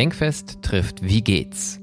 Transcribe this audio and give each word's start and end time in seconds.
Denkfest 0.00 0.62
trifft 0.62 1.02
Wie 1.02 1.20
geht's? 1.20 1.78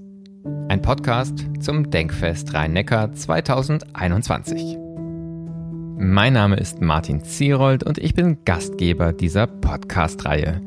Ein 0.70 0.82
Podcast 0.82 1.46
zum 1.60 1.92
Denkfest 1.92 2.52
Rhein-Neckar 2.52 3.14
2021. 3.14 4.76
Mein 6.00 6.34
Name 6.34 6.56
ist 6.56 6.82
Martin 6.82 7.24
Zierold 7.24 7.84
und 7.84 8.00
ich 8.00 8.16
bin 8.16 8.44
Gastgeber 8.44 9.14
dieser 9.14 9.46
Podcast-Reihe. 9.46 10.62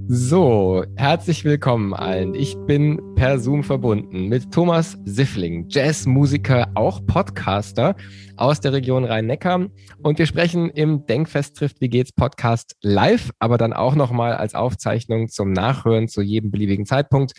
So, 0.09 0.85
herzlich 0.95 1.43
willkommen 1.43 1.93
allen. 1.93 2.33
Ich 2.33 2.55
bin 2.65 3.01
per 3.15 3.39
Zoom 3.39 3.61
verbunden 3.61 4.29
mit 4.29 4.53
Thomas 4.53 4.97
Siffling, 5.03 5.65
Jazzmusiker, 5.67 6.71
auch 6.75 7.05
Podcaster 7.05 7.93
aus 8.37 8.61
der 8.61 8.71
Region 8.71 9.03
Rhein-Neckar. 9.03 9.67
Und 10.01 10.17
wir 10.17 10.25
sprechen 10.25 10.69
im 10.69 11.05
Denkfest 11.07 11.57
trifft 11.57 11.81
Wie 11.81 11.89
geht's 11.89 12.13
Podcast 12.13 12.77
live, 12.81 13.31
aber 13.39 13.57
dann 13.57 13.73
auch 13.73 13.95
nochmal 13.95 14.35
als 14.35 14.55
Aufzeichnung 14.55 15.27
zum 15.27 15.51
Nachhören 15.51 16.07
zu 16.07 16.21
jedem 16.21 16.51
beliebigen 16.51 16.85
Zeitpunkt 16.85 17.33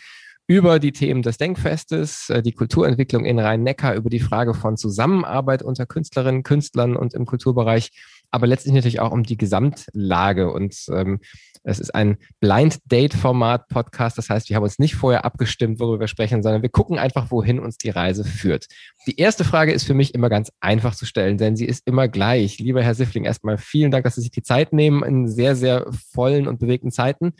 über 0.49 0.79
die 0.79 0.91
Themen 0.91 1.21
des 1.21 1.37
Denkfestes, 1.37 2.29
äh, 2.31 2.41
die 2.41 2.53
Kulturentwicklung 2.53 3.23
in 3.23 3.37
Rhein-Neckar, 3.37 3.93
über 3.93 4.09
die 4.09 4.19
Frage 4.19 4.55
von 4.55 4.77
Zusammenarbeit 4.77 5.61
unter 5.61 5.85
Künstlerinnen, 5.85 6.41
Künstlern 6.41 6.95
und 6.95 7.13
im 7.13 7.27
Kulturbereich, 7.27 7.91
aber 8.31 8.47
letztlich 8.47 8.73
natürlich 8.73 8.99
auch 8.99 9.11
um 9.11 9.21
die 9.21 9.37
Gesamtlage 9.37 10.51
und 10.51 10.75
ähm, 10.91 11.19
es 11.63 11.79
ist 11.79 11.93
ein 11.93 12.17
Blind 12.39 12.79
Date 12.85 13.13
Format 13.13 13.67
Podcast. 13.67 14.17
Das 14.17 14.29
heißt, 14.29 14.49
wir 14.49 14.55
haben 14.55 14.63
uns 14.63 14.79
nicht 14.79 14.95
vorher 14.95 15.25
abgestimmt, 15.25 15.79
worüber 15.79 16.01
wir 16.01 16.07
sprechen, 16.07 16.41
sondern 16.41 16.61
wir 16.61 16.69
gucken 16.69 16.97
einfach, 16.97 17.31
wohin 17.31 17.59
uns 17.59 17.77
die 17.77 17.89
Reise 17.89 18.23
führt. 18.23 18.67
Die 19.07 19.17
erste 19.19 19.43
Frage 19.43 19.71
ist 19.71 19.83
für 19.83 19.93
mich 19.93 20.13
immer 20.13 20.29
ganz 20.29 20.51
einfach 20.59 20.95
zu 20.95 21.05
stellen, 21.05 21.37
denn 21.37 21.55
sie 21.55 21.65
ist 21.65 21.85
immer 21.85 22.07
gleich. 22.07 22.59
Lieber 22.59 22.81
Herr 22.81 22.95
Siffling, 22.95 23.25
erstmal 23.25 23.57
vielen 23.57 23.91
Dank, 23.91 24.03
dass 24.03 24.15
Sie 24.15 24.21
sich 24.21 24.31
die 24.31 24.43
Zeit 24.43 24.73
nehmen 24.73 25.03
in 25.03 25.27
sehr, 25.27 25.55
sehr 25.55 25.85
vollen 26.13 26.47
und 26.47 26.59
bewegten 26.59 26.91
Zeiten. 26.91 27.33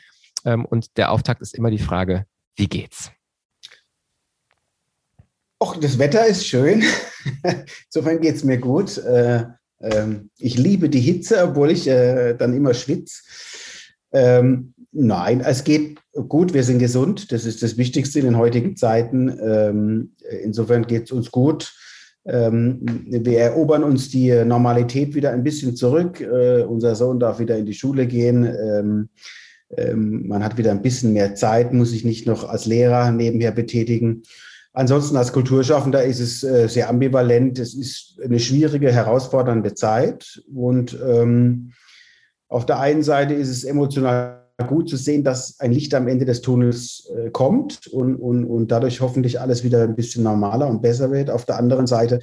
Ähm, 0.45 0.65
und 0.65 0.97
der 0.97 1.11
Auftakt 1.11 1.41
ist 1.41 1.55
immer 1.55 1.71
die 1.71 1.79
Frage, 1.79 2.25
wie 2.55 2.67
geht's? 2.67 3.11
Och, 5.61 5.77
das 5.77 5.99
Wetter 5.99 6.25
ist 6.25 6.47
schön. 6.47 6.83
Insofern 7.85 8.21
geht 8.21 8.35
es 8.35 8.43
mir 8.43 8.57
gut. 8.57 8.97
Äh, 8.97 9.45
ähm, 9.81 10.29
ich 10.37 10.57
liebe 10.57 10.89
die 10.89 11.01
Hitze, 11.01 11.43
obwohl 11.43 11.71
ich 11.71 11.87
äh, 11.87 12.33
dann 12.33 12.53
immer 12.53 12.73
schwitze. 12.73 13.21
Ähm, 14.11 14.73
nein, 14.91 15.41
es 15.41 15.63
geht 15.63 15.99
gut, 16.27 16.53
wir 16.53 16.63
sind 16.63 16.79
gesund. 16.79 17.31
Das 17.31 17.45
ist 17.45 17.61
das 17.63 17.77
Wichtigste 17.77 18.19
in 18.19 18.25
den 18.25 18.37
heutigen 18.37 18.75
Zeiten. 18.75 19.29
Ähm, 19.41 20.11
insofern 20.43 20.87
geht 20.87 21.05
es 21.05 21.11
uns 21.11 21.31
gut. 21.31 21.73
Ähm, 22.25 22.81
wir 23.07 23.39
erobern 23.39 23.83
uns 23.83 24.09
die 24.09 24.31
Normalität 24.45 25.15
wieder 25.15 25.31
ein 25.31 25.43
bisschen 25.43 25.75
zurück. 25.75 26.21
Äh, 26.21 26.63
unser 26.63 26.95
Sohn 26.95 27.19
darf 27.19 27.39
wieder 27.39 27.57
in 27.57 27.65
die 27.65 27.73
Schule 27.73 28.07
gehen. 28.07 28.45
Ähm, 28.45 29.09
ähm, 29.77 30.27
man 30.27 30.43
hat 30.43 30.57
wieder 30.57 30.71
ein 30.71 30.81
bisschen 30.81 31.13
mehr 31.13 31.35
Zeit, 31.35 31.73
muss 31.73 31.91
sich 31.91 32.03
nicht 32.03 32.25
noch 32.25 32.47
als 32.47 32.65
Lehrer 32.65 33.11
nebenher 33.11 33.51
betätigen. 33.51 34.23
Ansonsten 34.73 35.17
als 35.17 35.33
Kulturschaffender 35.33 36.03
ist 36.03 36.19
es 36.19 36.43
äh, 36.43 36.67
sehr 36.67 36.89
ambivalent. 36.89 37.59
Es 37.59 37.73
ist 37.73 38.19
eine 38.23 38.39
schwierige, 38.39 38.91
herausfordernde 38.91 39.73
Zeit 39.73 40.43
und 40.53 40.97
ähm, 41.05 41.73
auf 42.49 42.65
der 42.65 42.79
einen 42.79 43.03
Seite 43.03 43.35
ist 43.35 43.49
es 43.49 43.63
emotional 43.63 44.39
gut 44.67 44.89
zu 44.89 44.97
sehen, 44.97 45.23
dass 45.23 45.59
ein 45.59 45.71
Licht 45.71 45.93
am 45.93 46.07
Ende 46.07 46.25
des 46.25 46.41
Tunnels 46.41 47.09
äh, 47.15 47.29
kommt 47.29 47.87
und, 47.87 48.15
und, 48.15 48.43
und 48.43 48.69
dadurch 48.71 49.01
hoffentlich 49.01 49.39
alles 49.39 49.63
wieder 49.63 49.83
ein 49.83 49.95
bisschen 49.95 50.23
normaler 50.23 50.67
und 50.67 50.81
besser 50.81 51.11
wird. 51.11 51.29
Auf 51.29 51.45
der 51.45 51.57
anderen 51.57 51.87
Seite, 51.87 52.19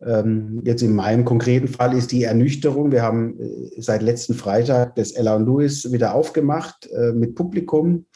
ähm, 0.00 0.62
jetzt 0.64 0.82
in 0.82 0.94
meinem 0.94 1.24
konkreten 1.24 1.68
Fall, 1.68 1.96
ist 1.96 2.12
die 2.12 2.24
Ernüchterung. 2.24 2.92
Wir 2.92 3.02
haben 3.02 3.38
äh, 3.38 3.80
seit 3.82 4.02
letzten 4.02 4.34
Freitag 4.34 4.94
das 4.96 5.12
Ella 5.12 5.36
und 5.36 5.44
Louis 5.44 5.92
wieder 5.92 6.14
aufgemacht 6.14 6.88
äh, 6.92 7.12
mit 7.12 7.34
Publikum. 7.34 8.06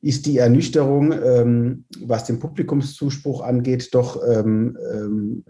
Ist 0.00 0.26
die 0.26 0.38
Ernüchterung, 0.38 1.12
ähm, 1.12 1.84
was 2.00 2.24
den 2.24 2.38
Publikumszuspruch 2.38 3.42
angeht, 3.42 3.94
doch 3.94 4.20
ähm, 4.26 4.76
ähm 4.92 5.44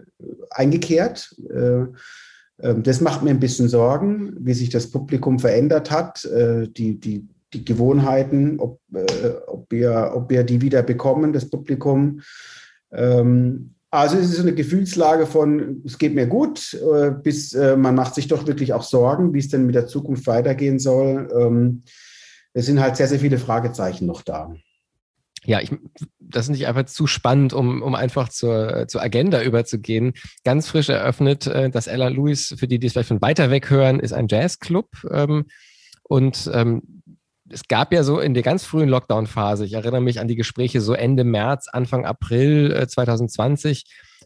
eingekehrt? 0.49 1.35
Äh, 2.57 2.69
ähm, 2.69 2.83
das 2.83 3.01
macht 3.01 3.23
mir 3.23 3.31
ein 3.31 3.39
bisschen 3.39 3.67
Sorgen, 3.69 4.35
wie 4.39 4.53
sich 4.53 4.69
das 4.69 4.91
Publikum 4.91 5.39
verändert 5.39 5.91
hat, 5.91 6.25
äh, 6.25 6.67
die, 6.67 6.99
die, 6.99 7.27
die 7.53 7.65
Gewohnheiten, 7.65 8.59
ob, 8.59 8.79
äh, 8.93 9.31
ob, 9.47 9.71
wir, 9.71 10.11
ob 10.15 10.29
wir 10.29 10.43
die 10.43 10.61
wieder 10.61 10.83
bekommen, 10.83 11.33
das 11.33 11.49
Publikum. 11.49 12.21
Ähm, 12.91 13.71
also 13.91 14.17
es 14.17 14.33
ist 14.33 14.41
eine 14.41 14.53
Gefühlslage 14.53 15.25
von, 15.25 15.81
es 15.85 15.97
geht 15.97 16.15
mir 16.15 16.27
gut, 16.27 16.73
äh, 16.73 17.11
bis 17.11 17.53
man 17.53 17.95
macht 17.95 18.15
sich 18.15 18.27
doch 18.27 18.45
wirklich 18.45 18.73
auch 18.73 18.83
Sorgen, 18.83 19.33
wie 19.33 19.39
es 19.39 19.47
denn 19.47 19.65
mit 19.65 19.75
der 19.75 19.87
Zukunft 19.87 20.27
weitergehen 20.27 20.79
soll. 20.79 21.29
Ähm, 21.33 21.83
es 22.51 22.65
sind 22.65 22.81
halt 22.81 22.97
sehr, 22.97 23.07
sehr 23.07 23.19
viele 23.19 23.37
Fragezeichen 23.37 24.05
noch 24.05 24.21
da 24.21 24.53
ja, 25.45 25.61
ich, 25.61 25.71
das 26.19 26.45
ist 26.45 26.51
nicht 26.51 26.67
einfach 26.67 26.85
zu 26.85 27.07
spannend, 27.07 27.53
um, 27.53 27.81
um 27.81 27.95
einfach 27.95 28.29
zur, 28.29 28.87
zur 28.87 29.01
Agenda 29.01 29.41
überzugehen. 29.41 30.13
Ganz 30.43 30.67
frisch 30.67 30.89
eröffnet, 30.89 31.47
äh, 31.47 31.69
das 31.69 31.87
Ella 31.87 32.07
Louis, 32.07 32.55
für 32.57 32.67
die, 32.67 32.79
die 32.79 32.87
es 32.87 32.93
vielleicht 32.93 33.09
von 33.09 33.21
weiter 33.21 33.51
weg 33.51 33.69
hören, 33.69 33.99
ist 33.99 34.13
ein 34.13 34.27
Jazzclub. 34.27 34.89
Ähm, 35.11 35.45
und 36.03 36.49
ähm, 36.53 37.03
es 37.49 37.67
gab 37.67 37.93
ja 37.93 38.03
so 38.03 38.19
in 38.19 38.33
der 38.33 38.43
ganz 38.43 38.65
frühen 38.65 38.89
Lockdown-Phase, 38.89 39.65
ich 39.65 39.73
erinnere 39.73 40.01
mich 40.01 40.19
an 40.19 40.27
die 40.27 40.35
Gespräche 40.35 40.81
so 40.81 40.93
Ende 40.93 41.23
März, 41.23 41.67
Anfang 41.71 42.05
April 42.05 42.71
äh, 42.71 42.87
2020, 42.87 43.85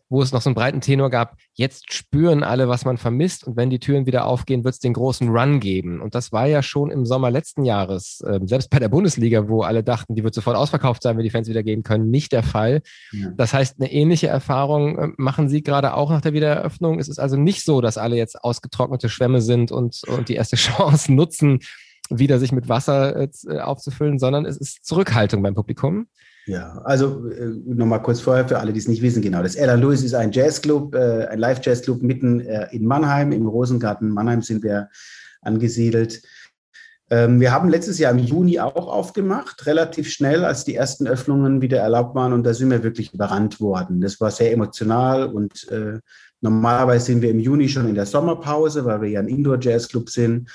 wo 0.09 0.21
es 0.21 0.31
noch 0.31 0.41
so 0.41 0.49
einen 0.49 0.55
breiten 0.55 0.81
Tenor 0.81 1.09
gab, 1.09 1.37
jetzt 1.53 1.93
spüren 1.93 2.43
alle, 2.43 2.67
was 2.67 2.83
man 2.83 2.97
vermisst 2.97 3.45
und 3.45 3.55
wenn 3.55 3.69
die 3.69 3.79
Türen 3.79 4.05
wieder 4.07 4.25
aufgehen, 4.25 4.63
wird 4.63 4.73
es 4.73 4.79
den 4.79 4.93
großen 4.93 5.29
Run 5.29 5.59
geben. 5.59 6.01
Und 6.01 6.15
das 6.15 6.31
war 6.31 6.47
ja 6.47 6.63
schon 6.63 6.89
im 6.89 7.05
Sommer 7.05 7.29
letzten 7.29 7.63
Jahres, 7.63 8.21
äh, 8.21 8.39
selbst 8.43 8.69
bei 8.69 8.79
der 8.79 8.89
Bundesliga, 8.89 9.47
wo 9.47 9.61
alle 9.61 9.83
dachten, 9.83 10.15
die 10.15 10.23
wird 10.23 10.33
sofort 10.33 10.57
ausverkauft 10.57 11.03
sein, 11.03 11.15
wenn 11.15 11.23
die 11.23 11.29
Fans 11.29 11.47
wieder 11.47 11.63
gehen 11.63 11.83
können, 11.83 12.09
nicht 12.09 12.31
der 12.31 12.43
Fall. 12.43 12.81
Ja. 13.11 13.29
Das 13.37 13.53
heißt, 13.53 13.79
eine 13.79 13.91
ähnliche 13.91 14.27
Erfahrung 14.27 14.97
äh, 14.97 15.07
machen 15.17 15.47
Sie 15.47 15.61
gerade 15.61 15.93
auch 15.93 16.09
nach 16.09 16.21
der 16.21 16.33
Wiedereröffnung. 16.33 16.99
Es 16.99 17.07
ist 17.07 17.19
also 17.19 17.37
nicht 17.37 17.63
so, 17.63 17.79
dass 17.79 17.97
alle 17.97 18.15
jetzt 18.15 18.43
ausgetrocknete 18.43 19.09
Schwämme 19.09 19.41
sind 19.41 19.71
und, 19.71 20.01
und 20.07 20.29
die 20.29 20.35
erste 20.35 20.55
Chance 20.55 21.13
nutzen, 21.13 21.59
wieder 22.09 22.39
sich 22.39 22.51
mit 22.51 22.67
Wasser 22.67 23.21
äh, 23.21 23.59
aufzufüllen, 23.59 24.17
sondern 24.17 24.45
es 24.45 24.57
ist 24.57 24.85
Zurückhaltung 24.85 25.43
beim 25.43 25.53
Publikum. 25.53 26.07
Ja, 26.49 26.81
also 26.83 27.29
äh, 27.29 27.45
nochmal 27.63 28.01
kurz 28.01 28.21
vorher 28.21 28.47
für 28.47 28.57
alle, 28.57 28.73
die 28.73 28.79
es 28.79 28.87
nicht 28.87 29.03
wissen, 29.03 29.21
genau. 29.21 29.43
Das 29.43 29.55
Ella 29.55 29.75
Lewis 29.75 30.01
ist 30.01 30.15
ein 30.15 30.31
Jazzclub, 30.31 30.95
äh, 30.95 31.27
ein 31.27 31.37
Live-Jazzclub 31.37 32.01
mitten 32.01 32.39
äh, 32.39 32.67
in 32.71 32.87
Mannheim, 32.87 33.31
im 33.31 33.45
Rosengarten 33.45 34.09
Mannheim 34.09 34.41
sind 34.41 34.63
wir 34.63 34.89
angesiedelt. 35.41 36.23
Ähm, 37.11 37.39
wir 37.39 37.51
haben 37.51 37.69
letztes 37.69 37.99
Jahr 37.99 38.11
im 38.13 38.17
Juni 38.17 38.59
auch 38.59 38.87
aufgemacht, 38.87 39.67
relativ 39.67 40.09
schnell, 40.09 40.43
als 40.43 40.65
die 40.65 40.73
ersten 40.73 41.05
Öffnungen 41.05 41.61
wieder 41.61 41.81
erlaubt 41.81 42.15
waren 42.15 42.33
und 42.33 42.43
da 42.43 42.55
sind 42.55 42.71
wir 42.71 42.81
wirklich 42.81 43.13
überrannt 43.13 43.61
worden. 43.61 44.01
Das 44.01 44.19
war 44.19 44.31
sehr 44.31 44.51
emotional 44.51 45.27
und 45.27 45.67
äh, 45.69 45.99
normalerweise 46.41 47.05
sind 47.05 47.21
wir 47.21 47.29
im 47.29 47.39
Juni 47.39 47.69
schon 47.69 47.87
in 47.87 47.93
der 47.93 48.07
Sommerpause, 48.07 48.85
weil 48.85 49.01
wir 49.01 49.09
ja 49.09 49.19
ein 49.19 49.27
Indoor-Jazzclub 49.27 50.09
sind. 50.09 50.49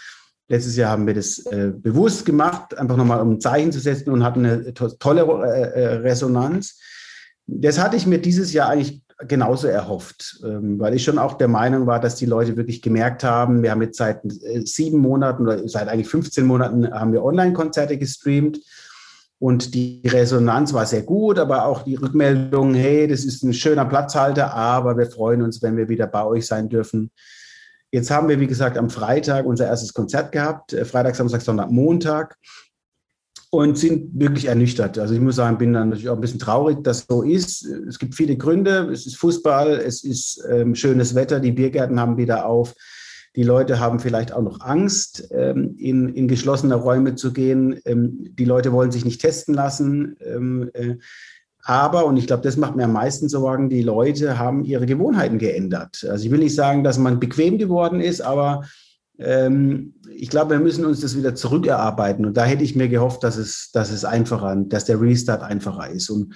Letztes 0.54 0.76
Jahr 0.76 0.92
haben 0.92 1.04
wir 1.08 1.14
das 1.14 1.44
äh, 1.46 1.72
bewusst 1.74 2.24
gemacht, 2.24 2.78
einfach 2.78 2.96
nochmal 2.96 3.20
um 3.20 3.32
ein 3.32 3.40
Zeichen 3.40 3.72
zu 3.72 3.80
setzen 3.80 4.10
und 4.10 4.22
hatten 4.22 4.46
eine 4.46 4.72
to 4.72 4.88
tolle 4.88 5.22
äh, 5.22 5.80
äh, 5.80 5.94
Resonanz. 5.94 6.78
Das 7.48 7.80
hatte 7.80 7.96
ich 7.96 8.06
mir 8.06 8.18
dieses 8.18 8.52
Jahr 8.52 8.68
eigentlich 8.68 9.02
genauso 9.26 9.66
erhofft, 9.66 10.40
ähm, 10.44 10.78
weil 10.78 10.94
ich 10.94 11.02
schon 11.02 11.18
auch 11.18 11.34
der 11.34 11.48
Meinung 11.48 11.88
war, 11.88 11.98
dass 11.98 12.14
die 12.14 12.26
Leute 12.26 12.56
wirklich 12.56 12.82
gemerkt 12.82 13.24
haben, 13.24 13.64
wir 13.64 13.72
haben 13.72 13.82
jetzt 13.82 13.98
seit 13.98 14.24
äh, 14.24 14.60
sieben 14.64 14.98
Monaten 14.98 15.42
oder 15.42 15.68
seit 15.68 15.88
eigentlich 15.88 16.08
15 16.08 16.46
Monaten 16.46 16.88
haben 16.88 17.12
wir 17.12 17.24
Online-Konzerte 17.24 17.98
gestreamt 17.98 18.60
und 19.40 19.74
die 19.74 20.02
Resonanz 20.06 20.72
war 20.72 20.86
sehr 20.86 21.02
gut, 21.02 21.40
aber 21.40 21.66
auch 21.66 21.82
die 21.82 21.96
Rückmeldung, 21.96 22.74
hey, 22.74 23.08
das 23.08 23.24
ist 23.24 23.42
ein 23.42 23.54
schöner 23.54 23.86
Platzhalter, 23.86 24.54
aber 24.54 24.96
wir 24.96 25.06
freuen 25.06 25.42
uns, 25.42 25.62
wenn 25.62 25.76
wir 25.76 25.88
wieder 25.88 26.06
bei 26.06 26.24
euch 26.24 26.46
sein 26.46 26.68
dürfen. 26.68 27.10
Jetzt 27.94 28.11
haben 28.11 28.29
wir, 28.29 28.41
wie 28.41 28.49
gesagt, 28.49 28.76
am 28.76 28.91
Freitag 28.91 29.46
unser 29.46 29.69
erstes 29.69 29.94
Konzert 29.94 30.32
gehabt, 30.32 30.73
äh, 30.73 30.85
Freitag, 30.85 31.14
Samstag, 31.14 31.43
Sonntag, 31.43 31.70
Montag 31.70 32.37
und 33.50 33.79
sind 33.79 34.19
wirklich 34.19 34.46
ernüchtert. 34.46 34.99
Also 34.99 35.14
ich 35.14 35.20
muss 35.20 35.37
sagen, 35.37 35.58
bin 35.58 35.73
dann 35.73 35.91
natürlich 35.91 36.08
auch 36.08 36.17
ein 36.17 36.20
bisschen 36.20 36.41
traurig, 36.41 36.82
dass 36.82 37.06
so 37.08 37.23
ist. 37.23 37.64
Es 37.64 38.00
gibt 38.00 38.17
viele 38.17 38.37
Gründe. 38.37 38.91
Es 38.93 39.06
ist 39.06 39.17
Fußball, 39.19 39.75
es 39.75 40.02
ist 40.02 40.43
ähm, 40.50 40.75
schönes 40.75 41.14
Wetter, 41.14 41.38
die 41.38 41.52
Biergärten 41.52 42.00
haben 42.00 42.17
wieder 42.17 42.46
auf. 42.46 42.75
Die 43.37 43.44
Leute 43.44 43.79
haben 43.79 44.00
vielleicht 44.00 44.32
auch 44.32 44.43
noch 44.43 44.61
Angst, 44.61 45.29
ähm, 45.31 45.76
in, 45.79 46.08
in 46.08 46.26
geschlossene 46.26 46.75
Räume 46.75 47.14
zu 47.14 47.32
gehen. 47.32 47.81
Ähm, 47.85 48.26
die 48.37 48.44
Leute 48.44 48.73
wollen 48.73 48.90
sich 48.90 49.05
nicht 49.05 49.20
testen 49.20 49.55
lassen. 49.55 50.17
Ähm, 50.19 50.69
äh, 50.75 50.97
aber, 51.66 52.05
und 52.05 52.19
ich 52.19 52.26
glaube, 52.26 52.43
das 52.43 52.58
macht 52.58 52.76
mir 52.76 52.84
am 52.84 52.93
meisten 52.93 53.28
Sorgen, 53.28 53.70
die 53.70 53.82
Leute 53.82 54.38
haben 54.38 54.64
ihre 54.64 54.84
Gewohnheiten 54.84 55.38
geändert. 55.38 56.06
Also 56.08 56.26
ich 56.26 56.31
will 56.31 56.40
nicht 56.40 56.55
sagen, 56.55 56.84
dass 56.84 56.99
man 56.99 57.19
bequem 57.19 57.56
geworden 57.56 58.00
ist, 58.00 58.20
aber 58.20 58.64
ähm, 59.19 59.94
ich 60.14 60.28
glaube, 60.28 60.50
wir 60.50 60.61
müssen 60.61 60.84
uns 60.84 61.00
das 61.00 61.16
wieder 61.16 61.34
zurückerarbeiten. 61.34 62.26
Und 62.26 62.37
da 62.37 62.44
hätte 62.44 62.64
ich 62.64 62.76
mir 62.76 62.88
gehofft, 62.88 63.25
dass 63.25 63.37
es, 63.37 63.70
dass 63.72 63.90
es 63.90 64.05
einfacher, 64.05 64.55
dass 64.56 64.84
der 64.84 65.00
Restart 65.00 65.43
einfacher 65.43 65.88
ist. 65.88 66.11
Und 66.11 66.34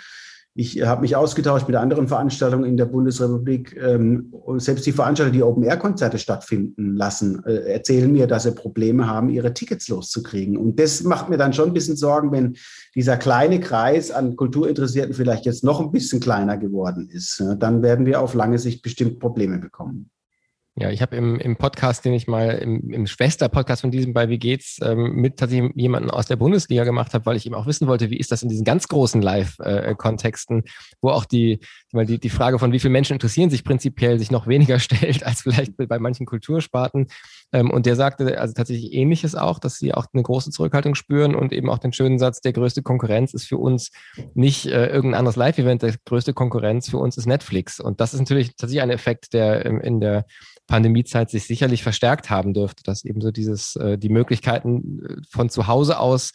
ich 0.55 0.83
habe 0.83 1.03
mich 1.03 1.15
ausgetauscht 1.15 1.69
mit 1.69 1.77
anderen 1.77 2.09
Veranstaltungen 2.09 2.65
in 2.65 2.77
der 2.77 2.87
Bundesrepublik. 2.87 3.77
Ähm, 3.81 4.33
selbst 4.57 4.87
die 4.87 4.93
Veranstalter, 4.93 5.33
die 5.33 5.43
Open-Air-Konzerte 5.43 6.19
stattfinden 6.19 6.97
lassen, 6.97 7.45
äh, 7.45 7.73
erzählen 7.73 8.11
mir, 8.11 8.27
dass 8.27 8.43
sie 8.43 8.53
Probleme 8.53 9.07
haben, 9.07 9.29
ihre 9.29 9.55
Tickets 9.55 9.89
loszukriegen. 9.89 10.57
Und 10.57 10.81
das 10.81 11.05
macht 11.05 11.29
mir 11.29 11.37
dann 11.37 11.53
schon 11.53 11.69
ein 11.69 11.75
bisschen 11.75 11.97
Sorgen, 11.97 12.33
wenn 12.33 12.57
dieser 12.97 13.17
kleine 13.17 13.61
Kreis 13.61 14.11
an 14.11 14.35
Kulturinteressierten 14.35 15.15
vielleicht 15.15 15.47
jetzt 15.47 15.63
noch 15.63 15.81
ein 15.81 15.93
bisschen 15.93 16.21
kleiner 16.21 16.57
geworden 16.57 17.09
ist. 17.09 17.41
Dann 17.59 17.83
werden 17.83 18.05
wir 18.05 18.21
auf 18.21 18.35
lange 18.35 18.59
Sicht 18.59 18.83
bestimmt 18.83 19.21
Probleme 19.21 19.59
bekommen. 19.59 20.11
Ja, 20.81 20.91
ich 20.91 21.03
habe 21.03 21.17
im, 21.17 21.41
im 21.41 21.57
Podcast, 21.57 22.05
den 22.05 22.13
ich 22.13 22.29
mal 22.29 22.51
im, 22.51 22.91
im 22.91 23.07
Schwester-Podcast 23.09 23.81
von 23.81 23.91
diesem 23.91 24.13
bei 24.13 24.29
Wie 24.29 24.39
geht's 24.39 24.79
ähm, 24.81 25.17
mit 25.17 25.37
tatsächlich 25.37 25.73
jemanden 25.75 26.09
aus 26.09 26.27
der 26.27 26.37
Bundesliga 26.37 26.85
gemacht 26.85 27.15
habe, 27.15 27.27
weil 27.27 27.37
ich 27.37 27.47
eben 27.47 27.57
auch 27.57 27.67
wissen 27.67 27.89
wollte, 27.89 28.11
wie 28.11 28.17
ist 28.17 28.31
das 28.31 28.45
in 28.45 28.49
diesen 28.49 28.65
ganz 28.65 28.87
großen 28.87 29.21
Live-Kontexten, 29.21 30.63
wo 31.01 31.11
auch 31.11 31.25
die, 31.25 31.59
die, 31.93 32.21
die 32.21 32.31
Frage 32.31 32.61
von 32.61 32.71
wie 32.71 32.79
viele 32.79 32.93
Menschen 32.93 33.15
interessieren 33.15 33.51
sich 33.51 33.65
prinzipiell 33.65 34.21
sich 34.21 34.31
noch 34.31 34.47
weniger 34.47 34.79
stellt 34.79 35.25
als 35.25 35.41
vielleicht 35.41 35.77
bei 35.77 35.99
manchen 35.99 36.27
Kultursparten. 36.27 37.09
Ähm, 37.53 37.71
und 37.73 37.87
der 37.87 37.97
sagte 37.97 38.39
also 38.39 38.55
tatsächlich 38.55 38.93
Ähnliches 38.93 39.35
auch, 39.35 39.59
dass 39.59 39.79
sie 39.79 39.93
auch 39.95 40.07
eine 40.13 40.23
große 40.23 40.53
Zurückhaltung 40.53 40.95
spüren 40.95 41.35
und 41.35 41.53
eben 41.53 41.71
auch 41.71 41.79
den 41.79 41.93
schönen 41.93 42.21
Satz, 42.21 42.41
der 42.41 42.53
größte 42.53 42.83
Konkurrenz 42.83 43.35
ist 43.35 43.47
für 43.47 43.59
uns 43.59 43.91
nicht 44.35 44.67
äh, 44.67 44.87
irgendein 44.87 45.19
anderes 45.19 45.37
Live-Event, 45.37 45.83
der 45.83 45.95
größte 46.05 46.35
Konkurrenz 46.35 46.89
für 46.89 46.99
uns 46.99 47.17
ist 47.17 47.27
Netflix. 47.27 47.81
Und 47.81 48.01
das 48.01 48.15
ist 48.15 48.21
natürlich 48.21 48.51
tatsächlich 48.51 48.83
ein 48.83 48.91
Effekt, 48.91 49.33
der 49.33 49.67
ähm, 49.67 49.81
in 49.81 50.01
der 50.01 50.25
Pandemiezeit 50.69 51.31
sich 51.31 51.47
sicherlich 51.47 51.83
verstärkt 51.83 52.31
haben 52.31 52.55
dürfte, 52.55 52.85
dass 52.85 53.05
eben 53.05 53.21
so 53.21 53.33
dieses, 53.33 53.75
äh, 53.77 53.99
die 53.99 54.11
Möglichkeiten 54.11 55.03
äh, 55.05 55.15
von 55.29 55.51
zu 55.51 55.67
Hause 55.67 55.99
aus 55.99 56.33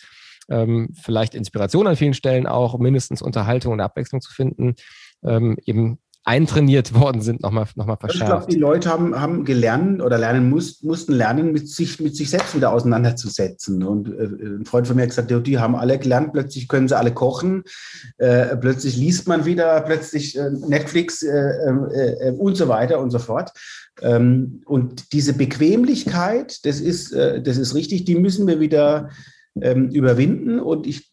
ähm, 0.49 0.89
vielleicht 1.01 1.35
Inspiration 1.35 1.87
an 1.87 1.95
vielen 1.95 2.13
Stellen 2.13 2.47
auch, 2.47 2.77
mindestens 2.77 3.21
Unterhaltung 3.21 3.71
und 3.71 3.79
Abwechslung 3.79 4.19
zu 4.19 4.33
finden, 4.33 4.75
ähm, 5.23 5.57
eben 5.65 5.99
eintrainiert 6.25 6.93
worden 6.99 7.21
sind, 7.21 7.41
nochmal 7.41 7.65
noch 7.75 7.85
mal 7.85 7.97
verschärft. 7.97 8.23
Ich 8.23 8.27
glaube, 8.27 8.51
die 8.51 8.59
Leute 8.59 8.89
haben, 8.89 9.19
haben 9.19 9.45
gelernt 9.45 10.01
oder 10.01 10.17
lernen 10.17 10.49
muss, 10.49 10.81
mussten 10.81 11.13
lernen, 11.13 11.51
mit 11.51 11.67
sich, 11.67 11.99
mit 11.99 12.15
sich 12.15 12.29
selbst 12.29 12.55
wieder 12.55 12.71
auseinanderzusetzen. 12.71 13.83
Und 13.83 14.07
äh, 14.07 14.57
ein 14.57 14.65
Freund 14.65 14.87
von 14.87 14.95
mir 14.95 15.03
hat 15.03 15.09
gesagt, 15.09 15.47
die 15.47 15.59
haben 15.59 15.75
alle 15.75 15.99
gelernt, 15.99 16.33
plötzlich 16.33 16.67
können 16.67 16.87
sie 16.87 16.97
alle 16.97 17.13
kochen, 17.13 17.63
äh, 18.17 18.55
plötzlich 18.55 18.97
liest 18.97 19.27
man 19.27 19.45
wieder, 19.45 19.81
plötzlich 19.81 20.37
äh, 20.37 20.49
Netflix 20.49 21.23
äh, 21.23 22.33
und 22.37 22.55
so 22.55 22.67
weiter 22.67 22.99
und 22.99 23.11
so 23.11 23.19
fort. 23.19 23.51
Ähm, 24.01 24.61
und 24.65 25.13
diese 25.13 25.33
Bequemlichkeit, 25.33 26.65
das 26.65 26.79
ist, 26.79 27.13
das 27.13 27.57
ist 27.57 27.75
richtig, 27.75 28.05
die 28.05 28.15
müssen 28.15 28.47
wir 28.47 28.59
wieder 28.59 29.09
ähm, 29.61 29.89
überwinden. 29.89 30.59
Und 30.59 30.87
ich 30.87 31.11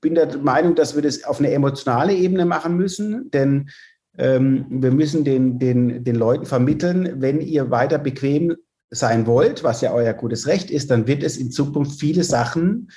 bin 0.00 0.14
der 0.14 0.38
Meinung, 0.38 0.74
dass 0.74 0.94
wir 0.94 1.02
das 1.02 1.24
auf 1.24 1.38
eine 1.38 1.50
emotionale 1.50 2.14
Ebene 2.14 2.46
machen 2.46 2.76
müssen, 2.76 3.30
denn 3.30 3.70
ähm, 4.18 4.66
wir 4.68 4.92
müssen 4.92 5.24
den, 5.24 5.58
den, 5.58 6.04
den 6.04 6.16
Leuten 6.16 6.46
vermitteln, 6.46 7.20
wenn 7.20 7.40
ihr 7.40 7.70
weiter 7.70 7.98
bequem 7.98 8.56
sein 8.90 9.26
wollt, 9.26 9.62
was 9.62 9.80
ja 9.82 9.92
euer 9.92 10.12
gutes 10.14 10.46
Recht 10.46 10.70
ist, 10.70 10.90
dann 10.90 11.06
wird 11.06 11.22
es 11.22 11.36
in 11.36 11.52
Zukunft 11.52 12.00
viele 12.00 12.24
Sachen, 12.24 12.88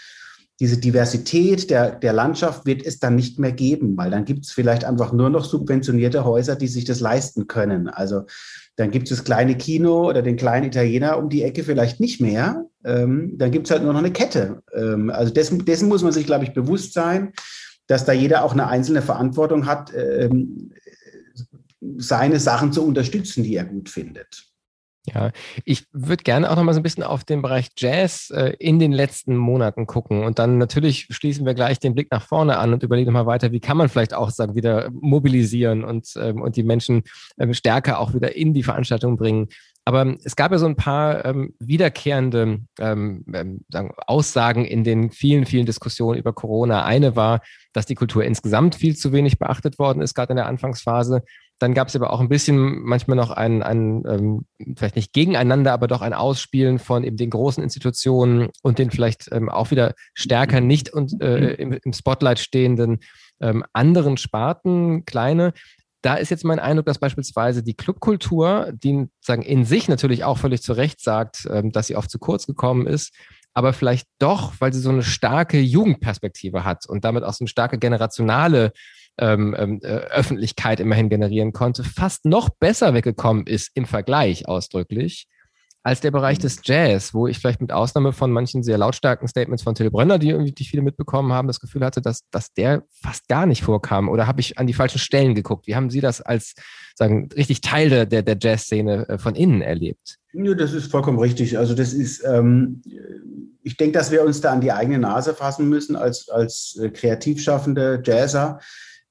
diese 0.59 0.77
Diversität 0.77 1.69
der, 1.69 1.91
der 1.91 2.13
Landschaft 2.13 2.65
wird 2.65 2.85
es 2.85 3.00
dann 3.00 3.15
nicht 3.15 3.39
mehr 3.39 3.51
geben, 3.51 3.97
weil 3.97 4.11
dann 4.11 4.25
gibt 4.25 4.45
es 4.45 4.51
vielleicht 4.51 4.85
einfach 4.85 5.11
nur 5.11 5.29
noch 5.29 5.45
subventionierte 5.45 6.25
Häuser, 6.25 6.55
die 6.55 6.67
sich 6.67 6.85
das 6.85 7.00
leisten 7.00 7.47
können. 7.47 7.88
Also 7.88 8.23
dann 8.75 8.91
gibt 8.91 9.09
es 9.09 9.17
das 9.17 9.25
kleine 9.25 9.55
Kino 9.57 10.07
oder 10.07 10.21
den 10.21 10.35
kleinen 10.35 10.67
Italiener 10.67 11.17
um 11.17 11.29
die 11.29 11.44
Ecke 11.44 11.63
vielleicht 11.63 12.00
nicht 12.00 12.21
mehr. 12.21 12.65
Ähm, 12.85 13.33
dann 13.38 13.51
gibt 13.51 13.67
es 13.67 13.71
halt 13.71 13.83
nur 13.83 13.94
noch 13.94 14.00
eine 14.00 14.13
Kette. 14.13 14.61
Ähm, 14.73 15.09
also 15.09 15.33
dessen, 15.33 15.65
dessen 15.65 15.89
muss 15.89 16.03
man 16.03 16.11
sich, 16.11 16.25
glaube 16.25 16.44
ich, 16.44 16.53
bewusst 16.53 16.94
sein, 16.94 17.33
dass 17.88 18.05
da 18.05 18.13
jeder 18.13 18.44
auch 18.44 18.53
eine 18.53 18.67
einzelne 18.67 19.01
Verantwortung 19.01 19.65
hat, 19.65 19.91
ähm, 19.95 20.71
seine 21.97 22.39
Sachen 22.39 22.71
zu 22.71 22.85
unterstützen, 22.85 23.44
die 23.44 23.55
er 23.55 23.65
gut 23.65 23.89
findet. 23.89 24.52
Ja, 25.05 25.31
ich 25.65 25.85
würde 25.91 26.23
gerne 26.23 26.50
auch 26.50 26.55
noch 26.55 26.63
mal 26.63 26.73
so 26.73 26.79
ein 26.79 26.83
bisschen 26.83 27.03
auf 27.03 27.25
den 27.25 27.41
Bereich 27.41 27.71
Jazz 27.75 28.29
äh, 28.29 28.53
in 28.59 28.79
den 28.79 28.94
letzten 28.94 29.35
Monaten 29.35 29.85
gucken 29.85 30.23
und 30.23 30.39
dann 30.39 30.57
natürlich 30.57 31.07
schließen 31.09 31.45
wir 31.45 31.53
gleich 31.55 31.77
den 31.79 31.94
Blick 31.94 32.09
nach 32.09 32.25
vorne 32.25 32.57
an 32.57 32.71
und 32.71 32.83
überlegen 32.83 33.11
mal 33.11 33.25
weiter, 33.25 33.51
wie 33.51 33.59
kann 33.59 33.75
man 33.75 33.89
vielleicht 33.89 34.13
auch 34.13 34.29
sagen, 34.29 34.55
wieder 34.55 34.89
mobilisieren 34.91 35.83
und, 35.83 36.13
ähm, 36.15 36.41
und 36.41 36.55
die 36.55 36.63
Menschen 36.63 37.03
ähm, 37.38 37.53
stärker 37.53 38.00
auch 38.00 38.13
wieder 38.13 38.38
in 38.38 38.53
die 38.53 38.63
Veranstaltung 38.63 39.17
bringen. 39.17 39.50
Aber 39.85 40.15
es 40.23 40.38
gab 40.38 40.53
ja 40.53 40.57
so 40.57 40.65
ein 40.65 40.77
paar 40.77 41.25
ähm, 41.25 41.53
wiederkehrende 41.59 42.59
ähm, 42.79 43.25
ähm, 43.33 43.65
sagen, 43.69 43.91
Aussagen 44.07 44.63
in 44.63 44.85
den 44.85 45.11
vielen, 45.11 45.45
vielen 45.45 45.65
Diskussionen 45.65 46.17
über 46.17 46.31
Corona. 46.31 46.85
Eine 46.85 47.17
war, 47.17 47.41
dass 47.73 47.85
die 47.85 47.95
Kultur 47.95 48.23
insgesamt 48.23 48.75
viel 48.75 48.95
zu 48.95 49.11
wenig 49.11 49.39
beachtet 49.39 49.79
worden 49.79 50.01
ist, 50.01 50.13
gerade 50.13 50.31
in 50.31 50.38
der 50.38 50.45
Anfangsphase. 50.45 51.23
Dann 51.59 51.73
gab 51.73 51.88
es 51.88 51.95
aber 51.95 52.11
auch 52.11 52.19
ein 52.19 52.29
bisschen 52.29 52.81
manchmal 52.83 53.15
noch 53.15 53.31
ein, 53.31 53.63
ein 53.63 54.03
ähm, 54.07 54.45
vielleicht 54.75 54.95
nicht 54.95 55.13
gegeneinander, 55.13 55.71
aber 55.71 55.88
doch 55.88 56.01
ein 56.01 56.13
Ausspielen 56.13 56.79
von 56.79 57.03
eben 57.03 57.17
den 57.17 57.29
großen 57.29 57.63
Institutionen 57.63 58.50
und 58.63 58.79
den 58.79 58.91
vielleicht 58.91 59.29
ähm, 59.31 59.50
auch 59.50 59.71
wieder 59.71 59.94
stärker 60.13 60.61
nicht 60.61 60.91
und, 60.91 61.21
äh, 61.21 61.53
im, 61.53 61.71
im, 61.71 61.94
Spotlight 61.94 62.39
stehenden 62.39 63.00
ähm, 63.39 63.63
anderen 63.71 64.17
Sparten, 64.17 65.05
kleine. 65.05 65.53
Da 66.01 66.15
ist 66.15 66.31
jetzt 66.31 66.44
mein 66.44 66.59
Eindruck, 66.59 66.85
dass 66.85 67.00
beispielsweise 67.00 67.63
die 67.63 67.75
Clubkultur, 67.75 68.73
die 68.73 69.07
sagen 69.21 69.41
in 69.41 69.63
sich 69.63 69.88
natürlich 69.88 70.25
auch 70.25 70.38
völlig 70.38 70.61
zu 70.61 70.73
Recht 70.73 71.00
sagt, 71.00 71.47
ähm, 71.50 71.71
dass 71.71 71.88
sie 71.88 71.95
oft 71.95 72.09
zu 72.09 72.19
kurz 72.19 72.45
gekommen 72.45 72.88
ist, 72.88 73.13
aber 73.53 73.73
vielleicht 73.73 74.07
doch, 74.19 74.53
weil 74.59 74.73
sie 74.73 74.79
so 74.79 74.89
eine 74.89 75.03
starke 75.03 75.59
Jugendperspektive 75.59 76.63
hat 76.65 76.88
und 76.88 77.05
damit 77.05 77.23
auch 77.23 77.33
so 77.33 77.44
eine 77.44 77.50
starke 77.50 77.77
generationale 77.77 78.73
ähm, 79.18 79.56
ähm 79.57 79.80
äh, 79.83 79.88
Öffentlichkeit 79.88 80.80
immerhin 80.80 81.10
generieren 81.10 81.54
konnte, 81.54 81.83
fast 81.83 82.25
noch 82.25 82.50
besser 82.50 82.94
weggekommen 82.94 83.48
ist 83.48 83.71
im 83.74 83.86
Vergleich 83.86 84.48
ausdrücklich 84.48 85.27
als 85.83 86.00
der 86.00 86.12
Bereich 86.12 86.39
des 86.39 86.62
Jazz, 86.63 87.13
wo 87.13 87.27
ich 87.27 87.39
vielleicht 87.39 87.60
mit 87.60 87.74
Ausnahme 87.74 88.13
von 88.13 88.32
manchen 88.32 88.63
sehr 88.63 88.77
lautstarken 88.77 89.27
Statements 89.27 89.63
von 89.63 89.75
Till 89.75 89.91
Brönner, 89.91 90.17
die 90.17 90.29
irgendwie 90.29 90.53
die 90.53 90.63
viele 90.63 90.82
mitbekommen 90.82 91.34
haben, 91.34 91.48
das 91.48 91.60
Gefühl 91.60 91.84
hatte, 91.84 92.01
dass, 92.01 92.22
dass 92.32 92.53
der 92.53 92.84
fast 93.01 93.27
gar 93.27 93.46
nicht 93.46 93.63
vorkam. 93.63 94.08
Oder 94.08 94.25
habe 94.25 94.39
ich 94.39 94.58
an 94.58 94.65
die 94.65 94.74
falschen 94.74 95.00
Stellen 95.00 95.36
geguckt? 95.36 95.67
Wie 95.67 95.75
haben 95.75 95.89
Sie 95.89 96.00
das 96.00 96.22
als 96.22 96.55
sagen 96.96 97.27
richtig 97.36 97.60
Teil 97.60 97.89
der, 97.89 98.05
der, 98.05 98.22
der 98.22 98.38
Jazzszene 98.39 99.10
äh, 99.10 99.17
von 99.17 99.36
innen 99.36 99.62
erlebt? 99.62 100.20
Ja, 100.32 100.53
das 100.53 100.72
ist 100.72 100.89
vollkommen 100.89 101.20
richtig. 101.20 101.58
Also 101.58 101.75
das 101.75 101.91
ist, 101.91 102.24
ähm, 102.25 102.82
ich 103.62 103.75
denke, 103.75 103.98
dass 103.98 104.10
wir 104.10 104.24
uns 104.24 104.39
da 104.39 104.53
an 104.53 104.62
die 104.62 104.72
eigene 104.72 105.00
Nase 105.00 105.34
fassen 105.34 105.67
müssen 105.67 105.98
als, 105.98 106.29
als 106.29 106.79
äh, 106.82 106.89
kreativ 106.91 107.43
schaffende 107.43 108.01
Jazzer. 108.05 108.60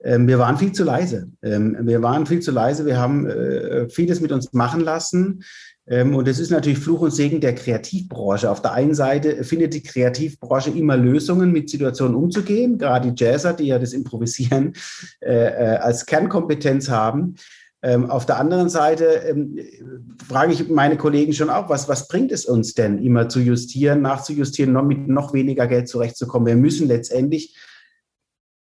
Ähm, 0.02 0.26
wir 0.26 0.38
waren 0.38 0.56
viel 0.56 0.73
zu 0.73 0.85
leise. 0.85 1.28
Ähm, 1.42 1.76
wir 1.82 2.02
waren 2.02 2.26
viel 2.26 2.40
zu 2.40 2.50
leise. 2.50 2.87
Wir 2.87 2.99
haben 2.99 3.26
äh, 3.26 3.88
vieles 3.88 4.21
mit 4.21 4.32
uns 4.32 4.52
machen 4.52 4.80
lassen. 4.80 5.42
Ähm, 5.87 6.14
und 6.14 6.28
es 6.28 6.38
ist 6.38 6.50
natürlich 6.50 6.78
Fluch 6.78 7.00
und 7.00 7.12
Segen 7.12 7.40
der 7.40 7.54
Kreativbranche. 7.54 8.50
Auf 8.50 8.62
der 8.62 8.73
einen 8.73 8.94
Seite 8.94 9.44
findet 9.44 9.75
die 9.75 9.82
Kreativbranche 9.82 10.71
immer 10.71 10.97
Lösungen, 10.97 11.52
mit 11.52 11.71
Situationen 11.71 12.14
umzugehen, 12.14 12.78
gerade 12.78 13.12
die 13.12 13.25
Jazzer, 13.25 13.52
die 13.52 13.66
ja 13.66 13.78
das 13.78 13.92
Improvisieren 13.92 14.75
äh, 15.21 15.32
äh, 15.32 15.76
als 15.76 16.06
Kernkompetenz 16.06 16.88
haben. 16.88 17.37
Auf 17.85 18.26
der 18.26 18.38
anderen 18.38 18.68
Seite 18.68 19.35
frage 20.28 20.52
ich 20.52 20.68
meine 20.68 20.97
Kollegen 20.97 21.32
schon 21.32 21.50
auch, 21.50 21.68
was, 21.68 21.88
was 21.88 22.06
bringt 22.06 22.30
es 22.30 22.47
uns 22.47 22.75
denn, 22.75 22.99
immer 22.99 23.28
zu 23.28 23.40
justieren, 23.40 24.02
nachzujustieren, 24.02 24.73
noch 24.73 24.85
mit 24.85 25.09
noch 25.09 25.35
weniger 25.35 25.66
Geld 25.66 25.88
zurechtzukommen? 25.88 26.47
Wir 26.47 26.54
müssen 26.54 26.87
letztendlich 26.87 27.56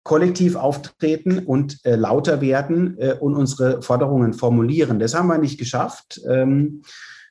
kollektiv 0.02 0.57
auftreten 0.57 1.40
und 1.40 1.85
äh, 1.85 1.97
lauter 1.97 2.40
werden 2.40 2.97
äh, 2.99 3.14
und 3.14 3.35
unsere 3.35 3.83
Forderungen 3.83 4.33
formulieren. 4.33 4.99
Das 4.99 5.14
haben 5.14 5.28
wir 5.28 5.38
nicht 5.38 5.59
geschafft. 5.59 6.21
Ähm, 6.28 6.83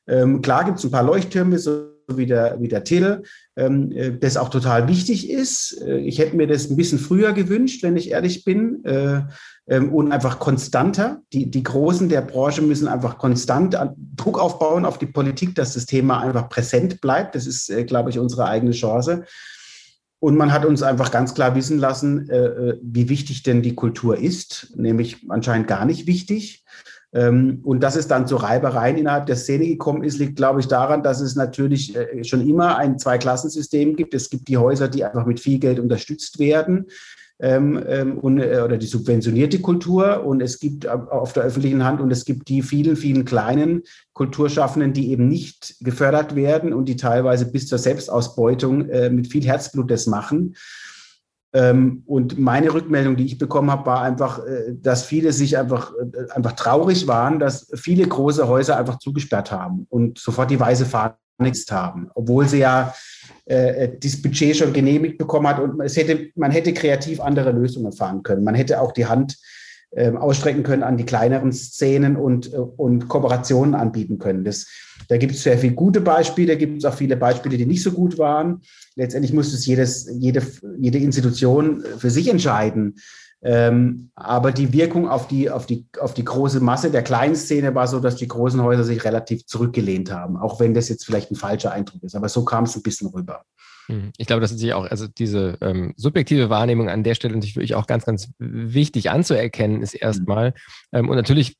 ähm, 0.07 0.41
klar 0.41 0.63
gibt 0.65 0.79
es 0.79 0.85
ein 0.85 0.91
paar 0.91 1.03
Leuchttürme, 1.03 1.59
so 1.59 1.97
wie 2.07 2.25
der, 2.25 2.57
wie 2.61 2.67
der 2.67 2.83
Till, 2.83 3.23
ähm, 3.57 3.91
äh, 3.91 4.17
das 4.17 4.37
auch 4.37 4.49
total 4.49 4.87
wichtig 4.87 5.29
ist. 5.29 5.81
Äh, 5.81 5.97
ich 5.97 6.19
hätte 6.19 6.37
mir 6.37 6.47
das 6.47 6.69
ein 6.69 6.77
bisschen 6.77 6.99
früher 6.99 7.33
gewünscht, 7.33 7.83
wenn 7.83 7.97
ich 7.97 8.11
ehrlich 8.11 8.45
bin, 8.45 8.83
äh, 8.85 9.21
ähm, 9.67 9.93
und 9.93 10.11
einfach 10.11 10.39
konstanter. 10.39 11.21
Die, 11.33 11.51
die 11.51 11.63
Großen 11.63 12.07
der 12.07 12.21
Branche 12.21 12.61
müssen 12.61 12.87
einfach 12.87 13.17
konstant 13.17 13.77
Druck 14.15 14.39
aufbauen 14.39 14.85
auf 14.85 14.97
die 14.97 15.07
Politik, 15.07 15.55
dass 15.55 15.73
das 15.73 15.85
Thema 15.85 16.21
einfach 16.21 16.47
präsent 16.47 17.01
bleibt. 17.01 17.35
Das 17.35 17.45
ist, 17.45 17.69
äh, 17.69 17.83
glaube 17.83 18.09
ich, 18.09 18.19
unsere 18.19 18.45
eigene 18.45 18.71
Chance. 18.71 19.25
Und 20.19 20.35
man 20.35 20.51
hat 20.51 20.65
uns 20.65 20.81
einfach 20.81 21.11
ganz 21.11 21.33
klar 21.33 21.55
wissen 21.55 21.77
lassen, 21.77 22.29
äh, 22.29 22.75
wie 22.81 23.09
wichtig 23.09 23.43
denn 23.43 23.61
die 23.61 23.75
Kultur 23.75 24.17
ist, 24.17 24.73
nämlich 24.75 25.25
anscheinend 25.29 25.67
gar 25.67 25.85
nicht 25.85 26.07
wichtig. 26.07 26.65
Ähm, 27.13 27.61
und 27.63 27.81
dass 27.81 27.95
es 27.95 28.07
dann 28.07 28.27
zu 28.27 28.35
Reibereien 28.35 28.97
innerhalb 28.97 29.27
der 29.27 29.35
Szene 29.35 29.67
gekommen 29.67 30.03
ist, 30.03 30.17
liegt, 30.17 30.35
glaube 30.35 30.59
ich, 30.59 30.67
daran, 30.67 31.03
dass 31.03 31.21
es 31.21 31.35
natürlich 31.35 31.95
äh, 31.95 32.23
schon 32.23 32.47
immer 32.47 32.77
ein 32.77 32.97
Zweiklassensystem 32.97 33.95
gibt. 33.95 34.13
Es 34.13 34.29
gibt 34.29 34.47
die 34.47 34.57
Häuser, 34.57 34.87
die 34.87 35.05
einfach 35.05 35.25
mit 35.25 35.39
viel 35.39 35.59
Geld 35.59 35.79
unterstützt 35.79 36.39
werden 36.39 36.87
ähm, 37.39 37.83
ähm, 37.87 38.17
und, 38.17 38.39
äh, 38.39 38.61
oder 38.63 38.77
die 38.77 38.87
subventionierte 38.87 39.59
Kultur 39.59 40.25
und 40.25 40.41
es 40.41 40.59
gibt 40.59 40.87
auf 40.87 41.33
der 41.33 41.43
öffentlichen 41.43 41.83
Hand 41.83 42.01
und 42.01 42.11
es 42.11 42.25
gibt 42.25 42.49
die 42.49 42.61
vielen, 42.61 42.95
vielen 42.95 43.25
kleinen 43.25 43.83
Kulturschaffenden, 44.13 44.93
die 44.93 45.11
eben 45.11 45.27
nicht 45.27 45.75
gefördert 45.81 46.35
werden 46.35 46.73
und 46.73 46.85
die 46.85 46.95
teilweise 46.95 47.51
bis 47.51 47.67
zur 47.67 47.77
Selbstausbeutung 47.77 48.89
äh, 48.89 49.09
mit 49.09 49.27
viel 49.27 49.45
Herzblut 49.45 49.91
das 49.91 50.07
machen. 50.07 50.55
Ähm, 51.53 52.03
und 52.05 52.37
meine 52.39 52.73
Rückmeldung, 52.73 53.15
die 53.15 53.25
ich 53.25 53.37
bekommen 53.37 53.71
habe, 53.71 53.85
war 53.85 54.01
einfach, 54.01 54.45
äh, 54.45 54.73
dass 54.73 55.03
viele 55.03 55.31
sich 55.31 55.57
einfach, 55.57 55.93
äh, 55.93 56.31
einfach 56.31 56.53
traurig 56.53 57.07
waren, 57.07 57.39
dass 57.39 57.71
viele 57.75 58.07
große 58.07 58.47
Häuser 58.47 58.77
einfach 58.77 58.99
zugesperrt 58.99 59.51
haben 59.51 59.85
und 59.89 60.17
sofort 60.17 60.51
die 60.51 60.59
weiße 60.59 60.85
Fahne 60.85 61.15
haben, 61.69 62.09
obwohl 62.15 62.47
sie 62.47 62.57
ja 62.57 62.95
äh, 63.47 63.89
das 63.99 64.21
Budget 64.21 64.57
schon 64.57 64.73
genehmigt 64.73 65.17
bekommen 65.17 65.47
hat 65.47 65.59
und 65.59 65.79
es 65.81 65.95
hätte, 65.95 66.29
man 66.35 66.51
hätte 66.51 66.73
kreativ 66.73 67.21
andere 67.21 67.51
Lösungen 67.51 67.91
fahren 67.91 68.23
können. 68.23 68.43
Man 68.43 68.55
hätte 68.55 68.81
auch 68.81 68.91
die 68.91 69.05
Hand 69.05 69.37
äh, 69.91 70.11
ausstrecken 70.11 70.63
können 70.63 70.83
an 70.83 70.97
die 70.97 71.05
kleineren 71.05 71.53
Szenen 71.53 72.17
und, 72.17 72.53
äh, 72.53 72.57
und 72.57 73.07
Kooperationen 73.07 73.73
anbieten 73.73 74.19
können. 74.19 74.43
Das, 74.43 74.67
da 75.07 75.15
gibt 75.15 75.33
es 75.33 75.43
sehr 75.43 75.57
viele 75.57 75.75
gute 75.75 76.01
Beispiele, 76.01 76.53
da 76.53 76.55
gibt 76.55 76.79
es 76.79 76.85
auch 76.85 76.93
viele 76.93 77.15
Beispiele, 77.15 77.57
die 77.57 77.65
nicht 77.65 77.83
so 77.83 77.91
gut 77.91 78.17
waren. 78.17 78.61
Letztendlich 78.95 79.31
muss 79.31 79.53
es 79.53 79.65
jedes, 79.65 80.09
jede, 80.19 80.41
jede 80.77 80.97
Institution 80.97 81.83
für 81.99 82.09
sich 82.09 82.27
entscheiden. 82.27 82.95
Ähm, 83.43 84.09
aber 84.15 84.51
die 84.51 84.73
Wirkung 84.73 85.07
auf 85.07 85.27
die, 85.27 85.49
auf, 85.49 85.67
die, 85.67 85.85
auf 85.99 86.13
die 86.13 86.25
große 86.25 86.59
Masse 86.59 86.89
der 86.89 87.03
kleinen 87.03 87.35
Szene 87.35 87.75
war 87.75 87.87
so, 87.87 87.99
dass 87.99 88.15
die 88.15 88.27
großen 88.27 88.61
Häuser 88.63 88.83
sich 88.83 89.03
relativ 89.03 89.45
zurückgelehnt 89.45 90.11
haben, 90.11 90.37
auch 90.37 90.59
wenn 90.59 90.73
das 90.73 90.89
jetzt 90.89 91.05
vielleicht 91.05 91.31
ein 91.31 91.35
falscher 91.35 91.71
Eindruck 91.71 92.03
ist. 92.03 92.15
Aber 92.15 92.29
so 92.29 92.43
kam 92.43 92.63
es 92.63 92.75
ein 92.75 92.81
bisschen 92.81 93.09
rüber. 93.09 93.43
Hm. 93.87 94.11
Ich 94.17 94.27
glaube, 94.27 94.41
das 94.41 94.51
ist 94.51 94.59
sich 94.59 94.73
auch, 94.73 94.85
also 94.85 95.07
diese 95.07 95.57
ähm, 95.61 95.93
subjektive 95.97 96.49
Wahrnehmung 96.49 96.89
an 96.89 97.03
der 97.03 97.13
Stelle 97.13 97.35
natürlich 97.35 97.55
wirklich 97.55 97.75
auch 97.75 97.87
ganz, 97.87 98.05
ganz 98.05 98.29
wichtig 98.39 99.11
anzuerkennen, 99.11 99.81
ist 99.81 99.93
erstmal. 99.93 100.53
Ähm, 100.91 101.07
und 101.09 101.15
natürlich 101.15 101.57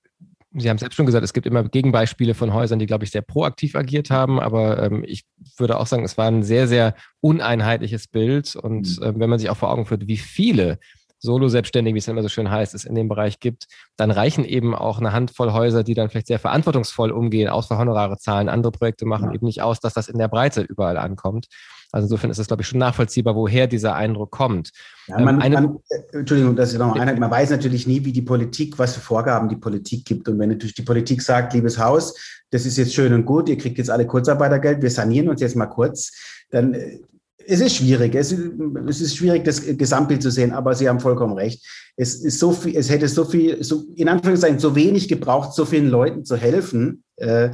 Sie 0.60 0.70
haben 0.70 0.78
selbst 0.78 0.96
schon 0.96 1.06
gesagt, 1.06 1.24
es 1.24 1.34
gibt 1.34 1.46
immer 1.46 1.64
Gegenbeispiele 1.64 2.34
von 2.34 2.54
Häusern, 2.54 2.80
die, 2.80 2.86
glaube 2.86 3.04
ich, 3.04 3.12
sehr 3.12 3.22
proaktiv 3.22 3.76
agiert 3.76 4.10
haben. 4.10 4.40
Aber 4.40 4.82
ähm, 4.82 5.04
ich 5.06 5.24
würde 5.58 5.78
auch 5.78 5.86
sagen, 5.86 6.04
es 6.04 6.18
war 6.18 6.28
ein 6.28 6.42
sehr, 6.42 6.68
sehr 6.68 6.96
uneinheitliches 7.20 8.08
Bild. 8.08 8.56
Und 8.56 9.00
äh, 9.02 9.14
wenn 9.20 9.30
man 9.30 9.40
sich 9.40 9.50
auch 9.50 9.58
vor 9.58 9.70
Augen 9.70 9.86
führt, 9.86 10.08
wie 10.08 10.18
viele 10.18 10.80
Solo-Selbstständigen, 11.20 11.96
wie 11.96 12.00
es 12.00 12.08
immer 12.08 12.22
so 12.22 12.30
schön 12.30 12.50
heißt, 12.50 12.74
es 12.74 12.86
in 12.86 12.96
dem 12.96 13.08
Bereich 13.08 13.40
gibt, 13.40 13.68
dann 13.96 14.12
reichen 14.12 14.46
eben 14.46 14.76
auch 14.76 15.00
eine 15.00 15.14
Handvoll 15.14 15.54
Häuser, 15.54 15.84
die 15.84 15.94
dann 15.94 16.10
vielleicht 16.10 16.28
sehr 16.28 16.40
verantwortungsvoll 16.40 17.12
umgehen, 17.12 17.50
außer 17.50 17.78
Honorare 17.78 18.18
zahlen, 18.18 18.50
andere 18.50 18.72
Projekte 18.72 19.06
machen, 19.06 19.30
ja. 19.30 19.34
eben 19.34 19.46
nicht 19.46 19.62
aus, 19.62 19.80
dass 19.80 19.94
das 19.94 20.08
in 20.08 20.20
der 20.20 20.28
Breite 20.28 20.62
überall 20.62 20.98
ankommt. 20.98 21.48
Also 21.92 22.06
insofern 22.06 22.30
ist 22.30 22.38
es, 22.38 22.48
glaube 22.48 22.64
ich, 22.64 22.68
schon 22.68 22.80
nachvollziehbar, 22.80 23.36
woher 23.36 23.66
dieser 23.68 23.96
Eindruck 23.96 24.32
kommt. 24.32 24.72
Ja, 25.08 25.20
man, 25.20 25.42
ähm, 25.42 25.54
man, 25.54 25.78
äh, 25.90 26.18
Entschuldigung, 26.18 26.56
dass 26.56 26.74
ich 26.74 26.80
noch 26.80 26.94
einhalte. 26.94 27.20
Man 27.20 27.32
weiß 27.32 27.50
natürlich 27.50 27.88
nie, 27.88 28.04
wie 28.04 28.12
die 28.12 28.22
Politik, 28.22 28.78
was 28.78 28.96
für 28.96 29.02
Vorgaben 29.02 29.48
die 29.48 29.56
Politik 29.56 30.04
gibt. 30.04 30.28
Und 30.28 30.38
wenn 30.38 30.50
natürlich 30.50 30.76
die 30.76 30.82
Politik 30.82 31.22
sagt, 31.22 31.54
liebes 31.54 31.80
Haus, 31.80 32.14
das 32.50 32.66
ist 32.66 32.78
jetzt 32.78 32.94
schön 32.94 33.14
und 33.14 33.26
gut, 33.26 33.48
ihr 33.48 33.58
kriegt 33.58 33.78
jetzt 33.78 33.90
alle 33.90 34.06
Kurzarbeitergeld, 34.06 34.82
wir 34.82 34.92
sanieren 34.92 35.30
uns 35.30 35.42
jetzt 35.42 35.56
mal 35.56 35.68
kurz, 35.68 36.12
dann 36.52 36.74
äh, 36.74 37.00
es 37.48 37.62
ist 37.62 37.76
schwierig. 37.78 38.14
Es, 38.16 38.32
es, 38.32 39.02
ist 39.02 39.16
schwierig, 39.16 39.46
das 39.46 39.62
Gesamtbild 39.62 40.22
zu 40.22 40.30
sehen, 40.30 40.52
aber 40.52 40.76
Sie 40.76 40.88
haben 40.88 41.00
vollkommen 41.00 41.34
recht. 41.34 41.66
Es 41.96 42.16
ist 42.16 42.40
so 42.40 42.52
viel, 42.52 42.76
es 42.76 42.90
hätte 42.90 43.08
so 43.08 43.24
viel, 43.26 43.64
so, 43.64 43.86
in 43.96 44.10
Anführungszeichen, 44.10 44.60
so 44.60 44.76
wenig 44.76 45.08
gebraucht, 45.08 45.54
so 45.54 45.66
vielen 45.66 45.88
Leuten 45.88 46.26
zu 46.26 46.36
helfen. 46.36 47.04
Äh, 47.16 47.52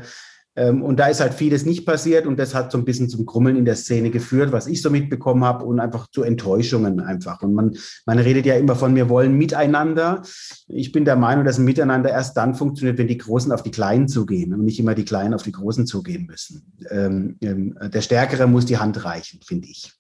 und 0.55 0.97
da 0.97 1.07
ist 1.07 1.19
halt 1.19 1.33
vieles 1.33 1.65
nicht 1.65 1.85
passiert 1.85 2.27
und 2.27 2.37
das 2.37 2.53
hat 2.53 2.71
so 2.71 2.77
ein 2.77 2.85
bisschen 2.85 3.09
zum 3.09 3.25
Krummeln 3.25 3.55
in 3.55 3.65
der 3.65 3.75
Szene 3.75 4.11
geführt, 4.11 4.51
was 4.51 4.67
ich 4.67 4.81
so 4.81 4.89
mitbekommen 4.89 5.43
habe 5.43 5.65
und 5.65 5.79
einfach 5.79 6.07
zu 6.11 6.23
Enttäuschungen 6.23 6.99
einfach. 6.99 7.41
Und 7.41 7.53
man, 7.53 7.75
man 8.05 8.19
redet 8.19 8.45
ja 8.45 8.55
immer 8.55 8.75
von, 8.75 8.95
wir 8.95 9.09
wollen 9.09 9.35
miteinander. 9.37 10.21
Ich 10.67 10.91
bin 10.91 11.05
der 11.05 11.15
Meinung, 11.15 11.43
dass 11.43 11.57
ein 11.57 11.65
Miteinander 11.65 12.11
erst 12.11 12.37
dann 12.37 12.53
funktioniert, 12.53 12.97
wenn 12.97 13.07
die 13.07 13.17
Großen 13.17 13.51
auf 13.51 13.63
die 13.63 13.71
Kleinen 13.71 14.07
zugehen 14.07 14.53
und 14.53 14.63
nicht 14.63 14.79
immer 14.79 14.93
die 14.93 15.05
Kleinen 15.05 15.33
auf 15.33 15.43
die 15.43 15.51
Großen 15.51 15.87
zugehen 15.87 16.27
müssen. 16.27 16.73
Ähm, 16.89 17.37
ähm, 17.41 17.77
der 17.93 18.01
Stärkere 18.01 18.47
muss 18.47 18.65
die 18.65 18.77
Hand 18.77 19.03
reichen, 19.05 19.39
finde 19.43 19.67
ich. 19.69 19.91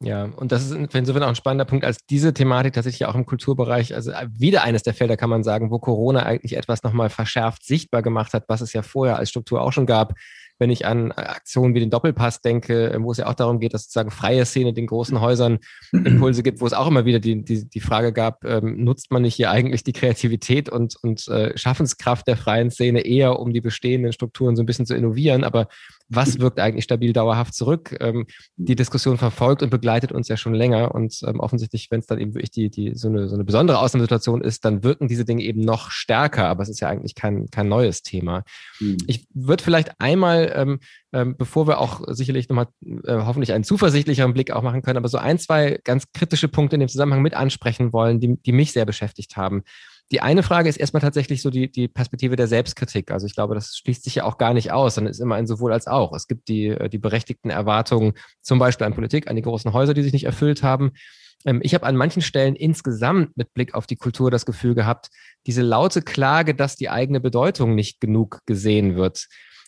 Ja, 0.00 0.26
und 0.36 0.52
das 0.52 0.64
ist 0.64 0.94
insofern 0.94 1.24
auch 1.24 1.28
ein 1.28 1.34
spannender 1.34 1.64
Punkt, 1.64 1.84
als 1.84 1.98
diese 2.08 2.32
Thematik 2.32 2.72
tatsächlich 2.72 3.06
auch 3.06 3.16
im 3.16 3.26
Kulturbereich, 3.26 3.96
also 3.96 4.12
äh, 4.12 4.28
wieder 4.30 4.62
eines 4.62 4.84
der 4.84 4.94
Felder 4.94 5.16
kann 5.16 5.28
man 5.28 5.42
sagen, 5.42 5.72
wo 5.72 5.80
Corona 5.80 6.22
eigentlich 6.22 6.56
etwas 6.56 6.84
nochmal 6.84 7.10
verschärft 7.10 7.64
sichtbar 7.64 8.02
gemacht 8.02 8.32
hat, 8.32 8.44
was 8.46 8.60
es 8.60 8.72
ja 8.72 8.82
vorher 8.82 9.16
als 9.16 9.30
Struktur 9.30 9.60
auch 9.60 9.72
schon 9.72 9.86
gab, 9.86 10.14
wenn 10.60 10.70
ich 10.70 10.86
an 10.86 11.12
Aktionen 11.12 11.74
wie 11.74 11.80
den 11.80 11.90
Doppelpass 11.90 12.40
denke, 12.40 12.96
wo 13.00 13.10
es 13.10 13.18
ja 13.18 13.26
auch 13.26 13.34
darum 13.34 13.58
geht, 13.60 13.74
dass 13.74 13.84
sozusagen 13.84 14.10
freie 14.10 14.44
Szene 14.44 14.72
den 14.72 14.86
großen 14.86 15.20
Häusern 15.20 15.58
Impulse 15.92 16.42
gibt, 16.42 16.60
wo 16.60 16.66
es 16.66 16.72
auch 16.72 16.86
immer 16.86 17.04
wieder 17.04 17.20
die, 17.20 17.44
die, 17.44 17.68
die 17.68 17.80
Frage 17.80 18.12
gab, 18.12 18.44
ähm, 18.44 18.84
nutzt 18.84 19.10
man 19.10 19.22
nicht 19.22 19.34
hier 19.34 19.50
eigentlich 19.50 19.84
die 19.84 19.92
Kreativität 19.92 20.68
und, 20.68 20.96
und 21.02 21.26
äh, 21.28 21.56
Schaffenskraft 21.56 22.26
der 22.26 22.36
freien 22.36 22.70
Szene 22.70 23.00
eher, 23.00 23.38
um 23.38 23.52
die 23.52 23.60
bestehenden 23.60 24.12
Strukturen 24.12 24.56
so 24.56 24.62
ein 24.62 24.66
bisschen 24.66 24.86
zu 24.86 24.94
innovieren, 24.94 25.44
aber 25.44 25.68
was 26.08 26.38
wirkt 26.38 26.58
eigentlich 26.58 26.84
stabil 26.84 27.12
dauerhaft 27.12 27.54
zurück? 27.54 27.96
Ähm, 28.00 28.26
die 28.56 28.76
Diskussion 28.76 29.18
verfolgt 29.18 29.62
und 29.62 29.70
begleitet 29.70 30.12
uns 30.12 30.28
ja 30.28 30.36
schon 30.36 30.54
länger 30.54 30.94
und 30.94 31.20
ähm, 31.26 31.40
offensichtlich, 31.40 31.90
wenn 31.90 32.00
es 32.00 32.06
dann 32.06 32.18
eben 32.18 32.34
wirklich 32.34 32.50
die, 32.50 32.70
die, 32.70 32.94
so, 32.94 33.08
eine, 33.08 33.28
so 33.28 33.34
eine 33.34 33.44
besondere 33.44 33.78
Ausnahmesituation 33.78 34.42
ist, 34.42 34.64
dann 34.64 34.82
wirken 34.82 35.08
diese 35.08 35.24
Dinge 35.24 35.42
eben 35.42 35.60
noch 35.60 35.90
stärker, 35.90 36.46
aber 36.46 36.62
es 36.62 36.68
ist 36.68 36.80
ja 36.80 36.88
eigentlich 36.88 37.14
kein, 37.14 37.46
kein 37.50 37.68
neues 37.68 38.02
Thema. 38.02 38.44
Mhm. 38.80 38.96
Ich 39.06 39.26
würde 39.34 39.62
vielleicht 39.62 40.00
einmal 40.00 40.52
ähm, 40.54 40.80
ähm, 41.12 41.36
bevor 41.36 41.66
wir 41.66 41.78
auch 41.78 42.02
sicherlich 42.08 42.48
nochmal 42.48 42.68
äh, 42.82 43.14
hoffentlich 43.14 43.52
einen 43.52 43.64
zuversichtlicheren 43.64 44.34
Blick 44.34 44.50
auch 44.50 44.62
machen 44.62 44.82
können, 44.82 44.98
aber 44.98 45.08
so 45.08 45.18
ein, 45.18 45.38
zwei 45.38 45.80
ganz 45.84 46.12
kritische 46.12 46.48
Punkte 46.48 46.76
in 46.76 46.80
dem 46.80 46.88
Zusammenhang 46.88 47.22
mit 47.22 47.34
ansprechen 47.34 47.92
wollen, 47.92 48.20
die, 48.20 48.36
die 48.42 48.52
mich 48.52 48.72
sehr 48.72 48.84
beschäftigt 48.84 49.36
haben. 49.36 49.62
Die 50.10 50.20
eine 50.20 50.42
Frage 50.42 50.68
ist 50.68 50.78
erstmal 50.78 51.02
tatsächlich 51.02 51.42
so 51.42 51.50
die, 51.50 51.70
die 51.70 51.86
Perspektive 51.86 52.36
der 52.36 52.46
Selbstkritik. 52.46 53.10
Also 53.10 53.26
ich 53.26 53.34
glaube, 53.34 53.54
das 53.54 53.76
schließt 53.76 54.04
sich 54.04 54.16
ja 54.16 54.24
auch 54.24 54.38
gar 54.38 54.54
nicht 54.54 54.72
aus, 54.72 54.94
sondern 54.94 55.10
ist 55.10 55.20
immer 55.20 55.34
ein 55.34 55.46
sowohl 55.46 55.72
als 55.72 55.86
auch. 55.86 56.14
Es 56.14 56.26
gibt 56.26 56.48
die, 56.48 56.68
äh, 56.68 56.88
die 56.88 56.98
berechtigten 56.98 57.50
Erwartungen, 57.50 58.14
zum 58.40 58.58
Beispiel 58.58 58.86
an 58.86 58.94
Politik, 58.94 59.28
an 59.28 59.36
die 59.36 59.42
großen 59.42 59.72
Häuser, 59.72 59.94
die 59.94 60.02
sich 60.02 60.12
nicht 60.14 60.24
erfüllt 60.24 60.62
haben. 60.62 60.92
Ähm, 61.44 61.60
ich 61.62 61.74
habe 61.74 61.86
an 61.86 61.96
manchen 61.96 62.22
Stellen 62.22 62.56
insgesamt 62.56 63.36
mit 63.36 63.52
Blick 63.52 63.74
auf 63.74 63.86
die 63.86 63.96
Kultur 63.96 64.30
das 64.30 64.46
Gefühl 64.46 64.74
gehabt, 64.74 65.08
diese 65.46 65.62
laute 65.62 66.00
Klage, 66.00 66.54
dass 66.54 66.76
die 66.76 66.88
eigene 66.88 67.20
Bedeutung 67.20 67.74
nicht 67.74 68.00
genug 68.00 68.40
gesehen 68.46 68.96
wird, 68.96 69.26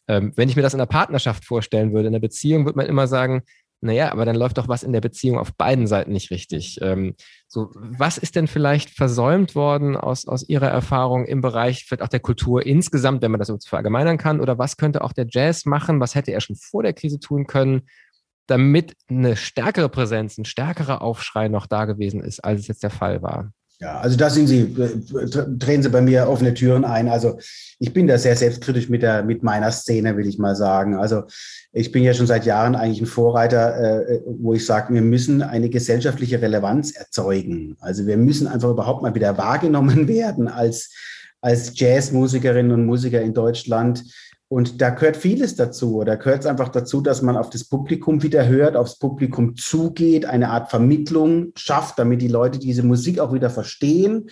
ähm, 0.08 0.32
wenn 0.36 0.48
ich 0.48 0.56
mir 0.56 0.62
das 0.62 0.74
in 0.74 0.78
der 0.78 0.86
Partnerschaft 0.86 1.44
vorstellen 1.44 1.92
würde, 1.92 2.08
in 2.08 2.12
der 2.12 2.20
Beziehung, 2.20 2.64
würde 2.64 2.78
man 2.78 2.86
immer 2.86 3.06
sagen, 3.06 3.42
naja, 3.82 4.12
aber 4.12 4.26
dann 4.26 4.36
läuft 4.36 4.58
doch 4.58 4.68
was 4.68 4.82
in 4.82 4.92
der 4.92 5.00
Beziehung 5.00 5.38
auf 5.38 5.54
beiden 5.54 5.86
Seiten 5.86 6.12
nicht 6.12 6.30
richtig. 6.30 6.78
Ähm, 6.82 7.14
so, 7.48 7.70
was 7.74 8.18
ist 8.18 8.36
denn 8.36 8.46
vielleicht 8.46 8.90
versäumt 8.90 9.54
worden 9.54 9.96
aus, 9.96 10.28
aus 10.28 10.46
Ihrer 10.46 10.68
Erfahrung 10.68 11.24
im 11.24 11.40
Bereich 11.40 11.84
vielleicht 11.86 12.02
auch 12.02 12.08
der 12.08 12.20
Kultur 12.20 12.66
insgesamt, 12.66 13.22
wenn 13.22 13.30
man 13.30 13.38
das 13.38 13.48
so 13.48 13.56
verallgemeinern 13.58 14.18
kann? 14.18 14.40
Oder 14.40 14.58
was 14.58 14.76
könnte 14.76 15.02
auch 15.02 15.14
der 15.14 15.26
Jazz 15.28 15.64
machen? 15.64 15.98
Was 15.98 16.14
hätte 16.14 16.30
er 16.32 16.42
schon 16.42 16.56
vor 16.56 16.82
der 16.82 16.92
Krise 16.92 17.20
tun 17.20 17.46
können, 17.46 17.88
damit 18.46 18.96
eine 19.08 19.36
stärkere 19.36 19.88
Präsenz, 19.88 20.36
ein 20.36 20.44
stärkerer 20.44 21.00
Aufschrei 21.00 21.48
noch 21.48 21.66
da 21.66 21.86
gewesen 21.86 22.20
ist, 22.20 22.40
als 22.40 22.60
es 22.60 22.68
jetzt 22.68 22.82
der 22.82 22.90
Fall 22.90 23.22
war? 23.22 23.50
Ja, 23.80 23.98
also 23.98 24.14
da 24.18 24.28
sind 24.28 24.46
Sie, 24.46 24.60
äh, 24.60 25.46
drehen 25.56 25.82
Sie 25.82 25.88
bei 25.88 26.02
mir 26.02 26.28
offene 26.28 26.52
Türen 26.52 26.84
ein. 26.84 27.08
Also 27.08 27.38
ich 27.78 27.94
bin 27.94 28.06
da 28.06 28.18
sehr 28.18 28.36
selbstkritisch 28.36 28.90
mit 28.90 29.00
der, 29.00 29.22
mit 29.22 29.42
meiner 29.42 29.72
Szene, 29.72 30.18
will 30.18 30.26
ich 30.26 30.38
mal 30.38 30.54
sagen. 30.54 30.96
Also 30.96 31.22
ich 31.72 31.90
bin 31.90 32.02
ja 32.02 32.12
schon 32.12 32.26
seit 32.26 32.44
Jahren 32.44 32.74
eigentlich 32.74 33.00
ein 33.00 33.06
Vorreiter, 33.06 34.10
äh, 34.10 34.20
wo 34.26 34.52
ich 34.52 34.66
sage, 34.66 34.92
wir 34.92 35.00
müssen 35.00 35.40
eine 35.40 35.70
gesellschaftliche 35.70 36.42
Relevanz 36.42 36.90
erzeugen. 36.90 37.78
Also 37.80 38.06
wir 38.06 38.18
müssen 38.18 38.48
einfach 38.48 38.68
überhaupt 38.68 39.02
mal 39.02 39.14
wieder 39.14 39.38
wahrgenommen 39.38 40.08
werden 40.08 40.48
als, 40.48 40.92
als 41.40 41.72
Jazzmusikerinnen 41.74 42.72
und 42.72 42.84
Musiker 42.84 43.22
in 43.22 43.32
Deutschland 43.32 44.04
und 44.52 44.80
da 44.80 44.90
gehört 44.90 45.16
vieles 45.16 45.54
dazu. 45.54 46.02
Da 46.04 46.16
gehört 46.16 46.40
es 46.40 46.46
einfach 46.46 46.70
dazu, 46.70 47.00
dass 47.00 47.22
man 47.22 47.36
auf 47.36 47.50
das 47.50 47.62
Publikum 47.62 48.24
wieder 48.24 48.48
hört, 48.48 48.74
aufs 48.74 48.98
Publikum 48.98 49.54
zugeht, 49.54 50.26
eine 50.26 50.50
Art 50.50 50.70
Vermittlung 50.70 51.52
schafft, 51.54 52.00
damit 52.00 52.20
die 52.20 52.26
Leute 52.26 52.58
diese 52.58 52.82
Musik 52.82 53.20
auch 53.20 53.32
wieder 53.32 53.48
verstehen, 53.48 54.28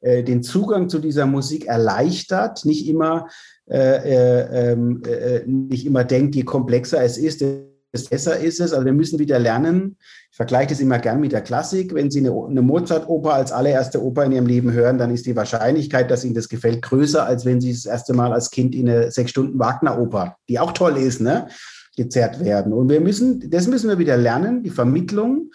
äh, 0.00 0.24
den 0.24 0.42
Zugang 0.42 0.88
zu 0.88 0.98
dieser 0.98 1.26
Musik 1.26 1.66
erleichtert, 1.66 2.64
nicht 2.64 2.88
immer, 2.88 3.28
äh, 3.70 3.76
äh, 3.78 4.72
ähm, 4.72 5.02
äh 5.06 5.46
nicht 5.46 5.86
immer 5.86 6.02
denkt, 6.02 6.34
je 6.34 6.42
komplexer 6.42 7.04
es 7.04 7.16
ist, 7.16 7.44
desto 7.92 8.10
besser 8.10 8.38
ist 8.38 8.60
es. 8.60 8.72
Also 8.72 8.84
wir 8.84 8.92
müssen 8.92 9.18
wieder 9.18 9.38
lernen, 9.38 9.96
ich 10.30 10.36
vergleiche 10.36 10.70
das 10.70 10.80
immer 10.80 10.98
gern 10.98 11.20
mit 11.20 11.32
der 11.32 11.40
Klassik. 11.40 11.94
Wenn 11.94 12.10
Sie 12.10 12.20
eine, 12.20 12.32
eine 12.32 12.62
Mozart-Oper 12.62 13.34
als 13.34 13.52
allererste 13.52 14.02
Oper 14.02 14.24
in 14.24 14.32
Ihrem 14.32 14.46
Leben 14.46 14.72
hören, 14.72 14.98
dann 14.98 15.12
ist 15.12 15.26
die 15.26 15.36
Wahrscheinlichkeit, 15.36 16.10
dass 16.10 16.24
Ihnen 16.24 16.34
das 16.34 16.48
gefällt, 16.48 16.82
größer, 16.82 17.24
als 17.26 17.44
wenn 17.44 17.60
Sie 17.60 17.72
das 17.72 17.86
erste 17.86 18.12
Mal 18.12 18.32
als 18.32 18.50
Kind 18.50 18.74
in 18.74 18.88
eine 18.88 19.10
sechs 19.10 19.30
Stunden 19.30 19.58
Wagner-Oper, 19.58 20.36
die 20.48 20.58
auch 20.58 20.72
toll 20.72 20.96
ist, 20.96 21.20
ne, 21.20 21.48
gezerrt 21.96 22.44
werden. 22.44 22.72
Und 22.72 22.88
wir 22.88 23.00
müssen, 23.00 23.50
das 23.50 23.66
müssen 23.66 23.88
wir 23.88 23.98
wieder 23.98 24.16
lernen, 24.16 24.62
die 24.62 24.70
Vermittlung 24.70 25.50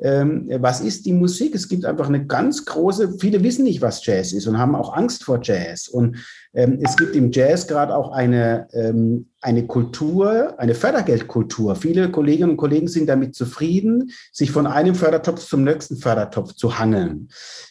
ähm, 0.00 0.48
was 0.60 0.80
ist 0.80 1.06
die 1.06 1.12
Musik? 1.12 1.54
Es 1.54 1.68
gibt 1.68 1.84
einfach 1.84 2.06
eine 2.06 2.24
ganz 2.24 2.64
große, 2.64 3.18
viele 3.18 3.42
wissen 3.42 3.64
nicht, 3.64 3.82
was 3.82 4.04
Jazz 4.06 4.32
ist 4.32 4.46
und 4.46 4.58
haben 4.58 4.76
auch 4.76 4.94
Angst 4.94 5.24
vor 5.24 5.40
Jazz. 5.42 5.88
Und 5.88 6.18
ähm, 6.54 6.78
es 6.82 6.96
gibt 6.96 7.14
im 7.14 7.30
Jazz 7.30 7.66
gerade 7.66 7.94
auch 7.94 8.10
eine, 8.10 8.68
ähm, 8.72 9.26
eine 9.40 9.66
Kultur, 9.66 10.58
eine 10.58 10.74
Fördergeldkultur. 10.74 11.76
Viele 11.76 12.10
Kolleginnen 12.10 12.50
und 12.50 12.56
Kollegen 12.56 12.88
sind 12.88 13.08
damit 13.08 13.34
zufrieden, 13.34 14.10
sich 14.32 14.50
von 14.50 14.66
einem 14.66 14.94
Fördertopf 14.94 15.46
zum 15.46 15.62
nächsten 15.62 15.96
Fördertopf 15.96 16.54
zu 16.54 16.78
hangeln. 16.78 17.28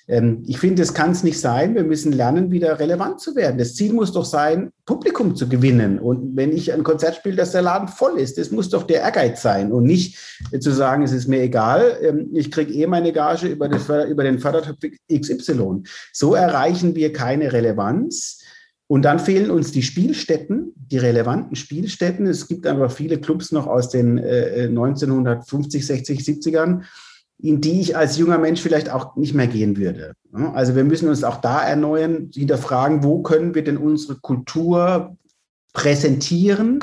Ähm, 0.07 0.43
ich 0.48 0.60
finde, 0.60 0.81
das 0.81 0.93
kann 0.93 1.12
es 1.12 1.24
nicht 1.24 1.39
sein. 1.39 1.75
Wir 1.75 1.84
müssen 1.84 2.12
lernen, 2.12 2.51
wieder 2.51 2.79
relevant 2.79 3.19
zu 3.19 3.36
werden. 3.36 3.57
Das 3.57 3.75
Ziel 3.75 3.93
muss 3.93 4.13
doch 4.13 4.25
sein, 4.25 4.72
Publikum 4.86 5.36
zu 5.36 5.50
gewinnen. 5.50 6.00
Und 6.00 6.38
wenn 6.38 6.55
ich 6.55 6.72
ein 6.72 6.84
Konzert 6.84 7.15
spiele, 7.15 7.36
dass 7.36 7.51
der 7.51 7.63
Laden 7.63 7.88
voll 7.88 8.19
ist, 8.19 8.38
das 8.38 8.51
muss 8.51 8.69
doch 8.69 8.84
der 8.84 9.01
Ehrgeiz 9.01 9.41
sein 9.41 9.72
und 9.72 9.84
nicht 9.84 10.17
zu 10.60 10.72
sagen, 10.72 11.03
es 11.03 11.12
ist 11.12 11.27
mir 11.27 11.41
egal, 11.41 11.98
ähm, 12.01 12.29
ich 12.34 12.51
kriege 12.51 12.72
eh 12.72 12.88
meine 12.88 13.12
Gage 13.12 13.48
über, 13.48 13.69
über 14.07 14.24
den 14.24 14.39
Fördertopf 14.39 14.77
XY. 15.12 15.84
So 16.13 16.36
erreichen 16.36 16.96
wir 16.96 17.12
keine 17.12 17.51
Relevanz. 17.51 18.43
Und 18.88 19.03
dann 19.03 19.20
fehlen 19.20 19.51
uns 19.51 19.72
die 19.72 19.84
Spielstätten, 19.84 20.74
die 20.75 20.98
relevanten 20.98 21.56
Spielstätten. 21.56 22.25
Es 22.25 22.48
gibt 22.48 22.65
aber 22.65 22.89
viele 22.89 23.20
Clubs 23.20 23.51
noch 23.51 23.67
aus 23.67 23.89
den 23.89 24.17
äh, 24.17 24.67
1950, 24.70 25.86
60, 25.86 26.20
70ern, 26.22 26.84
in 27.39 27.60
die 27.60 27.82
ich 27.82 27.98
als 27.98 28.17
junger 28.17 28.38
Mensch 28.38 28.62
vielleicht 28.62 28.89
auch 28.89 29.15
nicht 29.17 29.34
mehr 29.34 29.48
gehen 29.48 29.77
würde. 29.77 30.13
Also 30.53 30.75
wir 30.75 30.86
müssen 30.86 31.10
uns 31.10 31.24
auch 31.24 31.41
da 31.41 31.62
erneuern, 31.62 32.32
hinterfragen, 32.34 33.03
wo 33.03 33.22
können 33.22 33.53
wir 33.53 33.63
denn 33.63 33.77
unsere 33.77 34.15
Kultur 34.20 35.17
präsentieren, 35.74 36.79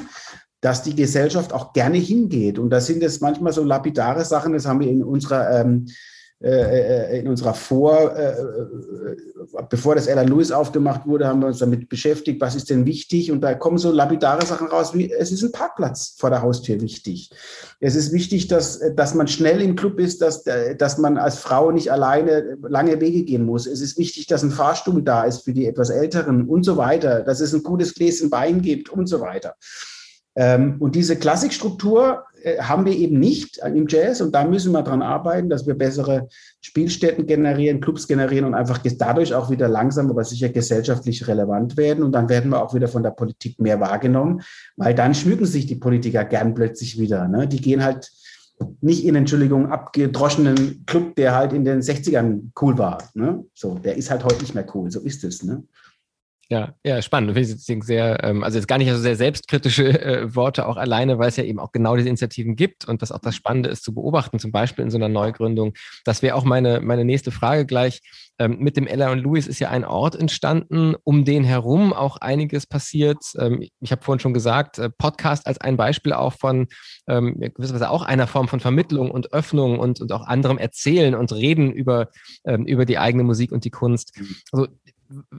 dass 0.61 0.83
die 0.83 0.95
Gesellschaft 0.95 1.53
auch 1.53 1.73
gerne 1.73 1.99
hingeht. 1.99 2.59
Und 2.59 2.71
da 2.71 2.81
sind 2.81 3.03
es 3.03 3.21
manchmal 3.21 3.53
so 3.53 3.65
lapidare 3.65 4.25
Sachen, 4.25 4.53
das 4.53 4.67
haben 4.67 4.81
wir 4.81 4.89
in 4.89 5.03
unserer 5.03 5.61
ähm, 5.61 5.87
äh, 6.45 7.21
in 7.21 7.29
unserer 7.29 7.55
Vor, 7.55 8.15
äh, 8.17 8.35
bevor 9.71 9.95
das 9.95 10.07
Ella 10.07 10.23
Lewis 10.23 10.53
aufgemacht 10.53 11.07
wurde, 11.07 11.27
haben 11.27 11.41
wir 11.41 11.47
uns 11.47 11.59
damit 11.59 11.89
beschäftigt, 11.89 12.41
was 12.41 12.55
ist 12.55 12.69
denn 12.69 12.85
wichtig? 12.85 13.31
Und 13.31 13.41
da 13.41 13.55
kommen 13.55 13.79
so 13.79 13.91
lapidare 13.91 14.45
Sachen 14.45 14.67
raus, 14.67 14.95
wie 14.95 15.11
es 15.11 15.33
ist 15.33 15.43
ein 15.43 15.53
Parkplatz 15.53 16.17
vor 16.19 16.29
der 16.29 16.43
Haustür 16.43 16.81
wichtig. 16.81 17.31
Es 17.81 17.95
ist 17.95 18.13
wichtig, 18.13 18.49
dass, 18.49 18.81
dass 18.95 19.15
man 19.15 19.27
schnell 19.27 19.63
im 19.63 19.75
Club 19.75 19.99
ist, 19.99 20.21
dass, 20.21 20.45
dass 20.77 20.99
man 20.99 21.17
als 21.17 21.39
Frau 21.39 21.71
nicht 21.71 21.91
alleine 21.91 22.59
lange 22.63 23.01
Wege 23.01 23.25
gehen 23.25 23.45
muss. 23.45 23.67
Es 23.67 23.81
ist 23.81 23.99
wichtig, 23.99 24.27
dass 24.27 24.43
ein 24.43 24.51
Fahrstuhl 24.51 25.03
da 25.03 25.25
ist 25.25 25.45
für 25.45 25.53
die 25.53 25.67
etwas 25.67 25.89
Älteren 25.91 26.47
und 26.49 26.65
so 26.65 26.77
weiter, 26.77 27.23
dass 27.23 27.41
es 27.41 27.55
ein 27.55 27.63
gutes 27.63 27.95
Gläschen 27.95 28.31
Wein 28.31 28.61
gibt 28.61 28.91
und 28.91 29.07
so 29.07 29.21
weiter. 29.21 29.55
Ähm, 30.37 30.77
und 30.81 30.95
diese 30.95 31.17
Klassikstruktur 31.17 32.25
äh, 32.34 32.34
haben 32.59 32.85
wir 32.85 32.93
eben 32.93 33.19
nicht 33.19 33.59
im 33.59 33.87
Jazz 33.89 34.21
und 34.21 34.35
da 34.35 34.45
müssen 34.45 34.73
wir 34.73 34.83
dran 34.83 35.03
arbeiten, 35.03 35.49
dass 35.49 35.67
wir 35.67 35.75
bessere 35.75 36.29
Spielstätten 36.61 37.27
generieren, 37.27 37.81
Clubs 37.81 38.07
generieren 38.07 38.45
und 38.45 38.55
einfach 38.55 38.81
dadurch 38.99 39.35
auch 39.35 39.51
wieder 39.51 39.69
langsam, 39.69 40.11
aber 40.11 40.25
sicher 40.25 40.51
gesellschaftlich 40.51 41.27
relevant 41.27 41.77
werden 41.77 42.05
und 42.05 42.13
dann 42.13 42.29
werden 42.29 42.51
wir 42.51 42.63
auch 42.63 42.75
wieder 42.75 42.89
von 42.89 43.03
der 43.03 43.11
Politik 43.11 43.61
mehr 43.61 43.81
wahrgenommen, 43.81 44.43
weil 44.77 44.95
dann 44.95 45.15
schmücken 45.15 45.47
sich 45.47 45.67
die 45.67 45.77
Politiker 45.77 46.25
gern 46.25 46.55
plötzlich 46.55 46.99
wieder. 46.99 47.29
Ne? 47.29 47.49
Die 47.49 47.61
gehen 47.61 47.83
halt 47.83 48.11
nicht 48.81 49.05
in, 49.05 49.17
Entschuldigung, 49.17 49.71
abgedroschenen 49.71 50.85
Club, 50.87 51.17
der 51.17 51.35
halt 51.35 51.53
in 51.53 51.65
den 51.65 51.81
60ern 51.81 52.51
cool 52.61 52.79
war. 52.79 52.99
Ne? 53.15 53.45
So, 53.55 53.79
der 53.79 53.97
ist 53.97 54.11
halt 54.11 54.25
heute 54.25 54.43
nicht 54.43 54.55
mehr 54.55 54.67
cool, 54.75 54.91
so 54.91 55.01
ist 55.01 55.25
es. 55.25 55.43
Ne? 55.43 55.65
Ja, 56.51 56.75
ja, 56.85 57.01
spannend. 57.01 57.35
Deswegen 57.37 57.83
sehr, 57.83 58.23
ähm, 58.23 58.45
also 58.45 58.59
jetzt 58.59 58.67
gar 58.67 58.79
nicht 58.79 58.91
so 58.91 58.99
sehr 58.99 59.17
selbstkritische 59.17 60.01
äh, 60.01 60.35
Worte 60.35 60.67
auch 60.67 60.77
alleine, 60.77 61.19
weil 61.19 61.29
es 61.29 61.37
ja 61.37 61.45
eben 61.45 61.59
auch 61.59 61.73
genau 61.73 61.97
diese 61.97 62.09
Initiativen 62.09 62.55
gibt 62.55 62.87
und 62.87 63.01
das 63.03 63.13
auch 63.13 63.19
das 63.19 63.35
Spannende 63.35 63.71
ist 63.71 63.83
zu 63.83 63.95
beobachten, 63.95 64.39
zum 64.39 64.53
Beispiel 64.53 64.85
in 64.85 64.91
so 64.91 64.99
einer 64.99 65.09
Neugründung. 65.09 65.73
Das 66.05 66.23
wäre 66.23 66.37
auch 66.37 66.45
meine, 66.45 66.81
meine 66.81 67.05
nächste 67.05 67.31
Frage 67.31 67.65
gleich. 67.65 68.03
Ähm, 68.39 68.59
mit 68.59 68.77
dem 68.77 68.89
Ella 68.89 69.13
und 69.13 69.21
Louis 69.21 69.47
ist 69.47 69.61
ja 69.61 69.71
ein 69.71 69.85
Ort 69.85 70.17
entstanden, 70.17 70.97
um 71.05 71.25
den 71.25 71.45
herum 71.45 71.93
auch 71.93 72.17
einiges 72.17 72.67
passiert. 72.67 73.19
Ähm, 73.39 73.67
ich 73.81 73.93
habe 73.93 74.03
vorhin 74.03 74.19
schon 74.19 74.35
gesagt, 74.35 74.79
äh, 74.79 74.91
Podcast 74.91 75.47
als 75.47 75.61
ein 75.61 75.77
Beispiel 75.77 76.13
auch 76.13 76.33
von 76.33 76.67
ähm, 77.07 77.39
gewisserweise 77.39 77.91
auch 77.91 78.03
einer 78.03 78.27
Form 78.27 78.49
von 78.49 78.59
Vermittlung 78.59 79.13
und 79.13 79.33
Öffnung 79.33 79.79
und, 79.79 80.01
und 80.01 80.11
auch 80.11 80.27
anderem 80.27 80.59
Erzählen 80.59 81.15
und 81.15 81.33
Reden 81.33 81.73
über, 81.73 82.09
ähm, 82.45 82.67
über 82.67 82.85
die 82.85 82.99
eigene 82.99 83.23
Musik 83.23 83.53
und 83.53 83.65
die 83.65 83.71
Kunst. 83.71 84.19
Mhm. 84.19 84.37
Also 84.51 84.69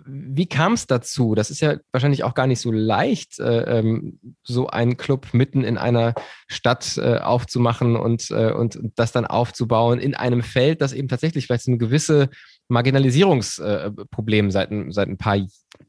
wie 0.06 0.48
kam 0.48 0.74
es 0.74 0.88
dazu? 0.88 1.36
Das 1.36 1.50
ist 1.50 1.62
ja 1.62 1.78
wahrscheinlich 1.92 2.24
auch 2.24 2.34
gar 2.34 2.48
nicht 2.48 2.60
so 2.60 2.72
leicht, 2.72 3.40
äh, 3.40 3.80
ähm, 3.80 4.20
so 4.44 4.68
einen 4.68 4.98
Club 4.98 5.34
mitten 5.34 5.64
in 5.64 5.78
einer 5.78 6.14
Stadt 6.48 6.98
äh, 6.98 7.18
aufzumachen 7.18 7.96
und, 7.96 8.32
äh, 8.32 8.52
und 8.52 8.80
das 8.96 9.12
dann 9.12 9.26
aufzubauen 9.26 10.00
in 10.00 10.16
einem 10.16 10.44
Feld, 10.44 10.82
das 10.82 10.94
eben 10.94 11.08
tatsächlich 11.08 11.46
vielleicht 11.46 11.66
so 11.66 11.72
eine 11.72 11.78
gewisse 11.78 12.30
Marginalisierungsproblem 12.68 14.52
seit, 14.52 14.70
seit 14.90 15.08
ein 15.08 15.18
paar 15.18 15.38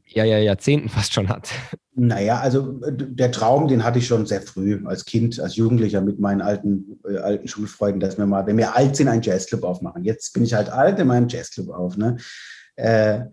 ja, 0.06 0.24
ja, 0.24 0.38
Jahrzehnten 0.38 0.88
fast 0.88 1.12
schon 1.12 1.28
hat. 1.28 1.50
Naja, 1.94 2.40
also 2.40 2.80
der 2.90 3.32
Traum, 3.32 3.68
den 3.68 3.84
hatte 3.84 3.98
ich 3.98 4.06
schon 4.06 4.26
sehr 4.26 4.42
früh 4.42 4.80
als 4.84 5.04
Kind, 5.04 5.40
als 5.40 5.56
Jugendlicher 5.56 6.00
mit 6.00 6.20
meinen 6.20 6.42
alten, 6.42 7.00
äh, 7.08 7.16
alten 7.18 7.48
Schulfreunden, 7.48 8.00
dass 8.00 8.18
wir 8.18 8.26
mal, 8.26 8.46
wenn 8.46 8.58
wir 8.58 8.76
alt 8.76 8.96
sind, 8.96 9.08
einen 9.08 9.22
Jazzclub 9.22 9.64
aufmachen. 9.64 10.04
Jetzt 10.04 10.32
bin 10.34 10.44
ich 10.44 10.54
halt 10.54 10.68
alt 10.68 10.98
in 10.98 11.06
meinem 11.06 11.28
Jazzclub 11.28 11.70
auf. 11.70 11.96
Ne? 11.96 12.16
Äh, 12.76 13.24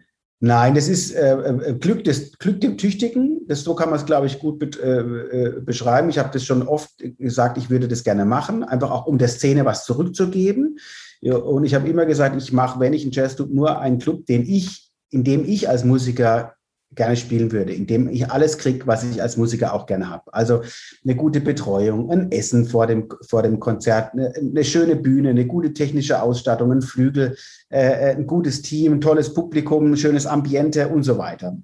Nein, 0.45 0.75
das 0.75 0.89
ist 0.89 1.13
äh, 1.13 1.38
äh, 1.38 1.73
Glück, 1.75 2.03
des, 2.03 2.38
Glück 2.38 2.60
dem 2.60 2.77
Tüchtigen. 2.77 3.47
Das, 3.47 3.63
so 3.63 3.75
kann 3.75 3.89
man 3.89 3.97
es, 3.97 4.06
glaube 4.06 4.27
ich, 4.27 4.39
gut 4.39 4.60
be 4.60 4.65
äh, 4.77 5.38
äh, 5.38 5.62
beschreiben. 5.62 6.10
Ich 6.10 6.19
habe 6.19 6.32
das 6.34 6.43
schon 6.43 6.67
oft 6.67 6.91
gesagt, 7.17 7.58
ich 7.58 7.69
würde 7.69 7.88
das 7.88 8.03
gerne 8.03 8.25
machen, 8.25 8.65
einfach 8.65 8.91
auch 8.91 9.06
um 9.06 9.17
der 9.17 9.29
Szene 9.29 9.63
was 9.63 9.86
zurückzugeben. 9.86 10.79
Und 11.21 11.63
ich 11.63 11.73
habe 11.73 11.88
immer 11.88 12.06
gesagt, 12.06 12.36
ich 12.36 12.51
mache, 12.51 12.82
wenn 12.82 12.91
ich 12.91 13.03
einen 13.03 13.13
Jazzclub, 13.13 13.51
nur 13.51 13.79
einen 13.79 13.99
Club, 13.99 14.25
den 14.25 14.45
ich, 14.45 14.91
in 15.12 15.23
dem 15.23 15.45
ich 15.45 15.69
als 15.69 15.86
Musiker 15.86 16.56
gerne 16.95 17.15
spielen 17.15 17.51
würde, 17.51 17.73
indem 17.73 18.10
ich 18.10 18.29
alles 18.29 18.58
kriege, 18.58 18.86
was 18.88 19.03
ich 19.03 19.21
als 19.21 19.38
Musiker 19.38 19.73
auch 19.73 19.86
gerne 19.86 20.10
habe. 20.10 20.34
Also 20.34 20.62
eine 21.03 21.15
gute 21.15 21.41
Betreuung, 21.41 22.10
ein 22.12 22.32
Essen 22.32 22.65
vor 22.65 22.88
dem, 22.88 23.10
vor 23.27 23.43
dem 23.43 23.60
Konzert, 23.60 24.13
eine, 24.13 24.34
eine 24.36 24.63
schöne 24.63 24.95
Bühne, 24.95 25.29
eine 25.29 25.45
gute 25.45 25.73
technische 25.73 26.21
Ausstattung, 26.21 26.71
ein 26.71 26.82
Flügel, 26.82 27.36
äh, 27.69 28.15
ein 28.15 28.27
gutes 28.27 28.62
Team, 28.62 28.93
ein 28.93 29.01
tolles 29.01 29.34
Publikum, 29.34 29.91
ein 29.91 29.97
schönes 29.97 30.25
Ambiente 30.25 30.88
und 30.88 31.03
so 31.03 31.17
weiter. 31.17 31.58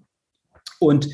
Und 0.80 1.10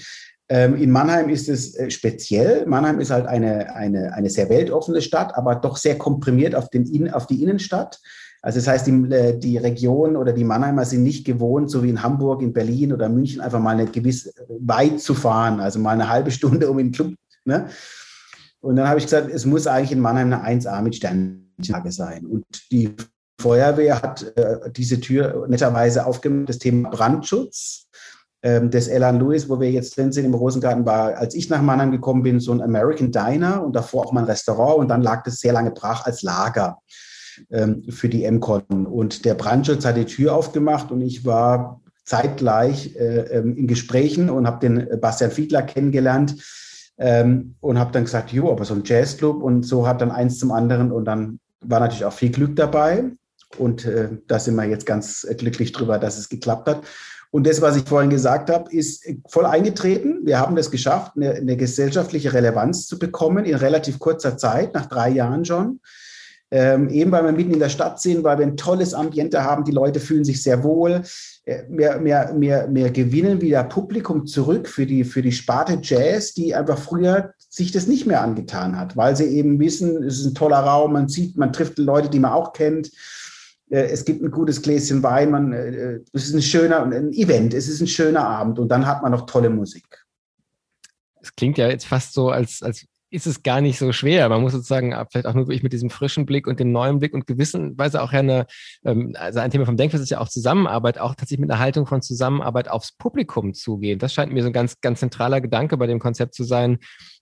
ähm, 0.47 0.75
in 0.75 0.91
Mannheim 0.91 1.29
ist 1.29 1.49
es 1.49 1.75
äh, 1.75 1.89
speziell. 1.89 2.65
Mannheim 2.67 2.99
ist 2.99 3.09
halt 3.09 3.25
eine, 3.25 3.75
eine, 3.75 4.13
eine 4.13 4.29
sehr 4.29 4.49
weltoffene 4.49 5.01
Stadt, 5.01 5.35
aber 5.35 5.55
doch 5.55 5.75
sehr 5.77 5.97
komprimiert 5.97 6.53
auf, 6.53 6.69
den, 6.69 7.11
auf 7.11 7.25
die 7.25 7.41
Innenstadt. 7.41 7.99
Also 8.45 8.59
das 8.59 8.67
heißt, 8.67 8.85
die, 8.85 8.91
äh, 9.11 9.39
die 9.39 9.57
Region 9.57 10.15
oder 10.15 10.31
die 10.31 10.43
Mannheimer 10.43 10.85
sind 10.85 11.01
nicht 11.01 11.25
gewohnt, 11.25 11.71
so 11.71 11.81
wie 11.81 11.89
in 11.89 12.03
Hamburg, 12.03 12.43
in 12.43 12.53
Berlin 12.53 12.93
oder 12.93 13.09
München, 13.09 13.41
einfach 13.41 13.59
mal 13.59 13.71
eine 13.71 13.87
gewisse 13.87 14.33
weit 14.59 15.01
zu 15.01 15.15
fahren, 15.15 15.59
also 15.59 15.79
mal 15.79 15.93
eine 15.93 16.07
halbe 16.07 16.29
Stunde 16.37 16.69
um 16.69 16.77
den 16.77 16.91
Club. 16.91 17.15
Ne? 17.43 17.69
Und 18.59 18.75
dann 18.75 18.87
habe 18.87 18.99
ich 18.99 19.05
gesagt, 19.05 19.31
es 19.33 19.47
muss 19.47 19.65
eigentlich 19.65 19.93
in 19.93 19.99
Mannheim 19.99 20.31
eine 20.31 20.61
1A 20.61 20.79
mit 20.83 20.95
Sternlage 20.95 21.91
sein. 21.91 22.27
Und 22.27 22.45
die 22.71 22.93
Feuerwehr 23.41 23.99
hat 23.99 24.21
äh, 24.37 24.69
diese 24.71 24.99
Tür 24.99 25.47
netterweise 25.49 26.05
aufgemacht, 26.05 26.49
das 26.49 26.59
Thema 26.59 26.91
Brandschutz 26.91 27.87
ähm, 28.43 28.69
des 28.69 28.87
Elan 28.87 29.19
Lewis, 29.19 29.49
wo 29.49 29.59
wir 29.59 29.71
jetzt 29.71 29.97
drin 29.97 30.11
sind 30.11 30.25
im 30.25 30.35
Rosengarten, 30.35 30.85
war, 30.85 31.17
als 31.17 31.33
ich 31.33 31.49
nach 31.49 31.63
Mannheim 31.63 31.89
gekommen 31.89 32.21
bin, 32.21 32.39
so 32.39 32.51
ein 32.51 32.61
American 32.61 33.11
Diner 33.11 33.63
und 33.63 33.75
davor 33.75 34.05
auch 34.05 34.11
mal 34.11 34.19
ein 34.21 34.27
Restaurant 34.27 34.77
und 34.77 34.87
dann 34.89 35.01
lag 35.01 35.23
das 35.23 35.39
sehr 35.39 35.53
lange 35.53 35.71
brach 35.71 36.05
als 36.05 36.21
Lager 36.21 36.77
für 37.89 38.09
die 38.09 38.29
MCON. 38.29 38.85
Und 38.85 39.25
der 39.25 39.33
Brandschutz 39.33 39.85
hat 39.85 39.97
die 39.97 40.05
Tür 40.05 40.35
aufgemacht 40.35 40.91
und 40.91 41.01
ich 41.01 41.25
war 41.25 41.81
zeitgleich 42.05 42.95
äh, 42.95 43.37
ähm, 43.37 43.57
in 43.57 43.67
Gesprächen 43.67 44.29
und 44.29 44.47
habe 44.47 44.59
den 44.59 44.99
Bastian 45.01 45.31
Fiedler 45.31 45.63
kennengelernt 45.63 46.35
ähm, 46.97 47.55
und 47.59 47.79
habe 47.79 47.91
dann 47.91 48.05
gesagt, 48.05 48.31
jo, 48.31 48.51
aber 48.51 48.63
so 48.63 48.75
ein 48.75 48.83
Jazzclub 48.85 49.41
und 49.41 49.63
so 49.63 49.87
hat 49.87 50.01
dann 50.01 50.11
eins 50.11 50.37
zum 50.37 50.51
anderen 50.51 50.91
und 50.91 51.05
dann 51.05 51.39
war 51.61 51.79
natürlich 51.79 52.05
auch 52.05 52.13
viel 52.13 52.29
Glück 52.29 52.55
dabei 52.55 53.05
und 53.57 53.85
äh, 53.85 54.09
da 54.27 54.39
sind 54.39 54.55
wir 54.55 54.65
jetzt 54.65 54.85
ganz 54.85 55.27
glücklich 55.37 55.71
drüber, 55.71 55.97
dass 55.97 56.17
es 56.17 56.29
geklappt 56.29 56.69
hat. 56.69 56.83
Und 57.31 57.47
das, 57.47 57.61
was 57.61 57.75
ich 57.75 57.83
vorhin 57.83 58.11
gesagt 58.11 58.49
habe, 58.49 58.71
ist 58.73 59.05
voll 59.27 59.45
eingetreten. 59.45 60.19
Wir 60.23 60.39
haben 60.39 60.55
das 60.55 60.71
geschafft, 60.71 61.13
eine, 61.15 61.33
eine 61.33 61.57
gesellschaftliche 61.57 62.31
Relevanz 62.31 62.85
zu 62.85 62.97
bekommen 62.97 63.43
in 63.45 63.55
relativ 63.55 63.99
kurzer 63.99 64.37
Zeit, 64.37 64.73
nach 64.73 64.85
drei 64.85 65.09
Jahren 65.09 65.43
schon. 65.43 65.81
Ähm, 66.57 66.87
eben 66.87 67.11
weil 67.11 67.25
wir 67.25 67.33
mitten 67.33 67.51
in 67.51 67.59
der 67.59 67.67
Stadt 67.67 67.99
sind, 67.99 68.23
weil 68.23 68.39
wir 68.39 68.45
ein 68.45 68.55
tolles 68.55 68.93
Ambiente 68.93 69.43
haben, 69.43 69.65
die 69.65 69.73
Leute 69.73 69.99
fühlen 69.99 70.23
sich 70.23 70.41
sehr 70.41 70.63
wohl. 70.63 71.01
Äh, 71.43 71.63
wir, 71.67 71.99
wir, 72.01 72.33
wir, 72.37 72.69
wir 72.71 72.91
gewinnen 72.91 73.41
wieder 73.41 73.65
Publikum 73.65 74.25
zurück 74.25 74.69
für 74.69 74.85
die, 74.85 75.03
für 75.03 75.21
die 75.21 75.33
Sparte 75.33 75.79
Jazz, 75.81 76.33
die 76.33 76.55
einfach 76.55 76.77
früher 76.77 77.33
sich 77.49 77.73
das 77.73 77.87
nicht 77.87 78.05
mehr 78.05 78.21
angetan 78.21 78.79
hat, 78.79 78.95
weil 78.95 79.17
sie 79.17 79.25
eben 79.25 79.59
wissen, 79.59 80.01
es 80.03 80.19
ist 80.19 80.27
ein 80.27 80.33
toller 80.33 80.59
Raum, 80.59 80.93
man 80.93 81.09
sieht, 81.09 81.35
man 81.35 81.51
trifft 81.51 81.77
Leute, 81.77 82.09
die 82.09 82.19
man 82.19 82.31
auch 82.31 82.53
kennt. 82.53 82.89
Äh, 83.69 83.87
es 83.87 84.05
gibt 84.05 84.23
ein 84.23 84.31
gutes 84.31 84.61
Gläschen 84.61 85.03
Wein, 85.03 85.31
man, 85.31 85.51
äh, 85.51 85.99
es 86.13 86.27
ist 86.27 86.35
ein 86.35 86.41
schöner 86.41 86.83
ein 86.85 87.11
Event, 87.11 87.53
es 87.53 87.67
ist 87.67 87.81
ein 87.81 87.87
schöner 87.87 88.25
Abend 88.25 88.59
und 88.59 88.69
dann 88.69 88.85
hat 88.85 89.01
man 89.01 89.11
noch 89.11 89.25
tolle 89.25 89.49
Musik. 89.49 90.05
Es 91.21 91.35
klingt 91.35 91.57
ja 91.57 91.67
jetzt 91.67 91.85
fast 91.85 92.13
so, 92.13 92.29
als, 92.29 92.63
als 92.63 92.85
ist 93.09 93.27
es 93.27 93.43
gar 93.43 93.61
nicht 93.61 93.77
so 93.77 93.91
schwer. 93.91 94.27
Man 94.29 94.41
muss 94.41 94.53
sozusagen 94.53 94.93
vielleicht 95.11 95.27
auch 95.27 95.33
nur 95.33 95.47
wirklich 95.47 95.63
mit 95.63 95.73
diesem 95.73 95.89
frischen 95.89 96.25
Blick 96.25 96.47
und 96.47 96.59
dem 96.59 96.71
neuen 96.71 96.99
Blick 96.99 97.13
und 97.13 97.27
gewissenweise 97.27 98.01
auch 98.01 98.11
eine, 98.11 98.45
ähm, 98.83 99.15
also 99.17 99.39
ein 99.39 99.51
Thema 99.51 99.65
vom 99.65 99.77
Denkfest 99.77 100.03
ist 100.03 100.09
ja 100.09 100.19
auch 100.19 100.29
Zusammenarbeit, 100.29 100.97
auch 100.97 101.15
tatsächlich 101.15 101.39
mit 101.39 101.51
einer 101.51 101.59
Haltung 101.59 101.85
von 101.85 102.01
Zusammenarbeit 102.01 102.69
aufs 102.69 102.91
Publikum 102.93 103.53
zugehen. 103.53 103.99
Das 103.99 104.13
scheint 104.13 104.33
mir 104.33 104.41
so 104.41 104.47
ein 104.47 104.53
ganz, 104.53 104.81
ganz 104.81 104.99
zentraler 104.99 105.41
Gedanke 105.41 105.77
bei 105.77 105.87
dem 105.87 105.99
Konzept 105.99 106.33
zu 106.33 106.43
sein. 106.43 106.79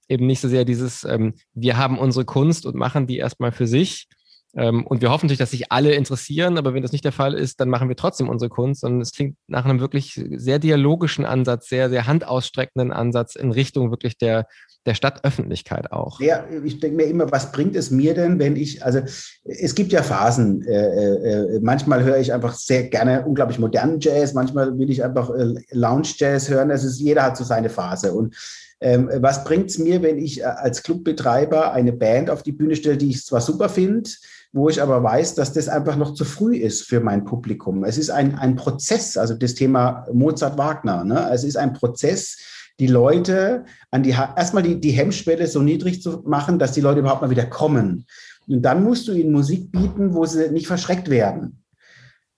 Eben 0.08 0.26
nicht 0.26 0.42
so 0.42 0.48
sehr 0.48 0.66
dieses, 0.66 1.04
ähm, 1.04 1.36
wir 1.54 1.78
haben 1.78 1.98
unsere 1.98 2.26
Kunst 2.26 2.66
und 2.66 2.76
machen 2.76 3.08
die 3.08 3.18
erstmal 3.18 3.52
für 3.52 3.68
sich, 3.68 4.08
und 4.56 5.02
wir 5.02 5.10
hoffen 5.10 5.26
natürlich, 5.26 5.40
dass 5.40 5.50
sich 5.50 5.72
alle 5.72 5.94
interessieren, 5.94 6.60
aber 6.60 6.76
wenn 6.76 6.84
das 6.84 6.92
nicht 6.92 7.04
der 7.04 7.12
Fall 7.12 7.34
ist, 7.34 7.60
dann 7.60 7.70
machen 7.70 7.90
wir 7.90 7.96
trotzdem 7.96 8.30
unsere 8.30 8.50
Kunst. 8.50 8.84
Und 8.84 9.02
es 9.02 9.12
klingt 9.12 9.36
nach 9.48 9.66
einem 9.66 9.80
wirklich 9.80 10.24
sehr 10.36 10.60
dialogischen 10.60 11.26
Ansatz, 11.26 11.70
sehr, 11.70 11.90
sehr 11.90 12.06
handausstreckenden 12.06 12.92
Ansatz 12.92 13.36
in 13.36 13.52
Richtung 13.52 13.90
wirklich 13.90 14.18
der, 14.20 14.46
der 14.86 14.94
Stadtöffentlichkeit 14.94 15.92
auch. 15.92 16.20
Ja, 16.20 16.46
ich 16.64 16.80
denke 16.80 16.98
mir 16.98 17.06
immer, 17.06 17.32
was 17.32 17.52
bringt 17.52 17.76
es 17.76 17.90
mir 17.90 18.14
denn, 18.14 18.38
wenn 18.38 18.56
ich, 18.56 18.86
also 18.86 19.00
es 19.44 19.74
gibt 19.74 19.92
ja 19.92 20.04
Phasen. 20.04 20.62
Äh, 20.68 21.56
äh, 21.56 21.60
manchmal 21.60 22.04
höre 22.04 22.20
ich 22.20 22.32
einfach 22.32 22.54
sehr 22.54 22.84
gerne 22.90 23.26
unglaublich 23.26 23.58
modernen 23.58 24.00
Jazz, 24.00 24.34
manchmal 24.34 24.78
will 24.78 24.92
ich 24.92 25.04
einfach 25.04 25.32
äh, 25.32 25.56
Lounge-Jazz 25.72 26.50
hören. 26.50 26.70
Das 26.70 26.84
ist, 26.84 27.00
jeder 27.00 27.24
hat 27.24 27.38
so 27.38 27.44
seine 27.44 27.70
Phase. 27.70 28.14
Und 28.14 28.36
ähm, 28.82 29.10
was 29.16 29.46
bringt 29.46 29.70
es 29.70 29.80
mir, 29.80 30.04
wenn 30.04 30.18
ich 30.18 30.42
äh, 30.42 30.44
als 30.44 30.84
Clubbetreiber 30.84 31.72
eine 31.72 31.94
Band 31.94 32.30
auf 32.30 32.44
die 32.44 32.52
Bühne 32.52 32.76
stelle, 32.76 32.98
die 32.98 33.10
ich 33.10 33.26
zwar 33.26 33.42
super 33.42 33.70
finde, 33.70 34.10
wo 34.54 34.70
ich 34.70 34.82
aber 34.82 35.02
weiß, 35.02 35.34
dass 35.34 35.52
das 35.52 35.68
einfach 35.68 35.96
noch 35.98 36.14
zu 36.14 36.26
früh 36.26 36.56
ist 36.56 36.84
für 36.84 37.00
mein 37.00 37.26
Publikum. 37.26 37.84
Es 37.84 37.98
ist 37.98 38.12
ein, 38.12 38.36
ein 38.36 38.56
Prozess, 38.56 39.18
also 39.18 39.34
das 39.34 39.56
Thema 39.56 40.06
Mozart-Wagner. 40.14 41.04
Ne? 41.04 41.28
Es 41.32 41.44
ist 41.44 41.58
ein 41.58 41.74
Prozess, 41.74 42.38
die 42.80 42.88
Leute 42.88 43.66
an 43.90 44.04
die, 44.04 44.12
erstmal 44.12 44.62
die, 44.62 44.80
die 44.80 44.92
Hemmschwelle 44.92 45.48
so 45.48 45.62
niedrig 45.62 46.04
zu 46.04 46.22
machen, 46.26 46.60
dass 46.60 46.72
die 46.72 46.82
Leute 46.82 47.00
überhaupt 47.00 47.24
mal 47.24 47.32
wieder 47.32 47.48
kommen. 47.48 48.06
Und 48.48 48.62
dann 48.62 48.84
musst 48.84 49.08
du 49.08 49.14
ihnen 49.14 49.32
Musik 49.32 49.72
bieten, 49.72 50.14
wo 50.14 50.26
sie 50.26 50.52
nicht 50.52 50.68
verschreckt 50.68 51.10
werden. 51.10 51.64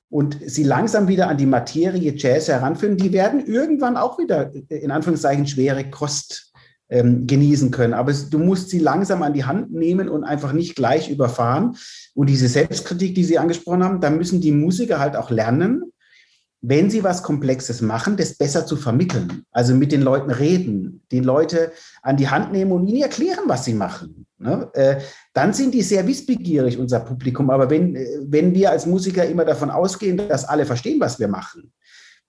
Und 0.09 0.37
sie 0.45 0.63
langsam 0.63 1.09
wieder 1.09 1.27
an 1.27 1.37
die 1.37 1.45
Materie 1.45 2.13
Jazz 2.15 2.47
heranführen. 2.47 2.95
Die 2.95 3.11
werden 3.11 3.45
irgendwann 3.45 3.97
auch 3.97 4.17
wieder, 4.17 4.53
in 4.69 4.91
Anführungszeichen, 4.91 5.47
schwere 5.47 5.89
Kost 5.89 6.53
ähm, 6.89 7.27
genießen 7.27 7.71
können. 7.71 7.93
Aber 7.93 8.11
es, 8.11 8.29
du 8.29 8.37
musst 8.37 8.69
sie 8.69 8.79
langsam 8.79 9.23
an 9.23 9.33
die 9.33 9.45
Hand 9.45 9.73
nehmen 9.73 10.09
und 10.09 10.23
einfach 10.23 10.53
nicht 10.53 10.75
gleich 10.75 11.09
überfahren. 11.09 11.75
Und 12.13 12.29
diese 12.29 12.47
Selbstkritik, 12.47 13.15
die 13.15 13.23
Sie 13.23 13.39
angesprochen 13.39 13.83
haben, 13.83 14.01
da 14.01 14.09
müssen 14.09 14.41
die 14.41 14.51
Musiker 14.51 14.99
halt 14.99 15.15
auch 15.15 15.31
lernen, 15.31 15.83
wenn 16.67 16.89
sie 16.89 17.03
was 17.03 17.21
Komplexes 17.21 17.81
machen, 17.81 18.17
das 18.17 18.35
besser 18.35 18.65
zu 18.65 18.75
vermitteln. 18.75 19.43
Also 19.51 19.75
mit 19.75 19.91
den 19.91 20.01
Leuten 20.01 20.31
reden, 20.31 21.03
die 21.11 21.19
Leute 21.19 21.71
an 22.01 22.17
die 22.17 22.27
Hand 22.27 22.51
nehmen 22.51 22.71
und 22.71 22.87
ihnen 22.87 23.03
erklären, 23.03 23.43
was 23.45 23.65
sie 23.65 23.73
machen. 23.73 24.25
Ne? 24.39 24.69
Äh, 24.73 24.97
dann 25.33 25.53
sind 25.53 25.73
die 25.73 25.83
sehr 25.83 26.07
wissbegierig, 26.07 26.79
unser 26.79 27.01
Publikum. 27.01 27.49
Aber 27.49 27.69
wenn, 27.69 27.95
äh, 27.95 28.07
wenn 28.21 28.53
wir 28.53 28.71
als 28.71 28.85
Musiker 28.85 29.25
immer 29.25 29.45
davon 29.45 29.69
ausgehen, 29.69 30.17
dass 30.17 30.45
alle 30.45 30.65
verstehen, 30.65 30.99
was 30.99 31.19
wir 31.19 31.27
machen, 31.27 31.71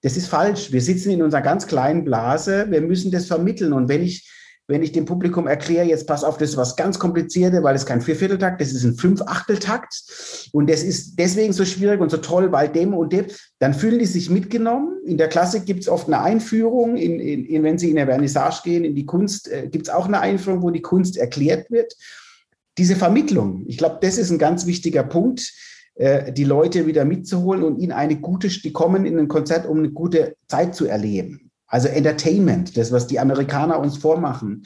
das 0.03 0.17
ist 0.17 0.29
falsch. 0.29 0.71
Wir 0.71 0.83
sitzen 0.83 1.11
in 1.11 1.23
unserer 1.23 1.41
ganz 1.41 1.67
kleinen 1.67 2.05
Blase, 2.05 2.67
wir 2.69 2.83
müssen 2.83 3.11
das 3.11 3.27
vermitteln. 3.27 3.73
Und 3.73 3.89
wenn 3.89 4.03
ich 4.03 4.31
wenn 4.69 4.83
ich 4.83 4.93
dem 4.93 5.05
Publikum 5.05 5.47
erkläre, 5.47 5.87
jetzt 5.87 6.07
pass 6.07 6.25
auf, 6.25 6.39
das 6.39 6.51
ist 6.51 6.57
was 6.57 6.75
ganz 6.75 6.99
Kompliziertes, 6.99 7.63
weil 7.63 7.77
es 7.77 7.87
kein 7.87 8.01
Viervierteltakt, 8.01 8.61
das 8.61 8.73
ist 8.73 8.85
ein 8.85 8.97
Fünfachteltakt 8.97 10.49
und 10.53 10.69
das 10.69 10.83
ist 10.83 11.17
deswegen 11.19 11.53
so 11.53 11.65
schwierig 11.65 12.01
und 12.01 12.11
so 12.11 12.17
toll, 12.17 12.51
weil 12.51 12.69
dem 12.69 12.93
und 12.93 13.13
dem, 13.13 13.27
dann 13.61 13.75
fühlen 13.75 14.01
die 14.01 14.07
sich 14.07 14.29
mitgenommen. 14.29 14.99
In 15.05 15.19
der 15.19 15.29
Klassik 15.29 15.67
gibt 15.67 15.83
es 15.83 15.89
oft 15.89 16.09
eine 16.09 16.21
Einführung, 16.21 16.97
in, 16.97 17.21
in, 17.21 17.45
in, 17.45 17.63
wenn 17.63 17.79
sie 17.79 17.91
in 17.91 17.97
der 17.97 18.07
Vernissage 18.07 18.63
gehen, 18.65 18.85
in 18.85 18.97
die 18.97 19.07
Kunst, 19.07 19.51
äh, 19.51 19.69
gibt 19.69 19.87
es 19.87 19.95
auch 19.95 20.07
eine 20.07 20.21
Einführung, 20.21 20.63
wo 20.63 20.71
die 20.71 20.83
Kunst 20.83 21.17
erklärt 21.17 21.71
wird. 21.71 21.95
Diese 22.77 22.97
Vermittlung, 22.97 23.65
ich 23.69 23.79
glaube, 23.79 23.99
das 24.01 24.19
ist 24.19 24.31
ein 24.31 24.39
ganz 24.39 24.67
wichtiger 24.67 25.05
Punkt, 25.05 25.53
äh, 25.95 26.33
die 26.33 26.45
Leute 26.45 26.87
wieder 26.87 27.05
mitzuholen 27.05 27.63
und 27.63 27.79
ihnen 27.79 27.93
eine 27.93 28.17
gute, 28.17 28.49
die 28.49 28.73
kommen 28.73 29.07
in 29.07 29.19
ein 29.19 29.29
Konzert, 29.29 29.67
um 29.67 29.79
eine 29.79 29.91
gute 29.91 30.37
Zeit 30.49 30.75
zu 30.75 30.87
erleben. 30.87 31.46
Also 31.67 31.89
Entertainment, 31.89 32.77
das, 32.77 32.93
was 32.93 33.07
die 33.07 33.19
Amerikaner 33.19 33.79
uns 33.79 33.97
vormachen. 33.99 34.65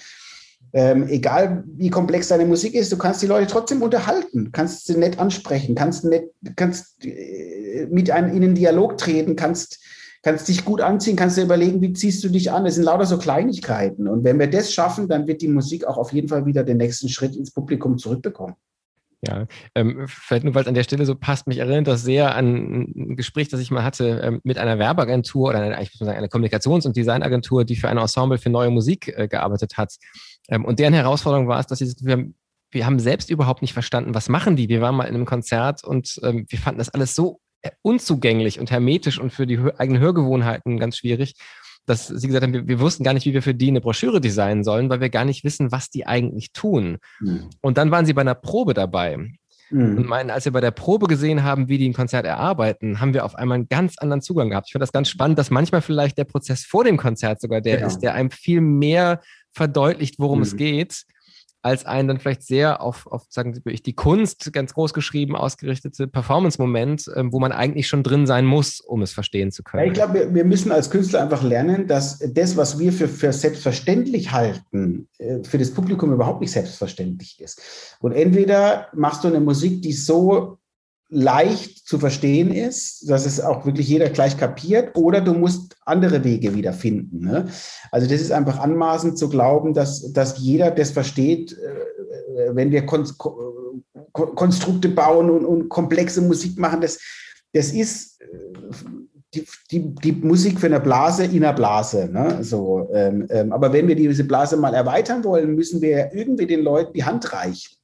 Ähm, 0.73 1.09
egal 1.09 1.65
wie 1.67 1.91
komplex 1.91 2.29
deine 2.29 2.45
Musik 2.45 2.75
ist, 2.75 2.93
du 2.93 2.99
kannst 2.99 3.23
die 3.23 3.27
Leute 3.27 3.51
trotzdem 3.51 3.83
unterhalten, 3.83 4.53
kannst 4.53 4.87
sie 4.87 4.97
nett 4.97 5.19
ansprechen, 5.19 5.75
kannst, 5.75 6.05
nett, 6.05 6.31
kannst 6.55 7.05
äh, 7.05 7.89
mit 7.91 8.11
einem 8.11 8.37
in 8.37 8.45
einen 8.45 8.55
Dialog 8.55 8.97
treten, 8.97 9.35
kannst, 9.35 9.81
kannst 10.23 10.47
dich 10.47 10.65
gut 10.65 10.81
anziehen, 10.81 11.17
kannst 11.17 11.37
dir 11.37 11.43
überlegen, 11.43 11.81
wie 11.81 11.93
ziehst 11.93 12.23
du 12.23 12.29
dich 12.29 12.53
an. 12.53 12.67
Es 12.67 12.77
sind 12.77 12.85
lauter 12.85 13.07
so 13.07 13.19
Kleinigkeiten. 13.19 14.07
Und 14.07 14.23
wenn 14.23 14.39
wir 14.39 14.49
das 14.49 14.73
schaffen, 14.73 15.09
dann 15.09 15.27
wird 15.27 15.43
die 15.43 15.49
Musik 15.49 15.87
auch 15.87 15.97
auf 15.97 16.13
jeden 16.13 16.29
Fall 16.29 16.47
wieder 16.47 16.63
den 16.63 16.77
nächsten 16.77 17.09
Schritt 17.09 17.35
ins 17.35 17.51
Publikum 17.51 17.99
zurückbekommen. 17.99 18.55
Ja, 19.23 19.47
ähm, 19.75 20.07
vielleicht 20.09 20.45
nur, 20.45 20.55
weil 20.55 20.63
es 20.63 20.69
an 20.69 20.75
der 20.75 20.83
Stelle 20.83 21.05
so 21.05 21.15
passt, 21.15 21.47
mich 21.47 21.59
erinnert 21.59 21.87
das 21.89 22.03
sehr 22.03 22.35
an 22.35 22.87
ein 22.97 23.17
Gespräch, 23.17 23.49
das 23.49 23.61
ich 23.61 23.71
mal 23.71 23.85
hatte 23.85 24.21
ähm, 24.25 24.41
mit 24.45 24.57
einer 24.57 24.79
Werbeagentur 24.79 25.51
oder 25.51 25.61
eine, 25.61 25.77
eigentlich 25.77 26.01
muss 26.01 26.07
sagen, 26.07 26.17
eine 26.17 26.29
Kommunikations- 26.29 26.87
und 26.87 26.97
Designagentur, 26.97 27.65
die 27.67 27.77
für 27.77 27.91
ein 27.91 27.99
Ensemble 27.99 28.39
für 28.39 28.49
neue 28.49 28.71
Musik 28.71 29.09
äh, 29.09 29.29
gearbeitet 29.29 29.77
hat. 29.77 29.97
Ähm, 30.49 30.65
und 30.65 30.79
deren 30.79 30.95
Herausforderung 30.95 31.49
war 31.49 31.61
es, 31.61 31.67
dass 31.67 31.81
sie, 31.81 31.93
wir, 32.01 32.31
wir 32.71 32.87
haben 32.87 32.99
selbst 32.99 33.29
überhaupt 33.29 33.61
nicht 33.61 33.75
verstanden, 33.75 34.15
was 34.15 34.31
machen 34.31 34.57
die. 34.57 34.71
Wir 34.71 34.81
waren 34.81 34.95
mal 34.95 35.05
in 35.05 35.15
einem 35.15 35.27
Konzert 35.27 35.85
und 35.85 36.19
ähm, 36.23 36.47
wir 36.49 36.59
fanden 36.59 36.79
das 36.79 36.89
alles 36.89 37.15
so 37.15 37.41
unzugänglich 37.83 38.59
und 38.59 38.71
hermetisch 38.71 39.19
und 39.19 39.35
für 39.35 39.47
die 39.47 39.59
eigenen 39.77 40.01
Hörgewohnheiten 40.01 40.79
ganz 40.79 40.97
schwierig 40.97 41.35
dass 41.87 42.09
sie 42.09 42.27
gesagt 42.27 42.45
haben, 42.45 42.53
wir, 42.53 42.69
wir, 42.69 42.81
wussten 42.81 43.05
gar 43.05 43.15
nicht, 43.15 43.27
wie 43.27 43.35
wir 43.35 43.43
für 43.43 43.55
die 43.55 43.69
eine 43.69 43.81
Broschüre 43.81 44.21
designen 44.21 44.65
sollen, 44.65 44.89
weil 44.91 45.01
wir 45.01 45.11
gar 45.11 45.25
nicht 45.25 45.45
wissen, 45.45 45.73
was 45.73 45.91
die 45.91 46.07
eigentlich 46.07 46.53
tun. 46.53 46.99
Mhm. 47.21 47.51
Und 47.61 47.79
dann 47.79 47.91
waren 47.91 48.07
sie 48.07 48.13
bei 48.13 48.21
einer 48.21 48.35
Probe 48.35 48.75
dabei. 48.75 49.17
Mhm. 49.71 49.99
Und 49.99 50.07
meinen, 50.07 50.31
als 50.31 50.45
wir 50.45 50.53
bei 50.53 50.61
der 50.61 50.71
Probe 50.73 51.07
gesehen 51.07 51.43
haben, 51.43 51.69
wie 51.69 51.79
die 51.79 51.89
ein 51.89 51.95
Konzert 51.95 52.27
erarbeiten, 52.27 53.01
haben 53.01 53.15
wir 53.15 53.25
auf 53.25 53.35
einmal 53.35 53.57
einen 53.57 53.69
ganz 53.69 53.99
anderen 53.99 54.21
Zugang 54.21 54.51
gehabt. 54.51 54.69
Ich 54.69 54.73
finde 54.73 54.83
das 54.83 54.93
ganz 54.93 55.09
spannend, 55.09 55.39
dass 55.39 55.51
manchmal 55.51 55.83
vielleicht 55.83 56.19
der 56.19 56.25
Prozess 56.25 56.65
vor 56.65 56.85
dem 56.85 56.97
Konzert 56.97 57.41
sogar 57.41 57.61
der 57.61 57.77
genau. 57.77 57.89
ist, 57.89 58.01
der 58.01 58.15
einem 58.15 58.31
viel 58.31 58.61
mehr 58.61 59.21
verdeutlicht, 59.53 60.17
worum 60.19 60.39
mhm. 60.39 60.45
es 60.45 60.57
geht, 60.57 61.03
als 61.63 61.85
ein 61.85 62.09
dann 62.09 62.19
vielleicht 62.19 62.43
sehr 62.43 62.81
auf, 62.81 63.07
auf 63.07 63.25
sagen 63.29 63.53
Sie, 63.55 63.61
die 63.61 63.93
Kunst 63.93 64.53
ganz 64.53 64.73
groß 64.75 64.95
geschrieben 64.95 65.37
ausgerichtete 65.37 66.07
Performance-Moment, 66.07 67.11
ähm, 67.15 67.33
wo 67.33 67.41
man 67.41 67.53
eigentlich 67.53 67.87
schon 67.89 68.03
drin 68.03 68.27
sein 68.27 68.47
muss, 68.47 68.81
um 68.81 69.03
es 69.03 69.13
verstehen 69.13 69.53
zu 69.53 69.63
können. 69.63 69.85
Ja, 69.85 69.89
ich 69.89 69.95
glaube, 69.95 70.15
wir, 70.15 70.35
wir, 70.35 70.45
müssen 70.45 70.73
als 70.73 70.91
Künstler 70.91 71.23
einfach 71.23 71.43
lernen, 71.43 71.87
dass 71.87 72.19
das, 72.19 72.57
was 72.57 72.79
wir 72.79 72.93
für, 72.93 73.09
für 73.09 73.33
selbstverständlich 73.33 74.33
halten, 74.33 75.09
äh, 75.19 75.43
für 75.43 75.59
das 75.59 75.73
Publikum 75.73 76.13
überhaupt 76.13 76.41
nicht 76.41 76.53
selbstverständlich 76.53 77.41
ist. 77.41 77.97
Und 78.01 78.13
entweder 78.13 78.89
machst 78.95 79.25
du 79.25 79.29
eine 79.29 79.41
Musik, 79.41 79.83
die 79.83 79.93
so 79.93 80.60
leicht 81.11 81.87
zu 81.87 81.99
verstehen 81.99 82.53
ist, 82.53 83.11
dass 83.11 83.27
es 83.27 83.41
auch 83.41 83.67
wirklich 83.67 83.89
jeder 83.89 84.09
gleich 84.11 84.37
kapiert, 84.37 84.97
oder 84.97 85.21
du 85.21 85.35
musst 85.35 85.77
andere 85.85 86.23
Wege 86.25 86.55
wieder 86.55 86.73
finden. 86.73 87.21
Ne? 87.27 87.49
Also 87.91 88.09
das 88.09 88.21
ist 88.21 88.33
einfach 88.33 88.59
anmaßend 88.61 89.19
zu 89.19 89.29
glauben, 89.29 89.75
dass, 89.75 90.13
dass 90.13 90.39
jeder 90.39 90.71
das 90.71 90.93
versteht, 90.93 91.53
äh, 91.53 92.55
wenn 92.55 92.71
wir 92.71 92.87
Kon 92.87 93.07
Konstrukte 94.13 94.89
bauen 94.89 95.31
und, 95.31 95.45
und, 95.45 95.69
komplexe 95.69 96.21
Musik 96.21 96.59
machen. 96.59 96.81
Das, 96.81 96.99
das 97.53 97.73
ist 97.73 98.21
äh, 98.21 98.27
die, 99.35 99.47
die, 99.71 99.95
die 99.95 100.13
Musik 100.13 100.59
für 100.59 100.67
eine 100.67 100.81
Blase 100.81 101.25
in 101.25 101.45
einer 101.45 101.53
Blase. 101.53 102.09
Ne? 102.11 102.39
So, 102.43 102.89
ähm, 102.93 103.27
ähm, 103.31 103.53
aber 103.53 103.73
wenn 103.73 103.87
wir 103.87 103.95
diese 103.95 104.25
Blase 104.25 104.57
mal 104.57 104.75
erweitern 104.75 105.23
wollen, 105.23 105.55
müssen 105.55 105.81
wir 105.81 106.13
irgendwie 106.13 106.47
den 106.47 106.63
Leuten 106.63 106.93
die 106.93 107.05
Hand 107.05 107.33
reichen. 107.33 107.77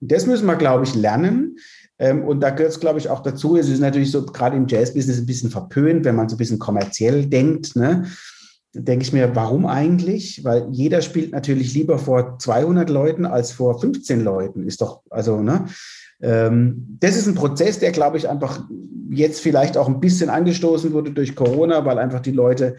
Und 0.00 0.12
das 0.12 0.26
müssen 0.26 0.46
wir, 0.46 0.56
glaube 0.56 0.84
ich, 0.84 0.94
lernen 0.94 1.56
und 1.98 2.40
da 2.40 2.50
gehört 2.50 2.72
es, 2.72 2.80
glaube 2.80 2.98
ich, 2.98 3.08
auch 3.08 3.22
dazu. 3.22 3.56
Es 3.56 3.68
ist 3.68 3.80
natürlich 3.80 4.10
so, 4.10 4.26
gerade 4.26 4.56
im 4.56 4.66
Jazz-Business 4.68 5.18
ein 5.18 5.26
bisschen 5.26 5.50
verpönt, 5.50 6.04
wenn 6.04 6.16
man 6.16 6.28
so 6.28 6.36
ein 6.36 6.38
bisschen 6.38 6.58
kommerziell 6.58 7.26
denkt. 7.26 7.74
Ne? 7.76 8.06
denke 8.82 9.04
ich 9.04 9.12
mir, 9.12 9.34
warum 9.34 9.66
eigentlich? 9.66 10.44
Weil 10.44 10.68
jeder 10.70 11.02
spielt 11.02 11.32
natürlich 11.32 11.74
lieber 11.74 11.98
vor 11.98 12.38
200 12.38 12.90
Leuten 12.90 13.26
als 13.26 13.52
vor 13.52 13.80
15 13.80 14.22
Leuten. 14.22 14.66
Ist 14.66 14.80
doch, 14.80 15.02
also, 15.10 15.40
ne? 15.40 15.66
Ähm, 16.20 16.96
das 17.00 17.16
ist 17.16 17.26
ein 17.26 17.34
Prozess, 17.34 17.78
der, 17.78 17.92
glaube 17.92 18.16
ich, 18.16 18.28
einfach 18.28 18.64
jetzt 19.10 19.40
vielleicht 19.40 19.76
auch 19.76 19.88
ein 19.88 20.00
bisschen 20.00 20.30
angestoßen 20.30 20.92
wurde 20.92 21.12
durch 21.12 21.36
Corona, 21.36 21.84
weil 21.84 21.98
einfach 21.98 22.20
die 22.20 22.32
Leute, 22.32 22.76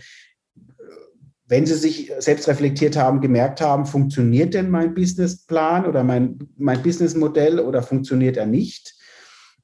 wenn 1.47 1.65
sie 1.65 1.75
sich 1.75 2.11
selbst 2.19 2.47
reflektiert 2.47 2.97
haben, 2.97 3.21
gemerkt 3.21 3.61
haben, 3.61 3.85
funktioniert 3.85 4.53
denn 4.53 4.69
mein 4.69 4.93
Businessplan 4.93 5.85
oder 5.85 6.03
mein, 6.03 6.39
mein 6.57 6.81
Businessmodell 6.81 7.59
oder 7.59 7.83
funktioniert 7.83 8.37
er 8.37 8.45
nicht? 8.45 8.96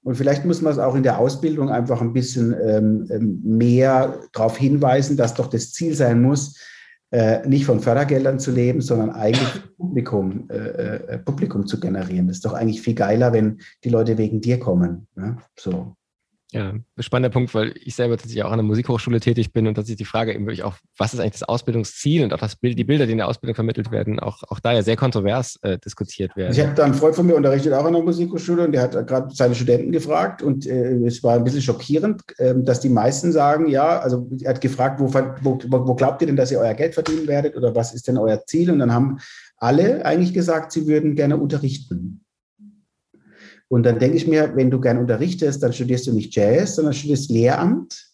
Und 0.03 0.15
vielleicht 0.15 0.45
muss 0.45 0.61
man 0.61 0.73
es 0.73 0.79
auch 0.79 0.95
in 0.95 1.03
der 1.03 1.17
Ausbildung 1.17 1.69
einfach 1.69 2.01
ein 2.01 2.13
bisschen 2.13 2.53
ähm, 2.61 3.07
ähm, 3.09 3.41
mehr 3.43 4.19
darauf 4.33 4.57
hinweisen, 4.57 5.15
dass 5.15 5.33
doch 5.33 5.47
das 5.47 5.71
Ziel 5.71 5.95
sein 5.95 6.21
muss, 6.21 6.59
äh, 7.11 7.47
nicht 7.47 7.65
von 7.65 7.79
Fördergeldern 7.79 8.39
zu 8.39 8.51
leben, 8.51 8.81
sondern 8.81 9.11
eigentlich 9.11 9.61
Publikum, 9.77 10.49
äh, 10.49 10.55
äh, 10.95 11.17
Publikum 11.19 11.67
zu 11.67 11.79
generieren. 11.79 12.27
Das 12.27 12.37
ist 12.37 12.45
doch 12.45 12.53
eigentlich 12.53 12.81
viel 12.81 12.95
geiler, 12.95 13.31
wenn 13.31 13.59
die 13.83 13.89
Leute 13.89 14.17
wegen 14.17 14.41
dir 14.41 14.59
kommen. 14.59 15.07
Ne? 15.15 15.37
So. 15.57 15.95
Ja, 16.53 16.73
spannender 16.99 17.33
Punkt, 17.33 17.55
weil 17.55 17.73
ich 17.83 17.95
selber 17.95 18.15
tatsächlich 18.15 18.43
auch 18.43 18.51
an 18.51 18.59
der 18.59 18.63
Musikhochschule 18.63 19.19
tätig 19.19 19.53
bin 19.53 19.65
und 19.65 19.75
dass 19.75 19.89
ich 19.89 19.95
die 19.95 20.05
Frage 20.05 20.35
eben 20.35 20.45
wirklich 20.45 20.61
auch, 20.61 20.75
was 20.99 21.13
ist 21.13 21.19
eigentlich 21.19 21.33
das 21.33 21.43
Ausbildungsziel 21.43 22.23
und 22.23 22.31
auch 22.31 22.37
das 22.37 22.55
Bild, 22.55 22.77
die 22.77 22.83
Bilder, 22.83 23.07
die 23.07 23.13
in 23.13 23.17
der 23.17 23.27
Ausbildung 23.27 23.55
vermittelt 23.55 23.89
werden, 23.89 24.19
auch, 24.19 24.43
auch 24.49 24.59
da 24.59 24.71
ja 24.71 24.83
sehr 24.83 24.95
kontrovers 24.95 25.57
äh, 25.63 25.79
diskutiert 25.79 26.35
werden. 26.35 26.51
Ich 26.51 26.59
habe 26.59 26.75
da 26.75 26.83
einen 26.83 26.93
Freund 26.93 27.15
von 27.15 27.25
mir 27.25 27.35
unterrichtet 27.35 27.73
auch 27.73 27.85
an 27.85 27.93
der 27.93 28.03
Musikhochschule 28.03 28.65
und 28.65 28.71
der 28.71 28.83
hat 28.83 29.07
gerade 29.07 29.33
seine 29.33 29.55
Studenten 29.55 29.91
gefragt 29.91 30.43
und 30.43 30.67
äh, 30.67 30.93
es 31.07 31.23
war 31.23 31.35
ein 31.35 31.43
bisschen 31.43 31.63
schockierend, 31.63 32.21
äh, 32.37 32.53
dass 32.55 32.79
die 32.81 32.89
meisten 32.89 33.31
sagen, 33.31 33.67
ja, 33.67 33.99
also 33.99 34.29
er 34.41 34.51
hat 34.51 34.61
gefragt, 34.61 34.99
wo, 34.99 35.11
wo, 35.11 35.59
wo 35.87 35.95
glaubt 35.95 36.21
ihr 36.21 36.27
denn, 36.27 36.35
dass 36.35 36.51
ihr 36.51 36.59
euer 36.59 36.75
Geld 36.75 36.93
verdienen 36.93 37.27
werdet 37.27 37.57
oder 37.57 37.73
was 37.73 37.95
ist 37.95 38.07
denn 38.07 38.19
euer 38.19 38.45
Ziel? 38.45 38.69
Und 38.69 38.77
dann 38.77 38.93
haben 38.93 39.17
alle 39.57 40.05
eigentlich 40.05 40.35
gesagt, 40.35 40.71
sie 40.71 40.85
würden 40.85 41.15
gerne 41.15 41.37
unterrichten. 41.37 42.22
Und 43.73 43.87
dann 43.87 43.97
denke 43.97 44.17
ich 44.17 44.27
mir, 44.27 44.55
wenn 44.55 44.69
du 44.69 44.79
gern 44.79 44.99
unterrichtest, 44.99 45.63
dann 45.63 45.73
studierst 45.73 46.05
du 46.05 46.13
nicht 46.13 46.35
Jazz, 46.35 46.75
sondern 46.75 46.93
studierst 46.93 47.31
Lehramt. 47.31 48.05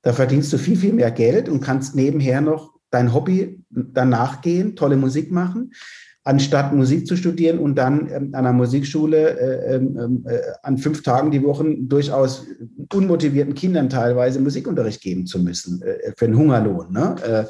Da 0.00 0.14
verdienst 0.14 0.50
du 0.54 0.56
viel, 0.56 0.74
viel 0.74 0.94
mehr 0.94 1.10
Geld 1.10 1.50
und 1.50 1.60
kannst 1.60 1.94
nebenher 1.94 2.40
noch 2.40 2.72
dein 2.88 3.12
Hobby 3.12 3.62
danach 3.68 4.40
gehen, 4.40 4.74
tolle 4.74 4.96
Musik 4.96 5.30
machen, 5.30 5.72
anstatt 6.24 6.72
Musik 6.72 7.06
zu 7.06 7.16
studieren 7.16 7.58
und 7.58 7.74
dann 7.74 8.08
ähm, 8.08 8.30
an 8.32 8.46
einer 8.46 8.54
Musikschule 8.54 9.38
äh, 9.38 9.74
ähm, 9.74 10.24
äh, 10.26 10.38
an 10.62 10.78
fünf 10.78 11.02
Tagen 11.02 11.30
die 11.30 11.42
Woche 11.42 11.76
durchaus 11.80 12.46
unmotivierten 12.90 13.52
Kindern 13.52 13.90
teilweise 13.90 14.40
Musikunterricht 14.40 15.02
geben 15.02 15.26
zu 15.26 15.40
müssen 15.40 15.82
äh, 15.82 16.14
für 16.16 16.24
einen 16.24 16.38
Hungerlohn. 16.38 16.90
Ne? 16.90 17.16
Äh, 17.22 17.44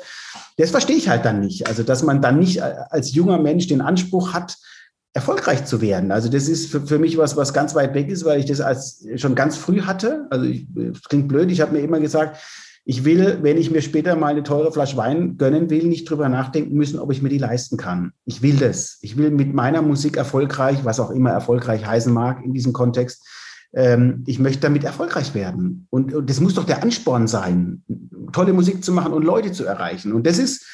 das 0.57 0.73
verstehe 0.73 0.97
ich 0.97 1.09
halt 1.09 1.25
dann 1.25 1.39
nicht. 1.39 1.69
Also, 1.69 1.85
dass 1.85 2.03
man 2.03 2.21
dann 2.21 2.41
nicht 2.41 2.57
äh, 2.57 2.75
als 2.91 3.15
junger 3.15 3.39
Mensch 3.39 3.69
den 3.69 3.83
Anspruch 3.83 4.33
hat, 4.33 4.57
erfolgreich 5.15 5.65
zu 5.67 5.81
werden. 5.81 6.11
Also 6.11 6.29
das 6.29 6.49
ist 6.49 6.71
für, 6.71 6.81
für 6.81 6.99
mich 6.99 7.19
was, 7.19 7.37
was 7.37 7.53
ganz 7.53 7.75
weit 7.75 7.95
weg 7.95 8.09
ist, 8.09 8.25
weil 8.25 8.41
ich 8.41 8.47
das 8.47 8.61
als 8.61 9.07
schon 9.17 9.35
ganz 9.35 9.57
früh 9.57 9.83
hatte. 9.83 10.27
Also 10.31 10.47
ich, 10.47 10.67
klingt 11.09 11.29
blöd, 11.29 11.51
ich 11.51 11.61
habe 11.61 11.73
mir 11.73 11.81
immer 11.81 12.01
gesagt, 12.01 12.39
ich 12.85 13.05
will, 13.05 13.39
wenn 13.43 13.59
ich 13.59 13.71
mir 13.71 13.81
später 13.81 14.17
mal 14.17 14.29
eine 14.29 14.43
teure 14.43 14.73
Flasche 14.73 14.97
Wein 14.97 15.37
gönnen 15.37 15.71
will, 15.71 15.85
nicht 15.85 16.11
drüber 16.11 16.29
nachdenken 16.29 16.75
müssen, 16.75 16.99
ob 16.99 17.13
ich 17.13 17.23
mir 17.23 17.29
die 17.29 17.39
leisten 17.39 17.77
kann. 17.77 18.13
Ich 18.25 18.43
will 18.43 18.57
das. 18.57 18.99
Ich 19.03 19.17
will 19.17 19.31
mit 19.31 19.55
meiner 19.55 19.83
Musik 19.83 20.17
erfolgreich, 20.17 20.79
was 20.83 20.99
auch 20.99 21.11
immer 21.11 21.31
erfolgreich 21.31 21.87
heißen 21.87 22.13
mag 22.13 22.43
in 22.45 22.53
diesem 22.53 22.73
Kontext, 22.73 23.25
ähm, 23.75 24.25
ich 24.27 24.39
möchte 24.39 24.63
damit 24.63 24.85
erfolgreich 24.85 25.35
werden. 25.35 25.87
Und, 25.91 26.13
und 26.13 26.29
das 26.29 26.41
muss 26.41 26.55
doch 26.55 26.65
der 26.65 26.83
Ansporn 26.83 27.29
sein, 27.29 27.83
tolle 28.33 28.53
Musik 28.53 28.85
zu 28.85 28.93
machen 28.93 29.13
und 29.13 29.25
Leute 29.25 29.53
zu 29.53 29.65
erreichen. 29.65 30.13
Und 30.13 30.27
das 30.27 30.39
ist, 30.39 30.67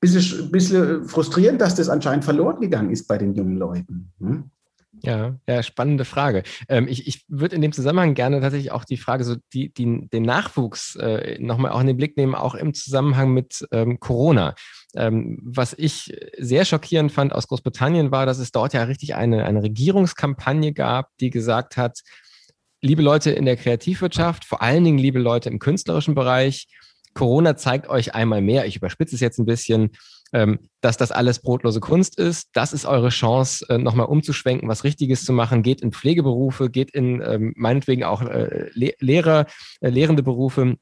bisschen, 0.00 0.50
bisschen 0.50 1.04
frustrierend, 1.04 1.60
dass 1.60 1.74
das 1.74 1.88
anscheinend 1.88 2.24
verloren 2.24 2.60
gegangen 2.60 2.90
ist 2.90 3.06
bei 3.06 3.18
den 3.18 3.34
jungen 3.34 3.56
Leuten. 3.56 4.12
Hm? 4.18 4.50
Ja, 5.02 5.36
ja, 5.48 5.62
spannende 5.62 6.04
Frage. 6.04 6.42
Ähm, 6.68 6.86
ich 6.88 7.06
ich 7.06 7.24
würde 7.28 7.56
in 7.56 7.62
dem 7.62 7.72
Zusammenhang 7.72 8.14
gerne 8.14 8.40
tatsächlich 8.40 8.72
auch 8.72 8.84
die 8.84 8.96
Frage, 8.96 9.24
so 9.24 9.36
die, 9.52 9.72
die, 9.72 10.08
den 10.08 10.22
Nachwuchs 10.22 10.96
äh, 10.96 11.38
nochmal 11.40 11.72
auch 11.72 11.80
in 11.80 11.86
den 11.86 11.96
Blick 11.96 12.16
nehmen, 12.16 12.34
auch 12.34 12.54
im 12.54 12.74
Zusammenhang 12.74 13.32
mit 13.32 13.66
ähm, 13.72 14.00
Corona. 14.00 14.54
Ähm, 14.94 15.38
was 15.42 15.74
ich 15.78 16.14
sehr 16.36 16.64
schockierend 16.64 17.12
fand 17.12 17.32
aus 17.32 17.46
Großbritannien 17.46 18.10
war, 18.10 18.26
dass 18.26 18.38
es 18.38 18.52
dort 18.52 18.74
ja 18.74 18.82
richtig 18.84 19.14
eine, 19.14 19.44
eine 19.44 19.62
Regierungskampagne 19.62 20.72
gab, 20.72 21.08
die 21.20 21.30
gesagt 21.30 21.76
hat, 21.76 22.00
liebe 22.82 23.02
Leute 23.02 23.30
in 23.30 23.44
der 23.44 23.56
Kreativwirtschaft, 23.56 24.44
vor 24.44 24.62
allen 24.62 24.84
Dingen 24.84 24.98
liebe 24.98 25.18
Leute 25.18 25.48
im 25.48 25.58
künstlerischen 25.58 26.14
Bereich, 26.14 26.66
Corona 27.14 27.56
zeigt 27.56 27.88
euch 27.88 28.14
einmal 28.14 28.40
mehr, 28.40 28.66
ich 28.66 28.76
überspitze 28.76 29.14
es 29.14 29.20
jetzt 29.20 29.38
ein 29.38 29.46
bisschen, 29.46 29.90
ähm, 30.32 30.60
dass 30.80 30.96
das 30.96 31.12
alles 31.12 31.40
brotlose 31.40 31.80
Kunst 31.80 32.18
ist. 32.18 32.50
Das 32.52 32.72
ist 32.72 32.86
eure 32.86 33.08
Chance, 33.08 33.66
äh, 33.68 33.78
nochmal 33.78 34.06
umzuschwenken, 34.06 34.68
was 34.68 34.84
Richtiges 34.84 35.24
zu 35.24 35.32
machen. 35.32 35.62
Geht 35.62 35.80
in 35.80 35.92
Pflegeberufe, 35.92 36.70
geht 36.70 36.90
in 36.90 37.20
ähm, 37.20 37.52
meinetwegen 37.56 38.04
auch 38.04 38.22
äh, 38.22 38.70
Lehrer, 38.74 39.46
äh, 39.80 39.88
lehrende 39.88 40.22
Berufe. 40.22 40.76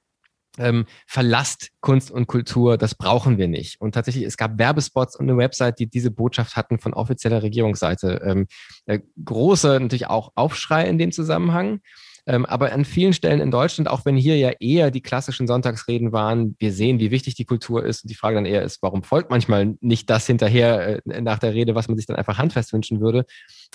Ähm, 0.60 0.86
verlasst 1.06 1.70
Kunst 1.80 2.10
und 2.10 2.26
Kultur, 2.26 2.78
das 2.78 2.96
brauchen 2.96 3.38
wir 3.38 3.46
nicht. 3.46 3.80
Und 3.80 3.92
tatsächlich, 3.92 4.24
es 4.24 4.36
gab 4.36 4.58
Werbespots 4.58 5.14
und 5.14 5.30
eine 5.30 5.38
Website, 5.38 5.78
die 5.78 5.86
diese 5.86 6.10
Botschaft 6.10 6.56
hatten 6.56 6.80
von 6.80 6.94
offizieller 6.94 7.44
Regierungsseite. 7.44 8.20
Ähm, 8.24 8.48
äh, 8.86 8.98
große 9.24 9.78
natürlich 9.78 10.08
auch 10.08 10.32
Aufschrei 10.34 10.88
in 10.88 10.98
dem 10.98 11.12
Zusammenhang. 11.12 11.80
Ähm, 12.28 12.44
aber 12.44 12.72
an 12.72 12.84
vielen 12.84 13.14
Stellen 13.14 13.40
in 13.40 13.50
Deutschland, 13.50 13.88
auch 13.88 14.04
wenn 14.04 14.14
hier 14.14 14.36
ja 14.36 14.50
eher 14.60 14.90
die 14.90 15.00
klassischen 15.00 15.46
Sonntagsreden 15.46 16.12
waren, 16.12 16.56
wir 16.58 16.74
sehen, 16.74 17.00
wie 17.00 17.10
wichtig 17.10 17.36
die 17.36 17.46
Kultur 17.46 17.82
ist. 17.82 18.04
Und 18.04 18.10
die 18.10 18.14
Frage 18.14 18.34
dann 18.34 18.44
eher 18.44 18.62
ist, 18.62 18.82
warum 18.82 19.02
folgt 19.02 19.30
manchmal 19.30 19.76
nicht 19.80 20.10
das 20.10 20.26
hinterher 20.26 21.00
äh, 21.06 21.22
nach 21.22 21.38
der 21.38 21.54
Rede, 21.54 21.74
was 21.74 21.88
man 21.88 21.96
sich 21.96 22.04
dann 22.04 22.16
einfach 22.16 22.36
handfest 22.36 22.74
wünschen 22.74 23.00
würde. 23.00 23.24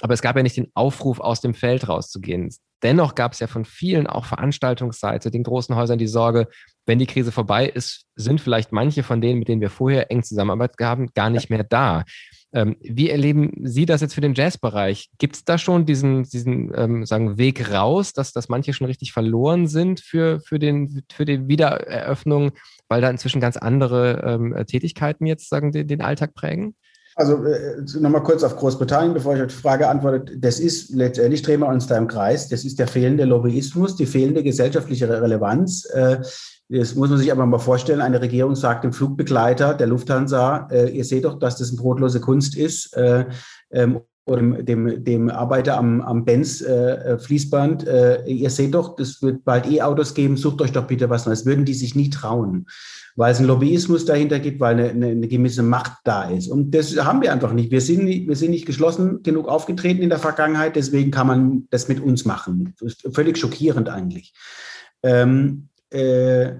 Aber 0.01 0.13
es 0.13 0.21
gab 0.21 0.35
ja 0.35 0.43
nicht 0.43 0.55
den 0.55 0.67
Aufruf, 0.75 1.19
aus 1.19 1.41
dem 1.41 1.55
Feld 1.55 1.89
rauszugehen. 1.89 2.53
Dennoch 2.83 3.15
gab 3.15 3.31
es 3.31 3.39
ja 3.39 3.47
von 3.47 3.65
vielen, 3.65 4.07
auch 4.07 4.25
Veranstaltungsseite, 4.25 5.31
den 5.31 5.43
großen 5.43 5.75
Häusern 5.75 5.97
die 5.97 6.07
Sorge, 6.07 6.47
wenn 6.85 6.99
die 6.99 7.05
Krise 7.05 7.31
vorbei 7.31 7.67
ist, 7.67 8.05
sind 8.15 8.41
vielleicht 8.41 8.73
manche 8.73 9.03
von 9.03 9.21
denen, 9.21 9.39
mit 9.39 9.47
denen 9.47 9.61
wir 9.61 9.69
vorher 9.69 10.11
eng 10.11 10.21
zusammenarbeitet 10.21 10.79
haben, 10.81 11.07
gar 11.13 11.29
nicht 11.29 11.49
mehr 11.49 11.63
da. 11.63 12.03
Ähm, 12.53 12.75
wie 12.81 13.09
erleben 13.09 13.51
Sie 13.63 13.85
das 13.85 14.01
jetzt 14.01 14.13
für 14.13 14.21
den 14.21 14.35
Jazzbereich? 14.35 15.09
Gibt 15.17 15.35
es 15.37 15.43
da 15.43 15.57
schon 15.57 15.85
diesen, 15.85 16.23
diesen 16.23 16.71
ähm, 16.75 17.05
sagen 17.05 17.37
Weg 17.37 17.71
raus, 17.71 18.13
dass, 18.13 18.31
dass 18.31 18.49
manche 18.49 18.73
schon 18.73 18.85
richtig 18.85 19.11
verloren 19.11 19.65
sind 19.67 20.01
für, 20.01 20.39
für, 20.41 20.59
den, 20.59 21.03
für 21.11 21.25
die 21.25 21.47
Wiedereröffnung, 21.47 22.51
weil 22.89 23.01
da 23.01 23.09
inzwischen 23.09 23.41
ganz 23.41 23.57
andere 23.57 24.21
ähm, 24.23 24.65
Tätigkeiten 24.67 25.25
jetzt 25.25 25.49
sagen 25.49 25.71
den, 25.71 25.87
den 25.87 26.01
Alltag 26.01 26.35
prägen? 26.35 26.75
Also 27.15 27.43
äh, 27.45 27.81
nochmal 27.99 28.23
kurz 28.23 28.43
auf 28.43 28.55
Großbritannien, 28.55 29.13
bevor 29.13 29.35
ich 29.35 29.41
auf 29.41 29.47
die 29.47 29.53
Frage 29.53 29.87
antworte. 29.87 30.37
Das 30.37 30.59
ist 30.59 30.89
letztendlich, 30.91 31.41
drehen 31.41 31.59
wir 31.59 31.67
uns 31.67 31.87
da 31.87 31.97
im 31.97 32.07
Kreis, 32.07 32.49
das 32.49 32.65
ist 32.65 32.79
der 32.79 32.87
fehlende 32.87 33.25
Lobbyismus, 33.25 33.95
die 33.95 34.05
fehlende 34.05 34.43
gesellschaftliche 34.43 35.09
Relevanz. 35.09 35.85
Äh, 35.85 36.21
das 36.69 36.95
muss 36.95 37.09
man 37.09 37.19
sich 37.19 37.31
aber 37.31 37.45
mal 37.45 37.59
vorstellen. 37.59 38.01
Eine 38.01 38.21
Regierung 38.21 38.55
sagt 38.55 38.83
dem 38.83 38.93
Flugbegleiter 38.93 39.73
der 39.75 39.87
Lufthansa, 39.87 40.67
äh, 40.71 40.89
ihr 40.89 41.05
seht 41.05 41.25
doch, 41.25 41.37
dass 41.37 41.57
das 41.57 41.69
eine 41.69 41.77
brotlose 41.77 42.19
Kunst 42.19 42.55
ist. 42.57 42.95
Äh, 42.95 43.25
ähm, 43.71 44.01
oder 44.25 44.41
dem, 44.63 45.03
dem 45.03 45.29
Arbeiter 45.29 45.77
am, 45.77 46.01
am 46.01 46.23
Benz 46.23 46.61
äh, 46.61 47.17
Fließband, 47.17 47.85
äh, 47.87 48.23
ihr 48.25 48.49
seht 48.49 48.73
doch, 48.73 48.97
es 48.97 49.21
wird 49.21 49.43
bald 49.43 49.69
E-Autos 49.69 50.13
geben, 50.13 50.37
sucht 50.37 50.61
euch 50.61 50.71
doch 50.71 50.87
bitte 50.87 51.09
was 51.09 51.25
Neues. 51.25 51.45
Würden 51.45 51.65
die 51.65 51.73
sich 51.73 51.93
nie 51.93 52.09
trauen, 52.09 52.67
weil 53.15 53.33
es 53.33 53.39
einen 53.39 53.47
Lobbyismus 53.47 54.05
dahinter 54.05 54.39
gibt, 54.39 54.61
weil 54.61 54.75
eine, 54.75 54.89
eine, 54.89 55.07
eine 55.07 55.27
gewisse 55.27 55.63
Macht 55.63 55.93
da 56.05 56.29
ist. 56.29 56.47
Und 56.47 56.71
das 56.71 56.95
haben 56.97 57.21
wir 57.21 57.33
einfach 57.33 57.51
nicht. 57.51 57.71
Wir 57.71 57.81
sind 57.81 58.05
nicht, 58.05 58.27
wir 58.27 58.37
sind 58.37 58.51
nicht 58.51 58.65
geschlossen 58.65 59.23
genug 59.23 59.49
aufgetreten 59.49 60.01
in 60.01 60.09
der 60.09 60.19
Vergangenheit, 60.19 60.77
deswegen 60.77 61.11
kann 61.11 61.27
man 61.27 61.67
das 61.69 61.89
mit 61.89 61.99
uns 61.99 62.23
machen. 62.23 62.73
völlig 63.11 63.37
schockierend 63.37 63.89
eigentlich. 63.89 64.33
Ähm, 65.03 65.67
äh, 65.89 66.53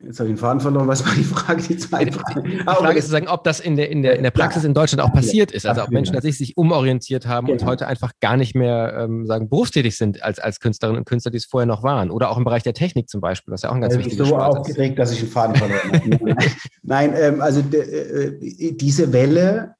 Jetzt 0.00 0.20
habe 0.20 0.28
ich 0.28 0.36
den 0.36 0.38
Faden 0.38 0.60
verloren. 0.60 0.86
Was 0.86 1.04
war 1.04 1.12
die 1.14 1.24
Frage? 1.24 1.60
Die 1.60 1.76
zweite 1.76 2.12
Frage. 2.12 2.42
Die 2.48 2.58
Frage 2.58 2.86
ah, 2.86 2.90
ist 2.92 3.06
zu 3.06 3.10
sagen, 3.10 3.26
ob 3.26 3.42
das 3.42 3.58
in 3.58 3.74
der, 3.74 3.90
in 3.90 4.02
der, 4.02 4.16
in 4.16 4.22
der 4.22 4.30
Praxis 4.30 4.62
in 4.62 4.72
Deutschland 4.72 5.02
auch 5.02 5.12
passiert 5.12 5.50
ist. 5.50 5.66
Also 5.66 5.82
ob 5.82 5.90
Menschen 5.90 6.14
tatsächlich 6.14 6.38
sich 6.38 6.56
umorientiert 6.56 7.26
haben 7.26 7.48
und 7.48 7.58
genau. 7.58 7.72
heute 7.72 7.88
einfach 7.88 8.12
gar 8.20 8.36
nicht 8.36 8.54
mehr 8.54 8.94
ähm, 8.96 9.26
sagen, 9.26 9.48
berufstätig 9.48 9.96
sind 9.96 10.22
als, 10.22 10.38
als 10.38 10.60
Künstlerinnen 10.60 11.00
und 11.00 11.04
Künstler, 11.04 11.32
die 11.32 11.38
es 11.38 11.46
vorher 11.46 11.66
noch 11.66 11.82
waren. 11.82 12.12
Oder 12.12 12.30
auch 12.30 12.38
im 12.38 12.44
Bereich 12.44 12.62
der 12.62 12.74
Technik 12.74 13.08
zum 13.08 13.20
Beispiel, 13.20 13.52
was 13.52 13.62
ja 13.62 13.70
auch 13.70 13.74
ein 13.74 13.80
ganz 13.80 13.94
also 13.94 14.04
wichtiges 14.04 14.28
ist. 14.28 14.32
Ich 14.32 14.38
bin 14.38 14.52
so 14.52 14.58
aufgeregt, 14.58 14.98
dass 15.00 15.10
ich 15.10 15.18
den 15.18 15.28
Faden 15.28 15.56
verloren 15.56 15.92
habe. 15.92 16.36
Nein, 16.82 17.14
ähm, 17.18 17.40
also 17.40 17.60
äh, 17.60 18.76
diese 18.76 19.12
Welle 19.12 19.74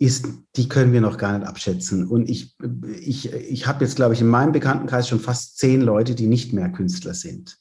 ist, 0.00 0.28
die 0.56 0.66
können 0.66 0.94
wir 0.94 1.02
noch 1.02 1.18
gar 1.18 1.38
nicht 1.38 1.46
abschätzen. 1.46 2.08
Und 2.08 2.30
ich, 2.30 2.56
ich, 3.00 3.34
ich 3.34 3.66
habe 3.66 3.84
jetzt, 3.84 3.96
glaube 3.96 4.14
ich, 4.14 4.22
in 4.22 4.28
meinem 4.28 4.52
Bekanntenkreis 4.52 5.06
schon 5.06 5.20
fast 5.20 5.58
zehn 5.58 5.82
Leute, 5.82 6.14
die 6.14 6.26
nicht 6.26 6.54
mehr 6.54 6.70
Künstler 6.70 7.12
sind. 7.12 7.58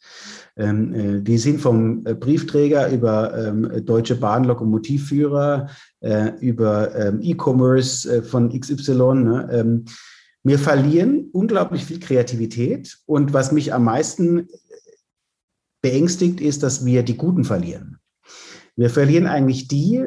Ähm, 0.55 0.93
äh, 0.93 1.21
die 1.21 1.37
sind 1.37 1.59
vom 1.59 2.05
äh, 2.05 2.15
Briefträger 2.15 2.89
über 2.91 3.37
ähm, 3.37 3.85
Deutsche 3.85 4.15
Bahn 4.15 4.45
Lokomotivführer, 4.45 5.69
äh, 5.99 6.29
über 6.39 6.95
ähm, 6.95 7.19
E-Commerce 7.21 8.09
äh, 8.09 8.23
von 8.23 8.57
XY. 8.57 8.93
Ne? 8.93 9.49
Ähm, 9.51 9.85
wir 10.41 10.59
verlieren 10.59 11.27
unglaublich 11.33 11.83
viel 11.83 11.99
Kreativität. 11.99 12.99
Und 13.05 13.33
was 13.33 13.51
mich 13.51 13.73
am 13.73 13.83
meisten 13.83 14.47
beängstigt, 15.81 16.39
ist, 16.39 16.63
dass 16.63 16.85
wir 16.85 17.03
die 17.03 17.17
Guten 17.17 17.43
verlieren. 17.43 17.97
Wir 18.77 18.89
verlieren 18.89 19.27
eigentlich 19.27 19.67
die, 19.67 20.05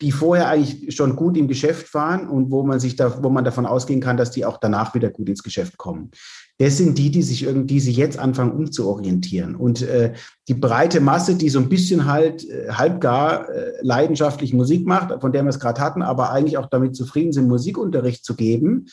die 0.00 0.12
vorher 0.12 0.48
eigentlich 0.48 0.94
schon 0.94 1.16
gut 1.16 1.36
im 1.36 1.48
Geschäft 1.48 1.92
waren 1.92 2.28
und 2.28 2.50
wo 2.50 2.62
man 2.62 2.78
sich 2.78 2.94
da, 2.94 3.22
wo 3.22 3.30
man 3.30 3.44
davon 3.44 3.66
ausgehen 3.66 4.00
kann, 4.00 4.16
dass 4.16 4.30
die 4.30 4.44
auch 4.44 4.58
danach 4.58 4.94
wieder 4.94 5.10
gut 5.10 5.28
ins 5.28 5.42
Geschäft 5.42 5.76
kommen. 5.76 6.10
Das 6.58 6.76
sind 6.76 6.98
die, 6.98 7.10
die 7.10 7.22
sich 7.22 7.44
irgendwie, 7.44 7.80
sich 7.80 7.96
jetzt 7.96 8.18
anfangen 8.18 8.52
umzuorientieren. 8.52 9.54
Und 9.54 9.82
äh, 9.82 10.14
die 10.48 10.54
breite 10.54 11.00
Masse, 11.00 11.34
die 11.36 11.48
so 11.48 11.58
ein 11.58 11.68
bisschen 11.68 12.06
halt 12.06 12.48
äh, 12.48 12.68
halbgar 12.70 13.48
äh, 13.48 13.72
leidenschaftlich 13.80 14.52
Musik 14.52 14.86
macht, 14.86 15.20
von 15.20 15.32
der 15.32 15.42
wir 15.44 15.50
es 15.50 15.60
gerade 15.60 15.80
hatten, 15.80 16.02
aber 16.02 16.30
eigentlich 16.30 16.58
auch 16.58 16.66
damit 16.66 16.96
zufrieden 16.96 17.32
sind, 17.32 17.48
Musikunterricht 17.48 18.24
zu 18.24 18.34
geben, 18.34 18.86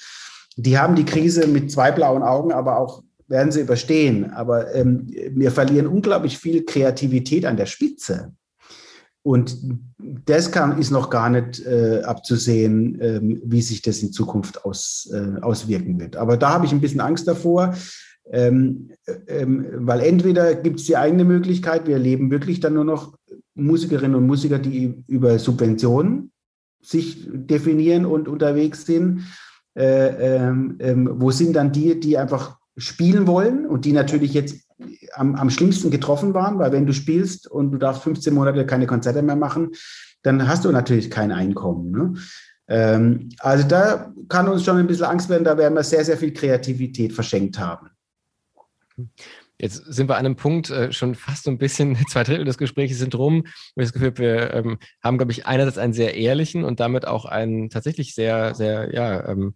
die 0.57 0.77
haben 0.77 0.95
die 0.95 1.05
Krise 1.05 1.47
mit 1.47 1.71
zwei 1.71 1.91
blauen 1.91 2.23
Augen, 2.23 2.51
aber 2.51 2.79
auch 2.79 3.03
werden 3.27 3.51
sie 3.51 3.61
überstehen. 3.61 4.31
Aber 4.31 4.73
ähm, 4.73 5.07
wir 5.31 5.51
verlieren 5.51 5.87
unglaublich 5.87 6.37
viel 6.37 6.63
Kreativität 6.65 7.45
an 7.45 7.57
der 7.57 7.65
Spitze. 7.65 8.33
Und 9.25 9.57
das 9.97 10.51
kann, 10.51 10.77
ist 10.77 10.91
noch 10.91 11.09
gar 11.09 11.31
nicht 11.31 11.65
äh, 11.65 12.03
abzusehen, 12.03 12.99
ähm, 13.01 13.41
wie 13.43 13.63
sich 13.63 13.81
das 13.81 14.03
in 14.03 14.11
Zukunft 14.11 14.63
aus, 14.65 15.09
äh, 15.11 15.41
auswirken 15.41 15.99
wird. 15.99 16.15
Aber 16.15 16.37
da 16.37 16.51
habe 16.51 16.67
ich 16.67 16.71
ein 16.71 16.79
bisschen 16.79 17.01
Angst 17.01 17.27
davor. 17.27 17.73
Ähm, 18.31 18.91
ähm, 19.27 19.65
weil 19.77 20.01
entweder 20.01 20.53
gibt 20.53 20.79
es 20.79 20.85
die 20.85 20.95
eigene 20.95 21.25
Möglichkeit, 21.25 21.87
wir 21.87 21.95
erleben 21.95 22.29
wirklich 22.29 22.59
dann 22.59 22.75
nur 22.75 22.83
noch 22.83 23.17
Musikerinnen 23.55 24.15
und 24.15 24.27
Musiker, 24.27 24.59
die 24.59 25.03
über 25.07 25.39
Subventionen 25.39 26.31
sich 26.83 27.27
definieren 27.27 28.05
und 28.05 28.27
unterwegs 28.27 28.85
sind. 28.85 29.23
Äh, 29.75 30.35
ähm, 30.35 30.75
ähm, 30.79 31.09
wo 31.13 31.31
sind 31.31 31.55
dann 31.55 31.71
die, 31.71 31.99
die 31.99 32.19
einfach 32.19 32.59
spielen 32.77 33.27
wollen 33.27 33.65
und 33.65 33.85
die 33.85 33.93
natürlich 33.93 34.33
jetzt 34.33 34.65
am, 35.13 35.35
am 35.35 35.49
schlimmsten 35.49 35.91
getroffen 35.91 36.33
waren, 36.33 36.59
weil 36.59 36.71
wenn 36.71 36.85
du 36.85 36.93
spielst 36.93 37.47
und 37.47 37.71
du 37.71 37.77
darfst 37.77 38.03
15 38.03 38.33
Monate 38.33 38.65
keine 38.65 38.87
Konzerte 38.87 39.21
mehr 39.21 39.35
machen, 39.35 39.71
dann 40.23 40.47
hast 40.47 40.65
du 40.65 40.71
natürlich 40.71 41.09
kein 41.09 41.31
Einkommen. 41.31 41.91
Ne? 41.91 42.13
Ähm, 42.67 43.29
also 43.39 43.67
da 43.67 44.13
kann 44.27 44.49
uns 44.49 44.65
schon 44.65 44.77
ein 44.77 44.87
bisschen 44.87 45.05
Angst 45.05 45.29
werden, 45.29 45.43
da 45.43 45.57
werden 45.57 45.75
wir 45.75 45.83
sehr, 45.83 46.03
sehr 46.03 46.17
viel 46.17 46.33
Kreativität 46.33 47.13
verschenkt 47.13 47.59
haben. 47.59 47.89
Jetzt 49.57 49.85
sind 49.85 50.09
wir 50.09 50.17
an 50.17 50.25
einem 50.25 50.35
Punkt, 50.35 50.69
äh, 50.69 50.91
schon 50.91 51.15
fast 51.15 51.45
so 51.45 51.51
ein 51.51 51.57
bisschen, 51.57 51.95
zwei 52.09 52.23
Drittel 52.23 52.45
des 52.45 52.57
Gesprächs 52.57 52.97
sind 52.97 53.15
rum. 53.15 53.43
Ich 53.45 53.71
habe 53.71 53.83
das 53.83 53.93
Gefühl, 53.93 54.17
wir 54.17 54.53
ähm, 54.53 54.79
haben, 55.01 55.17
glaube 55.17 55.31
ich, 55.31 55.45
einerseits 55.45 55.77
einen 55.77 55.93
sehr 55.93 56.15
ehrlichen 56.15 56.65
und 56.65 56.79
damit 56.79 57.07
auch 57.07 57.25
einen 57.25 57.69
tatsächlich 57.69 58.15
sehr, 58.15 58.53
sehr, 58.55 58.93
ja, 58.93 59.29
ähm, 59.29 59.53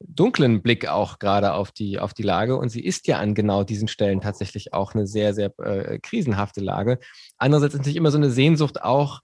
dunklen 0.00 0.62
Blick 0.62 0.88
auch 0.88 1.18
gerade 1.18 1.52
auf 1.52 1.72
die, 1.72 1.98
auf 1.98 2.14
die 2.14 2.22
Lage. 2.22 2.56
Und 2.56 2.70
sie 2.70 2.84
ist 2.84 3.06
ja 3.06 3.18
an 3.18 3.34
genau 3.34 3.64
diesen 3.64 3.88
Stellen 3.88 4.20
tatsächlich 4.20 4.72
auch 4.72 4.94
eine 4.94 5.06
sehr, 5.06 5.34
sehr 5.34 5.52
äh, 5.58 5.98
krisenhafte 5.98 6.60
Lage. 6.60 6.98
Andererseits 7.36 7.74
ist 7.74 7.78
natürlich 7.80 7.96
immer 7.96 8.10
so 8.10 8.18
eine 8.18 8.30
Sehnsucht 8.30 8.82
auch, 8.82 9.20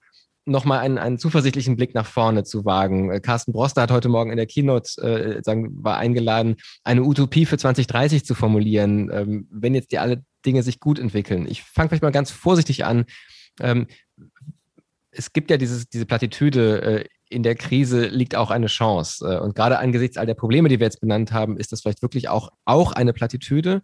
nochmal 0.47 0.79
einen, 0.79 0.97
einen 0.97 1.19
zuversichtlichen 1.19 1.77
Blick 1.77 1.95
nach 1.95 2.07
vorne 2.07 2.45
zu 2.45 2.65
wagen. 2.65 3.11
Äh, 3.11 3.21
Carsten 3.21 3.53
Broster 3.53 3.83
hat 3.83 3.91
heute 3.91 4.09
Morgen 4.09 4.31
in 4.31 4.37
der 4.37 4.47
Keynote 4.47 5.03
äh, 5.03 5.43
sagen, 5.43 5.83
war 5.83 5.99
eingeladen, 5.99 6.57
eine 6.85 7.03
Utopie 7.03 7.47
für 7.47 7.59
2030 7.59 8.25
zu 8.25 8.35
formulieren, 8.35 9.11
ähm, 9.13 9.49
wenn 9.51 9.75
jetzt 9.75 9.91
die 9.93 9.99
alle 9.99 10.25
Dinge 10.47 10.63
sich 10.63 10.79
gut 10.79 10.99
entwickeln. 10.99 11.47
Ich 11.49 11.63
fange 11.63 11.89
vielleicht 11.89 12.05
mal 12.05 12.13
ganz 12.13 12.31
vorsichtig 12.31 12.85
an. 12.85 13.07
Ähm, 13.61 13.89
es 15.11 15.33
gibt 15.33 15.51
ja 15.51 15.57
dieses, 15.57 15.89
diese 15.89 16.07
Plattitüde, 16.07 16.83
äh, 16.83 17.05
in 17.29 17.43
der 17.43 17.55
Krise 17.55 18.07
liegt 18.07 18.35
auch 18.35 18.51
eine 18.51 18.67
Chance. 18.67 19.27
Äh, 19.27 19.39
und 19.41 19.55
gerade 19.55 19.79
angesichts 19.79 20.17
all 20.17 20.27
der 20.27 20.35
Probleme, 20.35 20.69
die 20.69 20.79
wir 20.81 20.87
jetzt 20.87 21.01
benannt 21.01 21.33
haben, 21.33 21.57
ist 21.57 21.73
das 21.73 21.83
vielleicht 21.83 22.03
wirklich 22.03 22.29
auch, 22.29 22.51
auch 22.65 22.93
eine 22.93 23.13
Plattitüde. 23.13 23.83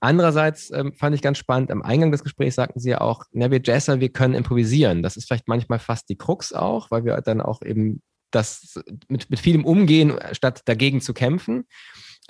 Andererseits 0.00 0.72
ähm, 0.72 0.92
fand 0.94 1.14
ich 1.14 1.22
ganz 1.22 1.38
spannend, 1.38 1.70
am 1.70 1.82
Eingang 1.82 2.10
des 2.10 2.24
Gesprächs 2.24 2.56
sagten 2.56 2.80
sie 2.80 2.90
ja 2.90 3.00
auch, 3.00 3.24
na, 3.30 3.52
wir 3.52 3.60
Jazzer, 3.62 4.00
wir 4.00 4.08
können 4.08 4.34
improvisieren. 4.34 5.02
Das 5.02 5.16
ist 5.16 5.26
vielleicht 5.26 5.46
manchmal 5.46 5.78
fast 5.78 6.08
die 6.08 6.16
Krux 6.16 6.52
auch, 6.52 6.90
weil 6.90 7.04
wir 7.04 7.20
dann 7.20 7.40
auch 7.40 7.62
eben 7.62 8.02
das 8.32 8.80
mit, 9.08 9.30
mit 9.30 9.38
vielem 9.38 9.64
umgehen, 9.64 10.18
statt 10.32 10.62
dagegen 10.64 11.00
zu 11.00 11.14
kämpfen. 11.14 11.66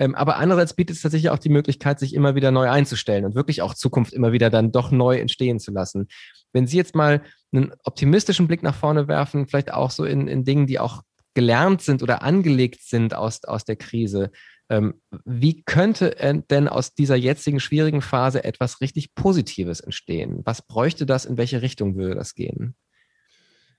Ähm, 0.03 0.15
aber 0.15 0.35
andererseits 0.35 0.73
bietet 0.73 0.97
es 0.97 1.01
tatsächlich 1.01 1.29
auch 1.29 1.39
die 1.39 1.47
Möglichkeit, 1.47 1.97
sich 1.97 2.13
immer 2.13 2.35
wieder 2.35 2.51
neu 2.51 2.69
einzustellen 2.69 3.23
und 3.23 3.35
wirklich 3.35 3.61
auch 3.61 3.73
Zukunft 3.73 4.11
immer 4.11 4.33
wieder 4.33 4.49
dann 4.49 4.73
doch 4.73 4.91
neu 4.91 5.17
entstehen 5.17 5.59
zu 5.59 5.71
lassen. 5.71 6.09
Wenn 6.51 6.67
Sie 6.67 6.75
jetzt 6.75 6.93
mal 6.93 7.21
einen 7.53 7.71
optimistischen 7.85 8.47
Blick 8.47 8.63
nach 8.63 8.75
vorne 8.75 9.07
werfen, 9.07 9.47
vielleicht 9.47 9.73
auch 9.73 9.91
so 9.91 10.03
in, 10.03 10.27
in 10.27 10.43
Dingen, 10.43 10.67
die 10.67 10.77
auch 10.77 11.03
gelernt 11.35 11.81
sind 11.81 12.03
oder 12.03 12.21
angelegt 12.21 12.81
sind 12.81 13.15
aus, 13.15 13.45
aus 13.45 13.63
der 13.63 13.77
Krise, 13.77 14.31
ähm, 14.69 14.95
wie 15.23 15.63
könnte 15.63 16.43
denn 16.49 16.67
aus 16.67 16.93
dieser 16.93 17.15
jetzigen 17.15 17.61
schwierigen 17.61 18.01
Phase 18.01 18.43
etwas 18.43 18.81
richtig 18.81 19.15
Positives 19.15 19.79
entstehen? 19.79 20.41
Was 20.43 20.61
bräuchte 20.61 21.05
das? 21.05 21.23
In 21.23 21.37
welche 21.37 21.61
Richtung 21.61 21.95
würde 21.95 22.15
das 22.15 22.35
gehen? 22.35 22.75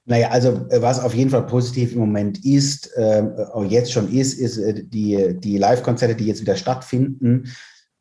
Naja, 0.06 0.28
also 0.28 0.66
äh, 0.68 0.82
was 0.82 1.00
auf 1.00 1.14
jeden 1.14 1.30
Fall 1.30 1.46
positiv 1.46 1.92
im 1.92 2.00
Moment 2.00 2.44
ist, 2.44 2.90
äh, 2.96 3.22
auch 3.52 3.64
jetzt 3.64 3.92
schon 3.92 4.12
ist, 4.12 4.34
ist 4.34 4.58
äh, 4.58 4.84
die, 4.84 5.38
die 5.38 5.56
Live-Konzerte, 5.56 6.14
die 6.14 6.26
jetzt 6.26 6.42
wieder 6.42 6.56
stattfinden. 6.56 7.44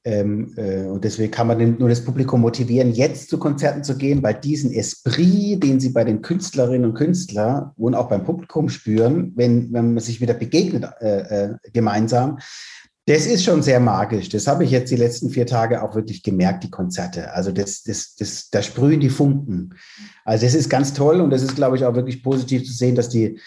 Ähm, 0.06 0.54
äh, 0.58 0.82
und 0.82 1.06
deswegen 1.06 1.32
kann 1.32 1.48
man 1.48 1.78
nur 1.78 1.88
das 1.88 2.04
Publikum 2.04 2.42
motivieren, 2.42 2.92
jetzt 2.92 3.30
zu 3.30 3.40
Konzerten 3.40 3.86
zu 3.86 3.96
gehen, 3.96 4.22
weil 4.22 4.34
diesen 4.34 4.74
Esprit, 4.74 5.64
den 5.64 5.80
sie 5.80 5.92
bei 5.92 6.04
den 6.04 6.22
Künstlerinnen 6.22 6.90
und 6.90 6.96
Künstlern 6.96 7.72
und 7.78 7.96
auch 7.96 8.10
beim 8.10 8.26
Publikum 8.26 8.68
spüren, 8.68 9.32
wenn, 9.38 9.72
wenn 9.72 9.94
man 9.94 10.04
sich 10.04 10.20
wieder 10.20 10.34
begegnet 10.34 10.86
äh, 11.00 11.20
äh 11.20 11.56
gemeinsam, 11.72 12.40
das 13.06 13.26
ist 13.26 13.44
schon 13.44 13.62
sehr 13.62 13.80
magisch. 13.80 14.30
Das 14.30 14.48
habe 14.48 14.64
ich 14.64 14.72
jetzt 14.72 14.92
die 14.92 14.96
letzten 14.96 15.30
vier 15.30 15.46
Tage 15.46 15.84
auch 15.84 15.94
wirklich 15.96 16.24
gemerkt, 16.24 16.64
die 16.64 16.70
Konzerte. 16.72 17.34
Also 17.34 17.52
das, 17.52 17.84
das, 17.84 18.16
das, 18.16 18.50
da 18.50 18.62
sprühen 18.62 19.02
die 19.02 19.10
Funken. 19.10 19.76
Also 20.24 20.46
das 20.46 20.56
ist 20.56 20.70
ganz 20.70 20.94
toll 20.94 21.20
und 21.20 21.30
das 21.30 21.44
ist, 21.44 21.56
glaube 21.56 21.76
ich, 21.76 21.86
auch 21.86 21.96
wirklich 21.96 22.24
positiv 22.24 22.66
zu 22.66 22.74
sehen, 22.74 22.96
dass 22.96 23.10
die, 23.10 23.40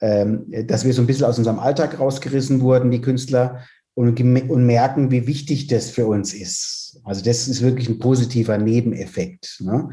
ähm, 0.00 0.44
dass 0.66 0.84
wir 0.84 0.92
so 0.92 1.02
ein 1.02 1.06
bisschen 1.06 1.24
aus 1.24 1.38
unserem 1.38 1.58
Alltag 1.58 1.98
rausgerissen 1.98 2.60
wurden, 2.60 2.90
die 2.90 3.00
Künstler, 3.00 3.62
und, 3.98 4.20
und 4.20 4.64
merken, 4.64 5.10
wie 5.10 5.26
wichtig 5.26 5.66
das 5.66 5.90
für 5.90 6.06
uns 6.06 6.32
ist. 6.32 7.00
Also 7.02 7.24
das 7.24 7.48
ist 7.48 7.62
wirklich 7.62 7.88
ein 7.88 7.98
positiver 7.98 8.56
Nebeneffekt. 8.56 9.56
Ne? 9.58 9.88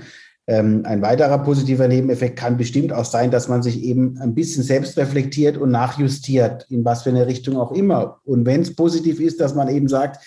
Ähm, 0.47 0.83
ein 0.85 1.01
weiterer 1.01 1.39
positiver 1.39 1.87
Nebeneffekt 1.87 2.37
kann 2.37 2.57
bestimmt 2.57 2.93
auch 2.93 3.05
sein, 3.05 3.31
dass 3.31 3.47
man 3.47 3.63
sich 3.63 3.83
eben 3.83 4.19
ein 4.19 4.35
bisschen 4.35 4.63
selbst 4.63 4.97
reflektiert 4.97 5.57
und 5.57 5.71
nachjustiert, 5.71 6.67
in 6.69 6.85
was 6.85 7.03
für 7.03 7.09
eine 7.09 7.25
Richtung 7.25 7.57
auch 7.57 7.71
immer. 7.71 8.19
Und 8.25 8.45
wenn 8.45 8.61
es 8.61 8.75
positiv 8.75 9.19
ist, 9.19 9.41
dass 9.41 9.55
man 9.55 9.69
eben 9.69 9.87
sagt, 9.87 10.23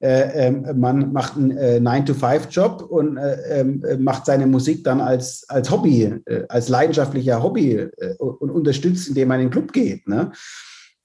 äh, 0.00 0.46
äh, 0.46 0.74
man 0.74 1.12
macht 1.12 1.36
einen 1.36 1.56
äh, 1.56 1.80
9-to-5-Job 1.82 2.82
und 2.82 3.16
äh, 3.16 3.60
ähm, 3.60 3.82
macht 3.98 4.26
seine 4.26 4.46
Musik 4.46 4.84
dann 4.84 5.00
als, 5.00 5.44
als 5.48 5.72
Hobby, 5.72 6.04
äh, 6.24 6.44
als 6.48 6.68
leidenschaftlicher 6.68 7.42
Hobby 7.42 7.72
äh, 7.72 8.14
und 8.18 8.50
unterstützt, 8.50 9.08
indem 9.08 9.28
man 9.28 9.40
in 9.40 9.46
den 9.46 9.52
Club 9.52 9.72
geht. 9.72 10.06
Ne? 10.06 10.30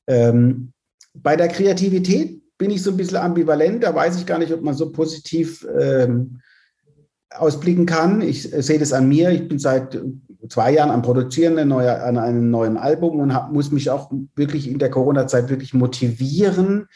Ähm, 0.05 0.73
bei 1.15 1.35
der 1.35 1.47
Kreativität 1.47 2.39
bin 2.59 2.69
ich 2.69 2.83
so 2.83 2.91
ein 2.91 2.97
bisschen 2.97 3.17
ambivalent, 3.17 3.83
da 3.83 3.95
weiß 3.95 4.15
ich 4.17 4.27
gar 4.27 4.37
nicht, 4.37 4.53
ob 4.53 4.61
man 4.61 4.75
so 4.75 4.91
positiv 4.91 5.65
ähm, 5.79 6.39
ausblicken 7.37 7.85
kann. 7.85 8.21
Ich 8.21 8.43
sehe 8.43 8.79
das 8.79 8.93
an 8.93 9.07
mir. 9.07 9.31
Ich 9.31 9.47
bin 9.47 9.59
seit 9.59 9.99
zwei 10.49 10.73
Jahren 10.73 10.91
am 10.91 11.01
Produzieren 11.01 11.57
eine 11.57 11.65
neue, 11.65 12.01
an 12.03 12.17
einem 12.17 12.49
neuen 12.49 12.77
Album 12.77 13.19
und 13.19 13.33
hab, 13.33 13.51
muss 13.51 13.71
mich 13.71 13.89
auch 13.89 14.11
wirklich 14.35 14.69
in 14.69 14.79
der 14.79 14.89
Corona-Zeit 14.89 15.49
wirklich 15.49 15.73
motivieren, 15.73 16.87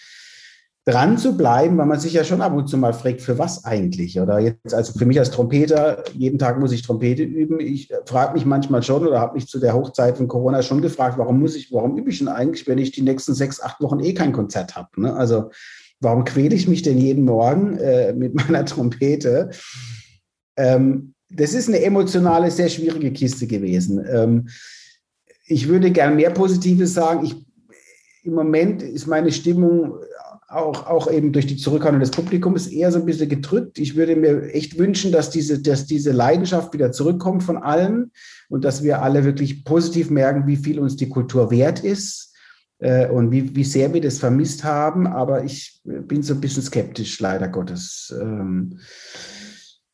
dran 0.87 1.17
zu 1.17 1.35
bleiben, 1.35 1.77
weil 1.77 1.85
man 1.85 1.99
sich 1.99 2.13
ja 2.13 2.23
schon 2.23 2.41
ab 2.41 2.53
und 2.53 2.69
zu 2.69 2.77
mal 2.77 2.93
fragt, 2.93 3.19
für 3.19 3.37
was 3.37 3.65
eigentlich? 3.65 4.21
Oder 4.21 4.39
jetzt, 4.39 4.73
also 4.73 4.97
für 4.97 5.05
mich 5.05 5.19
als 5.19 5.31
Trompeter, 5.31 6.05
jeden 6.13 6.39
Tag 6.39 6.61
muss 6.61 6.71
ich 6.71 6.81
Trompete 6.81 7.23
üben. 7.23 7.59
Ich 7.59 7.91
frage 8.05 8.33
mich 8.33 8.45
manchmal 8.45 8.83
schon 8.83 9.05
oder 9.05 9.19
habe 9.19 9.33
mich 9.35 9.47
zu 9.47 9.59
der 9.59 9.73
Hochzeit 9.73 10.15
von 10.15 10.29
Corona 10.29 10.61
schon 10.61 10.81
gefragt, 10.81 11.17
warum 11.17 11.41
muss 11.41 11.57
ich, 11.57 11.73
warum 11.73 11.97
übe 11.97 12.09
ich 12.09 12.19
denn 12.19 12.29
eigentlich, 12.29 12.67
wenn 12.67 12.77
ich 12.77 12.91
die 12.91 13.01
nächsten 13.01 13.33
sechs, 13.33 13.61
acht 13.61 13.81
Wochen 13.81 13.99
eh 13.99 14.13
kein 14.13 14.31
Konzert 14.31 14.77
habe? 14.77 15.01
Ne? 15.01 15.13
Also 15.13 15.51
warum 15.99 16.23
quäle 16.23 16.55
ich 16.55 16.69
mich 16.69 16.83
denn 16.83 16.97
jeden 16.97 17.25
Morgen 17.25 17.77
äh, 17.79 18.13
mit 18.13 18.33
meiner 18.49 18.63
Trompete? 18.63 19.49
Ähm, 20.57 21.13
das 21.29 21.53
ist 21.53 21.67
eine 21.67 21.81
emotionale, 21.81 22.51
sehr 22.51 22.69
schwierige 22.69 23.11
Kiste 23.11 23.47
gewesen. 23.47 24.05
Ähm, 24.09 24.49
ich 25.45 25.67
würde 25.67 25.91
gern 25.91 26.15
mehr 26.15 26.31
Positives 26.31 26.93
sagen. 26.93 27.25
Ich, 27.25 27.35
Im 28.23 28.33
Moment 28.33 28.81
ist 28.81 29.07
meine 29.07 29.31
Stimmung 29.31 29.93
auch, 30.49 30.87
auch 30.87 31.11
eben 31.11 31.33
durch 31.33 31.45
die 31.45 31.57
Zurückhaltung 31.57 31.99
des 31.99 32.11
Publikums 32.11 32.67
eher 32.67 32.91
so 32.91 32.99
ein 32.99 33.05
bisschen 33.05 33.27
gedrückt. 33.27 33.79
Ich 33.79 33.95
würde 33.95 34.15
mir 34.15 34.53
echt 34.53 34.77
wünschen, 34.77 35.11
dass 35.11 35.29
diese, 35.29 35.61
dass 35.61 35.85
diese 35.85 36.11
Leidenschaft 36.11 36.73
wieder 36.73 36.91
zurückkommt 36.91 37.43
von 37.43 37.57
allen 37.57 38.11
und 38.49 38.63
dass 38.63 38.81
wir 38.81 39.01
alle 39.01 39.25
wirklich 39.25 39.65
positiv 39.65 40.09
merken, 40.09 40.47
wie 40.47 40.55
viel 40.55 40.79
uns 40.79 40.95
die 40.95 41.09
Kultur 41.09 41.51
wert 41.51 41.83
ist 41.83 42.33
äh, 42.79 43.09
und 43.09 43.31
wie, 43.31 43.55
wie 43.55 43.65
sehr 43.65 43.93
wir 43.93 43.99
das 43.99 44.19
vermisst 44.19 44.63
haben. 44.63 45.05
Aber 45.05 45.43
ich 45.43 45.81
bin 45.83 46.23
so 46.23 46.33
ein 46.33 46.41
bisschen 46.41 46.63
skeptisch, 46.63 47.19
leider 47.19 47.49
Gottes. 47.49 48.15
Ähm, 48.19 48.79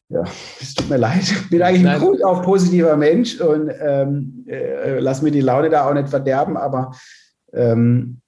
ja, 0.09 0.23
es 0.61 0.73
tut 0.73 0.89
mir 0.89 0.97
leid. 0.97 1.23
Ich 1.23 1.49
bin 1.49 1.61
eigentlich 1.61 1.87
ein 1.87 1.99
gut 1.99 2.23
auf 2.23 2.41
positiver 2.41 2.95
Mensch 2.97 3.39
und 3.39 3.71
ähm, 3.79 4.45
äh, 4.47 4.99
lass 4.99 5.21
mir 5.21 5.31
die 5.31 5.41
Laune 5.41 5.69
da 5.69 5.87
auch 5.87 5.93
nicht 5.93 6.09
verderben, 6.09 6.57
aber 6.57 6.91
ähm, 7.53 8.21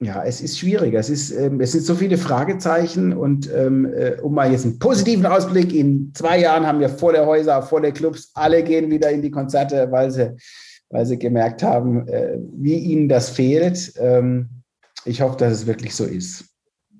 ja, 0.00 0.22
es 0.22 0.40
ist 0.40 0.58
schwierig. 0.58 0.94
Es, 0.94 1.10
ist, 1.10 1.32
ähm, 1.32 1.60
es 1.60 1.72
sind 1.72 1.84
so 1.84 1.94
viele 1.94 2.18
Fragezeichen 2.18 3.12
und 3.12 3.52
ähm, 3.52 3.84
äh, 3.86 4.20
um 4.22 4.34
mal 4.34 4.50
jetzt 4.50 4.64
einen 4.64 4.78
positiven 4.78 5.26
Ausblick, 5.26 5.74
in 5.74 6.12
zwei 6.14 6.38
Jahren 6.38 6.66
haben 6.66 6.78
wir 6.78 6.88
volle 6.88 7.26
Häuser, 7.26 7.62
volle 7.62 7.92
Clubs, 7.92 8.30
alle 8.34 8.62
gehen 8.62 8.90
wieder 8.90 9.10
in 9.10 9.22
die 9.22 9.30
Konzerte, 9.30 9.90
weil 9.90 10.10
sie, 10.12 10.36
weil 10.90 11.04
sie 11.04 11.18
gemerkt 11.18 11.64
haben, 11.64 12.06
äh, 12.06 12.38
wie 12.54 12.76
ihnen 12.76 13.08
das 13.08 13.30
fehlt. 13.30 13.92
Ähm, 13.98 14.48
ich 15.04 15.20
hoffe, 15.20 15.36
dass 15.36 15.52
es 15.52 15.66
wirklich 15.66 15.94
so 15.96 16.04
ist. 16.04 16.47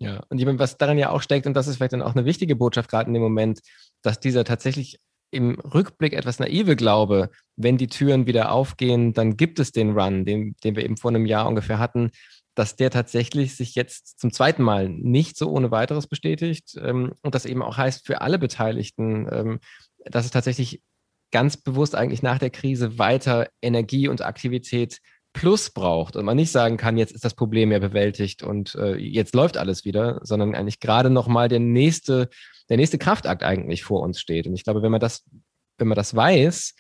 Ja, 0.01 0.23
und 0.29 0.59
was 0.59 0.77
daran 0.77 0.99
ja 0.99 1.11
auch 1.11 1.23
steckt, 1.23 1.47
und 1.47 1.55
das 1.55 1.67
ist 1.67 1.77
vielleicht 1.77 1.93
dann 1.93 2.03
auch 2.03 2.15
eine 2.15 2.25
wichtige 2.25 2.55
Botschaft 2.57 2.89
gerade 2.91 3.09
in 3.09 3.15
dem 3.15 3.23
Moment, 3.23 3.61
dass 4.03 4.21
dieser 4.21 4.45
tatsächlich 4.45 5.01
im 5.31 5.59
Rückblick 5.61 6.13
etwas 6.13 6.39
naive 6.39 6.77
Glaube, 6.77 7.31
wenn 7.57 7.77
die 7.77 7.89
Türen 7.89 8.27
wieder 8.27 8.53
aufgehen, 8.53 9.13
dann 9.13 9.37
gibt 9.37 9.59
es 9.59 9.73
den 9.73 9.99
Run, 9.99 10.25
den, 10.25 10.55
den 10.65 10.77
wir 10.77 10.85
eben 10.85 10.97
vor 10.97 11.11
einem 11.11 11.27
Jahr 11.27 11.47
ungefähr 11.49 11.79
hatten, 11.79 12.11
dass 12.55 12.77
der 12.77 12.91
tatsächlich 12.91 13.57
sich 13.57 13.75
jetzt 13.75 14.19
zum 14.19 14.33
zweiten 14.33 14.63
Mal 14.63 14.89
nicht 14.89 15.37
so 15.37 15.51
ohne 15.51 15.71
weiteres 15.71 16.07
bestätigt 16.07 16.77
ähm, 16.83 17.13
und 17.23 17.35
das 17.35 17.45
eben 17.45 17.63
auch 17.63 17.77
heißt 17.77 18.07
für 18.07 18.21
alle 18.21 18.39
Beteiligten, 18.39 19.29
ähm, 19.31 19.61
dass 20.05 20.25
es 20.25 20.31
tatsächlich 20.31 20.83
ganz 21.31 21.57
bewusst 21.57 21.95
eigentlich 21.95 22.23
nach 22.23 22.39
der 22.39 22.51
Krise 22.51 22.99
weiter 22.99 23.49
Energie 23.61 24.09
und 24.09 24.23
Aktivität 24.23 25.01
Plus 25.33 25.71
braucht 25.71 26.17
und 26.17 26.25
man 26.25 26.37
nicht 26.37 26.51
sagen 26.51 26.77
kann, 26.77 26.97
jetzt 26.97 27.13
ist 27.13 27.25
das 27.25 27.35
Problem 27.35 27.71
ja 27.71 27.79
bewältigt 27.79 28.43
und 28.43 28.75
äh, 28.75 28.97
jetzt 28.97 29.35
läuft 29.35 29.57
alles 29.57 29.85
wieder, 29.85 30.21
sondern 30.23 30.55
eigentlich 30.55 30.81
gerade 30.81 31.11
nochmal 31.11 31.49
der 31.49 31.61
nächste, 31.61 32.29
der 32.69 32.77
nächste 32.77 32.99
Kraftakt 32.99 33.43
eigentlich 33.43 33.85
vor 33.85 34.03
uns 34.03 34.21
steht. 34.21 34.47
Und 34.47 34.55
ich 34.55 34.65
glaube, 34.65 34.83
wenn 34.83 34.91
man 34.91 35.01
das, 35.01 35.25
wenn 35.77 35.89
man 35.89 35.97
das 35.97 36.15
weiß, 36.17 36.75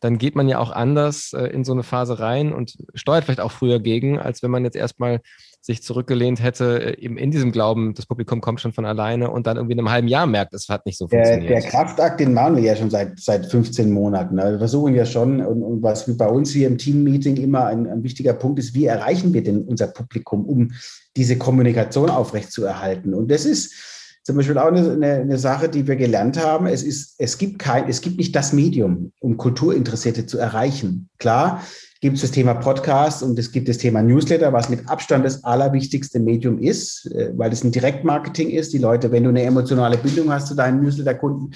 dann 0.00 0.18
geht 0.18 0.34
man 0.34 0.48
ja 0.48 0.58
auch 0.58 0.70
anders 0.70 1.32
äh, 1.32 1.46
in 1.46 1.64
so 1.64 1.72
eine 1.72 1.82
Phase 1.82 2.18
rein 2.18 2.52
und 2.52 2.76
steuert 2.94 3.24
vielleicht 3.24 3.40
auch 3.40 3.52
früher 3.52 3.80
gegen, 3.80 4.18
als 4.18 4.42
wenn 4.42 4.50
man 4.50 4.64
jetzt 4.64 4.76
erstmal 4.76 5.20
sich 5.62 5.82
zurückgelehnt 5.82 6.42
hätte, 6.42 6.96
äh, 6.96 7.00
eben 7.00 7.18
in 7.18 7.30
diesem 7.30 7.52
Glauben, 7.52 7.92
das 7.94 8.06
Publikum 8.06 8.40
kommt 8.40 8.60
schon 8.60 8.72
von 8.72 8.86
alleine 8.86 9.30
und 9.30 9.46
dann 9.46 9.58
irgendwie 9.58 9.74
in 9.74 9.78
einem 9.78 9.90
halben 9.90 10.08
Jahr 10.08 10.26
merkt, 10.26 10.54
es 10.54 10.68
hat 10.68 10.86
nicht 10.86 10.96
so 10.96 11.06
funktioniert. 11.06 11.50
Der, 11.50 11.60
der 11.60 11.70
Kraftakt, 11.70 12.20
den 12.20 12.32
machen 12.32 12.56
wir 12.56 12.62
ja 12.62 12.74
schon 12.74 12.90
seit, 12.90 13.20
seit 13.20 13.46
15 13.46 13.90
Monaten. 13.90 14.38
Also 14.38 14.52
wir 14.52 14.58
versuchen 14.58 14.94
ja 14.94 15.04
schon, 15.04 15.44
und, 15.44 15.62
und 15.62 15.82
was 15.82 16.16
bei 16.16 16.28
uns 16.28 16.50
hier 16.50 16.66
im 16.66 16.78
Team-Meeting 16.78 17.36
immer 17.36 17.66
ein, 17.66 17.86
ein 17.86 18.02
wichtiger 18.02 18.32
Punkt 18.32 18.58
ist, 18.58 18.74
wie 18.74 18.86
erreichen 18.86 19.34
wir 19.34 19.44
denn 19.44 19.62
unser 19.62 19.88
Publikum, 19.88 20.46
um 20.46 20.72
diese 21.16 21.36
Kommunikation 21.36 22.08
aufrechtzuerhalten? 22.08 23.12
Und 23.12 23.30
das 23.30 23.44
ist 23.44 23.74
zum 24.22 24.36
Beispiel 24.36 24.58
auch 24.58 24.66
eine, 24.66 24.92
eine, 24.92 25.38
Sache, 25.38 25.68
die 25.68 25.86
wir 25.86 25.96
gelernt 25.96 26.38
haben. 26.38 26.66
Es, 26.66 26.82
ist, 26.82 27.14
es, 27.18 27.38
gibt 27.38 27.58
kein, 27.58 27.88
es 27.88 28.00
gibt 28.00 28.18
nicht 28.18 28.36
das 28.36 28.52
Medium, 28.52 29.12
um 29.20 29.36
Kulturinteressierte 29.36 30.26
zu 30.26 30.38
erreichen. 30.38 31.08
Klar 31.18 31.62
gibt 32.00 32.16
es 32.16 32.22
das 32.22 32.30
Thema 32.30 32.54
Podcast 32.54 33.22
und 33.22 33.38
es 33.38 33.52
gibt 33.52 33.68
das 33.68 33.78
Thema 33.78 34.02
Newsletter, 34.02 34.52
was 34.52 34.68
mit 34.68 34.88
Abstand 34.88 35.24
das 35.24 35.44
allerwichtigste 35.44 36.18
Medium 36.18 36.58
ist, 36.58 37.10
äh, 37.14 37.32
weil 37.36 37.52
es 37.52 37.64
ein 37.64 37.72
Direktmarketing 37.72 38.50
ist. 38.50 38.72
Die 38.72 38.78
Leute, 38.78 39.10
wenn 39.12 39.24
du 39.24 39.30
eine 39.30 39.42
emotionale 39.42 39.96
Bindung 39.96 40.30
hast 40.32 40.48
zu 40.48 40.54
deinen 40.54 40.82
Newsletter-Kunden, 40.82 41.50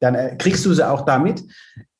dann 0.00 0.14
äh, 0.14 0.36
kriegst 0.36 0.64
du 0.64 0.72
sie 0.72 0.88
auch 0.88 1.04
damit. 1.04 1.44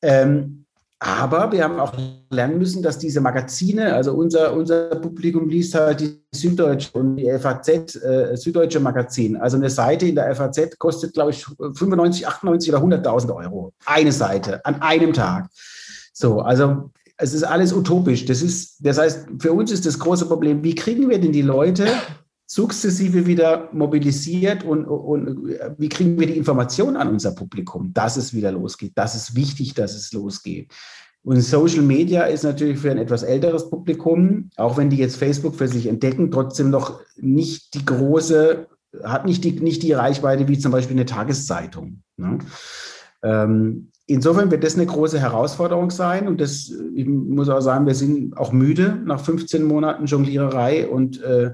Ähm, 0.01 0.58
aber 1.01 1.49
wir 1.53 1.63
haben 1.63 1.79
auch 1.79 1.93
lernen 2.29 2.57
müssen, 2.57 2.83
dass 2.83 2.97
diese 2.97 3.21
Magazine, 3.21 3.93
also 3.93 4.13
unser, 4.13 4.53
unser 4.53 4.89
Publikum 4.89 5.47
liest 5.47 5.73
halt 5.73 6.01
die 6.01 6.21
Süddeutsche 6.33 6.91
und 6.91 7.15
die 7.15 7.31
FAZ, 7.39 7.95
äh, 7.95 8.35
Süddeutsche 8.35 8.81
Magazin. 8.81 9.37
Also 9.37 9.55
eine 9.55 9.69
Seite 9.69 10.07
in 10.07 10.15
der 10.15 10.35
FAZ 10.35 10.77
kostet, 10.77 11.13
glaube 11.13 11.31
ich, 11.31 11.45
95, 11.45 12.27
98 12.27 12.73
oder 12.73 12.83
100.000 12.83 13.33
Euro. 13.33 13.71
Eine 13.85 14.11
Seite 14.11 14.63
an 14.65 14.81
einem 14.81 15.13
Tag. 15.13 15.49
So, 16.11 16.41
also 16.41 16.91
es 17.15 17.33
ist 17.33 17.43
alles 17.43 17.71
utopisch. 17.71 18.25
Das 18.25 18.41
ist, 18.41 18.85
das 18.85 18.97
heißt, 18.97 19.27
für 19.39 19.53
uns 19.53 19.71
ist 19.71 19.85
das 19.85 19.99
große 19.99 20.25
Problem, 20.25 20.63
wie 20.63 20.75
kriegen 20.75 21.09
wir 21.09 21.21
denn 21.21 21.31
die 21.31 21.41
Leute 21.41 21.87
sukzessive 22.51 23.27
wieder 23.27 23.69
mobilisiert 23.73 24.63
und, 24.63 24.85
und 24.85 25.47
wie 25.77 25.87
kriegen 25.87 26.19
wir 26.19 26.25
die 26.25 26.35
Information 26.35 26.97
an 26.97 27.07
unser 27.07 27.35
Publikum, 27.35 27.93
dass 27.93 28.17
es 28.17 28.33
wieder 28.33 28.51
losgeht. 28.51 28.93
Das 28.95 29.13
ist 29.13 29.35
wichtig, 29.35 29.75
dass 29.75 29.93
es 29.93 30.11
losgeht. 30.13 30.73
Und 31.21 31.39
Social 31.41 31.83
Media 31.83 32.23
ist 32.23 32.43
natürlich 32.43 32.79
für 32.79 32.89
ein 32.89 32.97
etwas 32.97 33.21
älteres 33.21 33.69
Publikum, 33.69 34.49
auch 34.55 34.77
wenn 34.77 34.89
die 34.89 34.97
jetzt 34.97 35.17
Facebook 35.17 35.53
für 35.53 35.67
sich 35.67 35.85
entdecken, 35.85 36.31
trotzdem 36.31 36.71
noch 36.71 37.01
nicht 37.17 37.75
die 37.75 37.85
große, 37.85 38.67
hat 39.03 39.25
nicht 39.25 39.43
die, 39.43 39.51
nicht 39.51 39.83
die 39.83 39.93
Reichweite 39.93 40.47
wie 40.47 40.57
zum 40.57 40.71
Beispiel 40.71 40.95
eine 40.95 41.05
Tageszeitung. 41.05 42.01
Ne? 42.17 42.39
Ähm, 43.21 43.91
insofern 44.09 44.49
wird 44.49 44.63
das 44.63 44.75
eine 44.75 44.87
große 44.87 45.19
Herausforderung 45.19 45.91
sein. 45.91 46.27
Und 46.27 46.41
das, 46.41 46.73
ich 46.95 47.07
muss 47.07 47.47
auch 47.47 47.61
sagen, 47.61 47.85
wir 47.85 47.95
sind 47.95 48.35
auch 48.37 48.51
müde 48.51 48.99
nach 49.05 49.23
15 49.23 49.63
Monaten 49.63 50.05
Jongliererei 50.05 50.87
und 50.87 51.21
äh, 51.21 51.53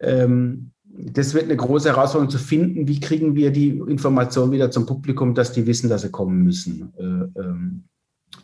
ähm, 0.00 0.70
das 0.84 1.34
wird 1.34 1.44
eine 1.44 1.56
große 1.56 1.88
Herausforderung 1.88 2.30
zu 2.30 2.38
finden, 2.38 2.86
wie 2.86 3.00
kriegen 3.00 3.34
wir 3.34 3.50
die 3.50 3.70
Information 3.70 4.52
wieder 4.52 4.70
zum 4.70 4.86
Publikum, 4.86 5.34
dass 5.34 5.52
die 5.52 5.66
wissen, 5.66 5.88
dass 5.88 6.02
sie 6.02 6.10
kommen 6.10 6.42
müssen. 6.42 6.92
Äh, 6.96 7.40
ähm, 7.40 7.84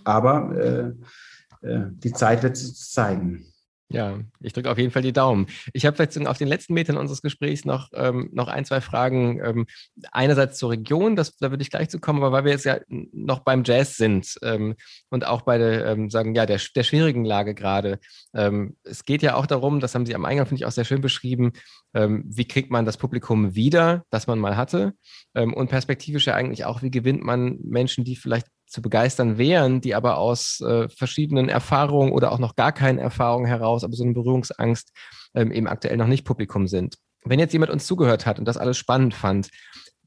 aber 0.05 0.57
äh, 0.57 1.67
äh, 1.67 1.87
die 1.93 2.13
Zeit 2.13 2.43
wird 2.43 2.57
es 2.57 2.91
zeigen. 2.91 3.45
Ja, 3.91 4.19
ich 4.41 4.53
drücke 4.53 4.71
auf 4.71 4.77
jeden 4.77 4.91
Fall 4.91 5.01
die 5.01 5.15
Daumen. 5.15 5.47
Ich 5.73 5.87
habe 5.87 5.97
vielleicht 5.97 6.19
auf 6.27 6.37
den 6.37 6.49
letzten 6.49 6.75
Metern 6.75 6.99
unseres 6.99 7.23
Gesprächs 7.23 7.65
noch, 7.65 7.89
ähm, 7.95 8.29
noch 8.35 8.49
ein, 8.49 8.67
zwei 8.67 8.83
Fragen. 8.83 9.41
Ähm, 9.43 9.67
einerseits 10.13 10.59
zur 10.59 10.71
Region, 10.71 11.17
das, 11.17 11.39
da 11.39 11.51
würde 11.51 11.63
ich 11.63 11.71
gleich 11.71 11.89
zu 11.89 11.99
kommen, 11.99 12.23
aber 12.23 12.31
weil 12.31 12.45
wir 12.45 12.53
jetzt 12.53 12.67
ja 12.67 12.81
noch 12.89 13.41
beim 13.41 13.63
Jazz 13.65 13.97
sind 13.97 14.39
ähm, 14.43 14.75
und 15.09 15.27
auch 15.27 15.41
bei 15.41 15.57
der, 15.57 15.87
ähm, 15.87 16.11
sagen, 16.11 16.35
ja, 16.35 16.45
der, 16.45 16.61
der 16.77 16.83
schwierigen 16.83 17.25
Lage 17.25 17.55
gerade. 17.55 17.99
Ähm, 18.35 18.77
es 18.85 19.07
geht 19.07 19.23
ja 19.23 19.37
auch 19.37 19.47
darum, 19.47 19.81
das 19.81 19.95
haben 19.95 20.05
Sie 20.05 20.15
am 20.15 20.27
Eingang, 20.27 20.45
finde 20.45 20.61
ich, 20.61 20.67
auch 20.67 20.73
sehr 20.73 20.85
schön 20.85 21.01
beschrieben, 21.01 21.53
ähm, 21.95 22.25
wie 22.27 22.47
kriegt 22.47 22.71
man 22.71 22.85
das 22.85 22.99
Publikum 22.99 23.55
wieder, 23.55 24.05
das 24.11 24.27
man 24.27 24.39
mal 24.39 24.57
hatte 24.57 24.93
und 25.35 25.69
perspektivisch 25.69 26.27
ja 26.27 26.35
eigentlich 26.35 26.65
auch, 26.65 26.83
wie 26.83 26.91
gewinnt 26.91 27.23
man 27.23 27.59
Menschen, 27.63 28.05
die 28.05 28.17
vielleicht 28.17 28.47
zu 28.69 28.83
begeistern 28.83 29.39
wären, 29.39 29.81
die 29.81 29.95
aber 29.95 30.19
aus 30.19 30.61
äh, 30.61 30.89
verschiedenen 30.89 31.49
Erfahrungen 31.49 32.13
oder 32.13 32.33
auch 32.33 32.39
noch 32.39 32.55
gar 32.55 32.73
keinen 32.73 32.99
Erfahrungen 32.99 33.47
heraus, 33.47 33.85
aber 33.85 33.95
so 33.95 34.05
eine 34.05 34.13
Berührungsangst 34.13 34.93
ähm, 35.35 35.53
eben 35.53 35.67
aktuell 35.67 35.97
noch 35.97 36.07
nicht 36.07 36.25
Publikum 36.25 36.67
sind. 36.67 36.97
Wenn 37.25 37.39
jetzt 37.39 37.53
jemand 37.53 37.73
uns 37.73 37.87
zugehört 37.87 38.27
hat 38.27 38.39
und 38.39 38.45
das 38.45 38.57
alles 38.57 38.77
spannend 38.77 39.15
fand, 39.15 39.51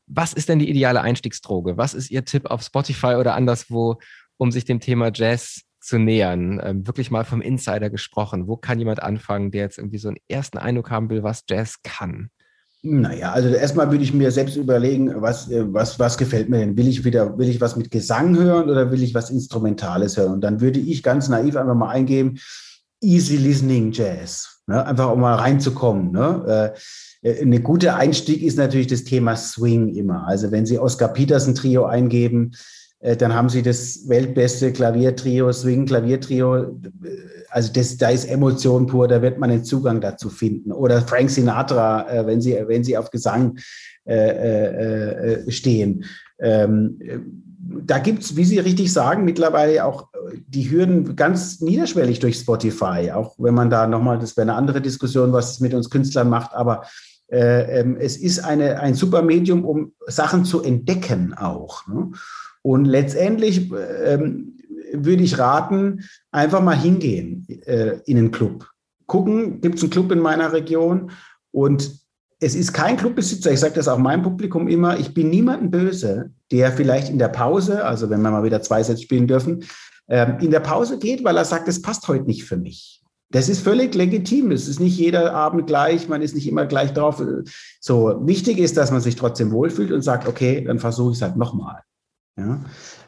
was 0.08 0.34
ist 0.34 0.50
denn 0.50 0.60
die 0.60 0.70
ideale 0.70 1.02
Einstiegsdroge? 1.02 1.78
Was 1.78 1.94
ist 1.94 2.12
Ihr 2.12 2.26
Tipp 2.26 2.46
auf 2.48 2.62
Spotify 2.62 3.16
oder 3.16 3.36
anderswo, 3.36 3.98
um 4.38 4.52
sich 4.52 4.66
dem 4.66 4.80
Thema 4.80 5.12
Jazz 5.14 5.62
zu 5.80 5.98
nähern? 5.98 6.60
Ähm, 6.64 6.86
wirklich 6.86 7.12
mal 7.12 7.24
vom 7.24 7.42
Insider 7.42 7.90
gesprochen. 7.90 8.48
Wo 8.48 8.58
kann 8.58 8.80
jemand 8.80 9.02
anfangen, 9.02 9.52
der 9.52 9.62
jetzt 9.62 9.78
irgendwie 9.78 10.00
so 10.00 10.10
einen 10.10 10.18
ersten 10.28 10.58
Eindruck 10.58 10.92
haben 10.92 11.10
will, 11.10 11.24
was 11.24 11.44
Jazz 11.50 11.82
kann? 11.84 12.30
Naja, 12.84 13.32
also 13.32 13.50
erstmal 13.50 13.92
würde 13.92 14.04
ich 14.04 14.14
mir 14.14 14.32
selbst 14.32 14.56
überlegen, 14.56 15.22
was, 15.22 15.52
äh, 15.52 15.72
was, 15.72 16.00
was 16.00 16.18
gefällt 16.18 16.50
mir 16.50 16.58
denn? 16.60 16.76
Will 16.78 16.88
ich 16.88 17.06
wieder, 17.06 17.38
will 17.38 17.48
ich 17.48 17.62
was 17.62 17.76
mit 17.76 17.92
Gesang 17.92 18.36
hören 18.36 18.70
oder 18.70 18.90
will 18.92 19.04
ich 19.04 19.14
was 19.14 19.30
Instrumentales 19.30 20.18
hören? 20.18 20.34
Und 20.34 20.42
dann 20.42 20.62
würde 20.62 20.80
ich 20.80 21.04
ganz 21.04 21.30
naiv 21.30 21.56
einfach 21.56 21.76
mal 21.76 21.90
eingeben, 21.90 22.40
Easy 23.00 23.38
Listening 23.38 23.92
Jazz. 23.92 24.62
Ne? 24.66 24.84
Einfach 24.84 25.12
um 25.12 25.20
mal 25.20 25.36
reinzukommen. 25.36 26.12
Ne? 26.12 26.74
Äh, 27.24 27.30
äh, 27.30 27.42
eine 27.42 27.62
gute 27.62 27.96
Einstieg 27.96 28.42
ist 28.42 28.58
natürlich 28.58 28.88
das 28.88 29.04
Thema 29.04 29.36
Swing 29.36 29.94
immer. 29.94 30.26
Also 30.28 30.52
wenn 30.52 30.66
Sie 30.66 30.80
Oscar 30.80 31.10
Peterson 31.10 31.54
Trio 31.54 31.86
eingeben, 31.86 32.52
dann 33.02 33.34
haben 33.34 33.50
Sie 33.50 33.64
das 33.64 34.08
weltbeste 34.08 34.72
Klaviertrio, 34.72 35.52
Swing 35.52 35.88
Klaviertrio 35.88 36.80
also 37.52 37.72
das, 37.74 37.98
da 37.98 38.10
ist 38.10 38.26
Emotion 38.26 38.88
pur, 38.88 39.08
da 39.08 39.22
wird 39.22 39.38
man 39.38 39.52
einen 39.52 39.64
Zugang 39.64 40.02
dazu 40.02 40.30
finden. 40.30 40.72
Oder 40.72 41.02
Frank 41.02 41.30
Sinatra, 41.30 42.10
äh, 42.10 42.26
wenn 42.26 42.42
Sie, 42.42 42.58
wenn 42.66 42.84
Sie 42.84 42.98
auf 42.98 43.12
Gesang 43.12 43.58
äh, 44.06 44.16
äh, 44.16 45.44
äh 45.46 45.52
stehen. 45.52 46.06
Ähm, 46.40 46.98
da 47.60 48.00
gibt 48.00 48.24
es, 48.24 48.36
wie 48.36 48.46
Sie 48.46 48.60
richtig 48.60 48.92
sagen, 48.92 49.26
mittlerweile 49.26 49.86
auch 49.86 50.08
die 50.48 50.72
Hürden 50.72 51.16
ganz 51.16 51.62
niederschwellig 51.62 52.20
durch 52.20 52.38
Spotify. 52.38 53.12
Auch 53.14 53.36
wenn 53.38 53.54
man 53.54 53.70
da 53.70 53.86
nochmal, 53.86 54.18
das 54.18 54.36
wäre 54.38 54.44
eine 54.44 54.56
andere 54.56 54.82
Diskussion, 54.82 55.34
was 55.34 55.52
es 55.52 55.60
mit 55.60 55.74
uns 55.74 55.90
Künstlern 55.90 56.30
macht, 56.30 56.54
aber 56.54 56.84
äh, 57.28 57.80
ähm, 57.80 57.98
es 58.00 58.18
ist 58.18 58.40
eine, 58.40 58.80
ein 58.80 58.94
super 58.94 59.22
Medium, 59.22 59.64
um 59.64 59.94
Sachen 60.08 60.46
zu 60.46 60.62
entdecken 60.64 61.34
auch. 61.34 61.88
Ne? 61.88 62.12
Und 62.64 62.86
letztendlich 62.86 63.72
ähm, 64.06 64.58
würde 64.94 65.24
ich 65.24 65.38
raten, 65.38 66.04
einfach 66.32 66.62
mal 66.62 66.78
hingehen 66.78 67.48
äh, 67.66 68.00
in 68.06 68.18
einen 68.18 68.32
Club. 68.32 68.68
Gucken, 69.08 69.62
gibt 69.62 69.76
es 69.76 69.84
einen 69.84 69.92
Club 69.92 70.12
in 70.12 70.20
meiner 70.20 70.54
Region 70.54 71.12
und 71.52 72.02
es 72.40 72.56
ist 72.56 72.74
kein 72.74 72.98
Clubbesitzer, 72.98 73.52
ich 73.52 73.60
sage 73.60 73.76
das 73.76 73.88
auch 73.88 74.00
meinem 74.00 74.24
Publikum 74.24 74.68
immer, 74.68 74.98
ich 75.00 75.14
bin 75.14 75.30
niemandem 75.30 75.70
böse, 75.70 76.32
der 76.52 76.72
vielleicht 76.72 77.10
in 77.10 77.20
der 77.20 77.28
Pause, 77.28 77.86
also 77.86 78.10
wenn 78.10 78.22
wir 78.22 78.32
mal 78.32 78.44
wieder 78.44 78.62
zwei 78.64 78.82
Sätze 78.82 79.04
spielen 79.04 79.28
dürfen, 79.28 79.64
ähm, 80.10 80.38
in 80.42 80.50
der 80.50 80.60
Pause 80.60 80.98
geht, 80.98 81.24
weil 81.24 81.38
er 81.38 81.46
sagt, 81.46 81.68
es 81.68 81.82
passt 81.82 82.08
heute 82.08 82.26
nicht 82.26 82.44
für 82.46 82.58
mich. 82.58 83.02
Das 83.30 83.48
ist 83.48 83.62
völlig 83.62 83.96
legitim. 83.96 84.52
Es 84.52 84.68
ist 84.68 84.82
nicht 84.82 84.98
jeder 84.98 85.34
Abend 85.34 85.66
gleich, 85.68 86.10
man 86.10 86.22
ist 86.22 86.36
nicht 86.36 86.48
immer 86.48 86.66
gleich 86.66 86.92
drauf. 86.94 87.24
So 87.80 88.20
wichtig 88.26 88.58
ist, 88.58 88.76
dass 88.76 88.92
man 88.92 89.00
sich 89.00 89.16
trotzdem 89.16 89.52
wohlfühlt 89.52 89.92
und 89.92 90.02
sagt, 90.02 90.28
okay, 90.28 90.66
dann 90.66 90.80
versuche 90.80 91.12
ich 91.12 91.18
es 91.18 91.22
halt 91.22 91.38
nochmal. 91.38 91.82
Ja? 92.42 92.60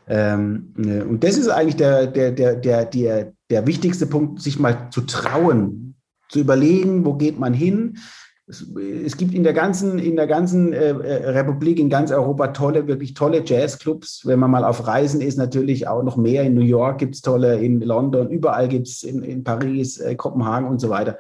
Ähm, 0.07 0.73
ne, 0.75 1.05
und 1.05 1.23
das 1.23 1.38
ist 1.38 1.47
eigentlich 1.47 1.77
der, 1.77 2.07
der, 2.07 2.31
der, 2.31 2.55
der, 2.55 2.86
der, 2.86 3.34
der 3.49 3.67
wichtigste 3.67 4.05
Punkt, 4.05 4.41
sich 4.41 4.59
mal 4.59 4.89
zu 4.91 5.01
trauen, 5.01 5.95
zu 6.29 6.39
überlegen, 6.39 7.05
wo 7.05 7.13
geht 7.13 7.39
man 7.39 7.53
hin. 7.53 7.97
Es, 8.45 8.67
es 9.05 9.15
gibt 9.15 9.34
in 9.34 9.43
der 9.43 9.53
ganzen, 9.53 9.99
in 9.99 10.17
der 10.17 10.27
ganzen 10.27 10.73
äh, 10.73 10.89
äh, 10.89 11.29
Republik, 11.29 11.79
in 11.79 11.89
ganz 11.89 12.11
Europa 12.11 12.47
tolle, 12.47 12.88
wirklich 12.88 13.13
tolle 13.13 13.43
Jazzclubs. 13.45 14.23
Wenn 14.25 14.39
man 14.39 14.51
mal 14.51 14.65
auf 14.65 14.86
Reisen 14.86 15.21
ist, 15.21 15.38
natürlich 15.38 15.88
auch 15.88 16.03
noch 16.03 16.17
mehr. 16.17 16.43
In 16.43 16.55
New 16.55 16.61
York 16.61 16.97
gibt 16.97 17.15
es 17.15 17.21
tolle, 17.21 17.59
in 17.59 17.79
London, 17.79 18.29
überall 18.29 18.67
gibt 18.67 18.88
es 18.88 19.03
in, 19.03 19.23
in 19.23 19.43
Paris, 19.43 19.99
äh, 19.99 20.15
Kopenhagen 20.15 20.67
und 20.67 20.81
so 20.81 20.89
weiter. 20.89 21.17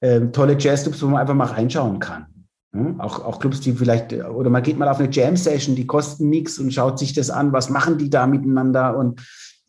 Ähm, 0.00 0.32
tolle 0.32 0.56
Jazzclubs, 0.58 1.02
wo 1.02 1.08
man 1.08 1.20
einfach 1.20 1.34
mal 1.34 1.44
reinschauen 1.44 1.98
kann. 1.98 2.26
Hm? 2.72 3.00
Auch, 3.00 3.24
auch 3.24 3.38
Clubs, 3.38 3.60
die 3.60 3.72
vielleicht, 3.72 4.12
oder 4.12 4.50
man 4.50 4.62
geht 4.62 4.78
mal 4.78 4.88
auf 4.88 4.98
eine 4.98 5.10
Jam-Session, 5.10 5.74
die 5.74 5.86
kosten 5.86 6.28
nichts 6.28 6.58
und 6.58 6.72
schaut 6.72 6.98
sich 6.98 7.14
das 7.14 7.30
an, 7.30 7.52
was 7.52 7.70
machen 7.70 7.98
die 7.98 8.10
da 8.10 8.26
miteinander 8.26 8.96
und 8.96 9.20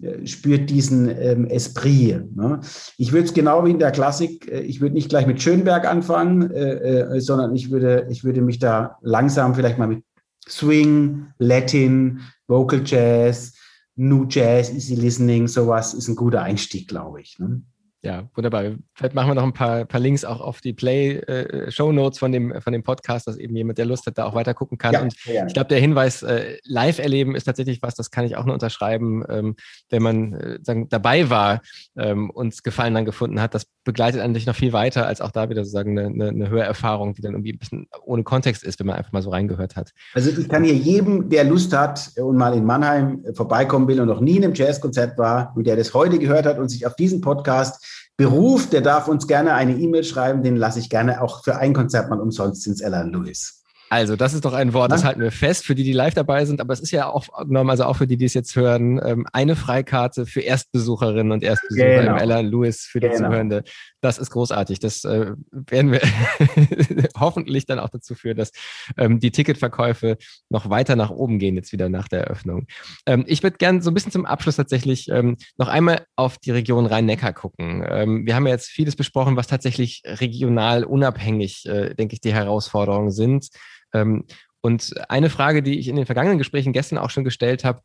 äh, 0.02 0.26
spürt 0.26 0.70
diesen 0.70 1.10
ähm, 1.10 1.46
Esprit. 1.46 2.36
Ne? 2.36 2.60
Ich 2.98 3.12
würde 3.12 3.26
es 3.26 3.34
genau 3.34 3.66
wie 3.66 3.72
in 3.72 3.80
der 3.80 3.92
Klassik, 3.92 4.50
äh, 4.52 4.62
ich 4.62 4.82
würde 4.82 4.96
nicht 4.96 5.10
gleich 5.10 5.28
mit 5.28 5.42
Schönberg 5.42 5.86
anfangen, 5.86 6.52
äh, 6.52 7.16
äh, 7.16 7.20
sondern 7.20 7.56
ich 7.56 7.72
würde, 7.72 8.08
ich 8.10 8.24
würde 8.24 8.42
mich 8.42 8.60
da 8.60 8.98
langsam 9.02 9.56
vielleicht 9.56 9.78
mal 9.78 9.88
mit 9.88 10.04
Swing, 10.48 11.28
Latin, 11.38 12.22
Vocal 12.48 12.82
Jazz, 12.86 13.54
New 13.96 14.26
Jazz, 14.30 14.72
Easy 14.74 14.96
Listening, 14.96 15.48
sowas 15.48 15.94
ist 15.94 16.08
ein 16.08 16.16
guter 16.16 16.42
Einstieg, 16.42 16.88
glaube 16.88 17.22
ich. 17.22 17.38
Ne? 17.38 17.62
Ja, 18.02 18.30
wunderbar. 18.34 18.64
Vielleicht 18.94 19.14
machen 19.14 19.30
wir 19.30 19.36
noch 19.36 19.44
ein 19.44 19.52
paar, 19.52 19.84
paar 19.84 20.00
Links 20.00 20.24
auch 20.24 20.40
auf 20.40 20.62
die 20.62 20.72
Play-Show-Notes 20.72 22.18
äh, 22.18 22.20
von, 22.20 22.32
dem, 22.32 22.62
von 22.62 22.72
dem 22.72 22.82
Podcast, 22.82 23.28
dass 23.28 23.36
eben 23.36 23.54
jemand, 23.58 23.78
der 23.78 23.86
Lust 23.86 24.06
hat, 24.06 24.18
da 24.18 24.24
auch 24.24 24.36
weiter 24.36 24.54
gucken 24.54 24.78
kann. 24.78 24.94
Ja, 24.94 25.02
und 25.02 25.14
ja. 25.26 25.46
ich 25.46 25.54
glaube, 25.54 25.68
der 25.68 25.80
Hinweis, 25.80 26.24
äh, 26.24 26.58
live 26.64 27.00
erleben 27.00 27.36
ist 27.36 27.44
tatsächlich 27.44 27.82
was, 27.82 27.96
das 27.96 28.10
kann 28.10 28.24
ich 28.24 28.38
auch 28.38 28.46
nur 28.46 28.54
unterschreiben, 28.54 29.26
ähm, 29.28 29.56
wenn 29.90 30.02
man 30.02 30.34
äh, 30.34 30.60
sagen, 30.62 30.88
dabei 30.88 31.30
war, 31.30 31.62
ähm, 31.98 32.30
uns 32.30 32.64
Gefallen 32.64 32.94
dann 32.94 33.04
gefunden 33.04 33.42
hat. 33.42 33.54
Das 33.54 33.66
begleitet 33.84 34.22
eigentlich 34.22 34.46
noch 34.46 34.56
viel 34.56 34.72
weiter, 34.72 35.06
als 35.06 35.20
auch 35.20 35.32
da 35.32 35.50
wieder 35.50 35.66
sozusagen 35.66 36.00
eine, 36.00 36.08
eine, 36.08 36.30
eine 36.30 36.50
Hörerfahrung, 36.50 37.16
die 37.16 37.22
dann 37.22 37.34
irgendwie 37.34 37.52
ein 37.52 37.60
bisschen 37.60 37.88
ohne 38.06 38.24
Kontext 38.24 38.64
ist, 38.64 38.80
wenn 38.80 38.88
man 38.88 38.96
einfach 38.96 39.12
mal 39.12 39.22
so 39.22 39.30
reingehört 39.30 39.76
hat. 39.76 39.92
Also 40.14 40.30
ich 40.30 40.48
kann 40.48 40.64
hier 40.64 40.74
jedem, 40.74 41.30
der 41.30 41.44
Lust 41.44 41.76
hat 41.76 42.12
und 42.16 42.38
mal 42.38 42.54
in 42.54 42.64
Mannheim 42.64 43.26
vorbeikommen 43.34 43.90
will 43.90 44.00
und 44.00 44.08
noch 44.08 44.22
nie 44.22 44.38
in 44.38 44.46
einem 44.46 44.54
Jazzkonzert 44.54 45.18
war 45.18 45.52
und 45.58 45.68
der 45.68 45.76
das 45.76 45.94
heute 45.94 46.18
gehört 46.18 46.46
hat 46.46 46.60
und 46.60 46.70
sich 46.70 46.86
auf 46.88 46.96
diesen 46.96 47.20
Podcast 47.20 47.89
beruft, 48.20 48.74
der 48.74 48.82
darf 48.82 49.08
uns 49.08 49.28
gerne 49.28 49.54
eine 49.54 49.78
E-Mail 49.78 50.04
schreiben, 50.04 50.44
den 50.44 50.58
lasse 50.58 50.80
ich 50.80 50.90
gerne 50.90 51.22
auch 51.22 51.42
für 51.42 51.56
ein 51.56 51.74
Konzert 51.74 52.10
mal 52.10 52.20
umsonst 52.20 52.68
ins 52.68 52.82
Ella 52.82 53.04
Louis. 53.04 53.59
Also, 53.90 54.16
das 54.16 54.34
ist 54.34 54.46
doch 54.46 54.54
ein 54.54 54.74
Wort, 54.74 54.92
das 54.92 55.04
halten 55.04 55.22
wir 55.22 55.32
fest 55.32 55.66
für 55.66 55.74
die, 55.74 55.84
die 55.84 55.94
live 55.94 56.14
dabei 56.14 56.46
sind. 56.46 56.62
Aber 56.62 56.74
es 56.74 56.80
ist 56.80 56.92
ja 56.92 57.08
auch 57.08 57.28
genommen, 57.46 57.70
also 57.72 57.86
auch 57.86 57.96
für 57.96 58.08
die, 58.08 58.18
die 58.18 58.26
es 58.26 58.34
jetzt 58.36 58.56
hören, 58.56 59.02
ähm, 59.04 59.26
eine 59.34 59.56
Freikarte 59.56 60.26
für 60.26 60.42
Erstbesucherinnen 60.42 61.32
und 61.32 61.44
Erstbesucher 61.44 62.02
genau. 62.02 62.12
im 62.12 62.18
Ella 62.18 62.40
Lewis 62.42 62.82
für 62.82 63.00
die 63.00 63.08
genau. 63.08 63.30
Zuhörende. 63.30 63.64
Das 64.02 64.18
ist 64.18 64.30
großartig. 64.30 64.80
Das 64.80 65.04
äh, 65.06 65.34
werden 65.52 65.92
wir 65.92 66.02
hoffentlich 67.20 67.66
dann 67.66 67.80
auch 67.80 67.90
dazu 67.90 68.16
führen, 68.16 68.38
dass 68.38 68.52
ähm, 68.98 69.20
die 69.20 69.32
Ticketverkäufe 69.32 70.18
noch 70.50 70.70
weiter 70.70 70.96
nach 70.96 71.10
oben 71.10 71.40
gehen, 71.40 71.56
jetzt 71.56 71.72
wieder 71.72 71.90
nach 71.90 72.08
der 72.08 72.22
Eröffnung. 72.22 72.68
Ähm, 73.06 73.26
ich 73.28 73.44
würde 73.44 73.58
gerne 73.58 73.82
so 73.82 73.90
ein 73.90 73.94
bisschen 73.94 74.12
zum 74.12 74.26
Abschluss 74.26 74.56
tatsächlich 74.56 75.10
ähm, 75.10 75.38
noch 75.58 75.68
einmal 75.68 76.06
auf 76.16 76.38
die 76.38 76.52
Region 76.52 76.86
Rhein-Neckar 76.86 77.34
gucken. 77.34 77.84
Ähm, 77.88 78.26
wir 78.26 78.36
haben 78.36 78.46
ja 78.46 78.54
jetzt 78.54 78.68
vieles 78.68 78.96
besprochen, 78.96 79.36
was 79.36 79.48
tatsächlich 79.48 80.04
regional 80.06 80.84
unabhängig, 80.84 81.66
äh, 81.66 81.96
denke 81.96 82.14
ich, 82.14 82.22
die 82.22 82.34
Herausforderungen 82.34 83.12
sind. 83.12 83.50
Ähm, 83.94 84.26
und 84.62 84.94
eine 85.10 85.30
Frage, 85.30 85.64
die 85.64 85.80
ich 85.80 85.88
in 85.88 85.96
den 85.96 86.06
vergangenen 86.06 86.38
Gesprächen 86.38 86.74
gestern 86.74 86.98
auch 86.98 87.10
schon 87.10 87.24
gestellt 87.24 87.64
habe, 87.64 87.82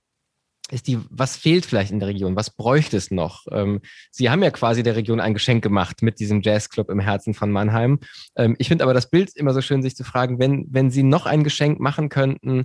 ist 0.71 0.87
die, 0.87 0.99
was 1.11 1.37
fehlt 1.37 1.67
vielleicht 1.67 1.91
in 1.91 1.99
der 1.99 2.09
Region? 2.09 2.37
Was 2.37 2.49
bräuchte 2.49 2.97
es 2.97 3.11
noch? 3.11 3.45
Ähm, 3.51 3.81
Sie 4.11 4.31
haben 4.31 4.43
ja 4.43 4.51
quasi 4.51 4.83
der 4.83 4.97
Region 4.97 5.21
ein 5.21 5.35
Geschenk 5.35 5.63
gemacht 5.63 6.01
mit 6.01 6.19
diesem 6.21 6.41
Jazzclub 6.41 6.89
im 6.91 7.01
Herzen 7.01 7.35
von 7.35 7.51
Mannheim. 7.51 8.01
Ähm, 8.35 8.57
ich 8.59 8.69
finde 8.69 8.85
aber 8.85 8.95
das 8.95 9.11
Bild 9.11 9.37
immer 9.37 9.53
so 9.53 9.61
schön, 9.61 9.83
sich 9.83 9.95
zu 9.95 10.05
fragen, 10.05 10.39
wenn, 10.39 10.67
wenn 10.71 10.91
Sie 10.91 11.03
noch 11.03 11.27
ein 11.27 11.45
Geschenk 11.45 11.81
machen 11.81 12.09
könnten, 12.09 12.65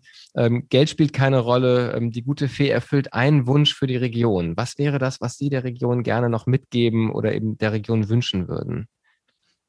Geld 0.70 0.90
spielt 0.90 1.12
keine 1.12 1.40
Rolle, 1.40 2.00
die 2.02 2.22
gute 2.22 2.48
Fee 2.48 2.70
erfüllt 2.70 3.14
einen 3.14 3.48
Wunsch 3.48 3.74
für 3.74 3.88
die 3.88 3.98
Region. 3.98 4.56
Was 4.56 4.78
wäre 4.78 5.00
das, 5.00 5.20
was 5.22 5.38
Sie 5.38 5.50
der 5.50 5.64
Region 5.64 6.04
gerne 6.04 6.30
noch 6.30 6.46
mitgeben 6.46 7.12
oder 7.12 7.34
eben 7.34 7.58
der 7.58 7.74
Region 7.74 8.08
wünschen 8.08 8.48
würden? 8.48 8.88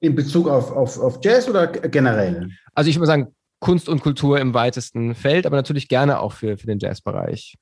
In 0.01 0.15
Bezug 0.15 0.49
auf, 0.49 0.71
auf, 0.71 0.99
auf 0.99 1.19
Jazz 1.23 1.49
oder 1.49 1.67
generell? 1.67 2.51
Also 2.75 2.91
ich 2.91 2.97
würde 2.97 3.07
sagen, 3.07 3.35
Kunst 3.61 3.89
und 3.89 4.01
Kultur 4.01 4.41
im 4.41 4.55
weitesten 4.55 5.15
Feld, 5.15 5.47
aber 5.47 5.57
natürlich 5.57 5.89
gerne 5.89 6.21
auch 6.21 6.33
für, 6.33 6.57
für 6.57 6.67
den 6.67 6.79
Jazzbereich. 6.79 7.57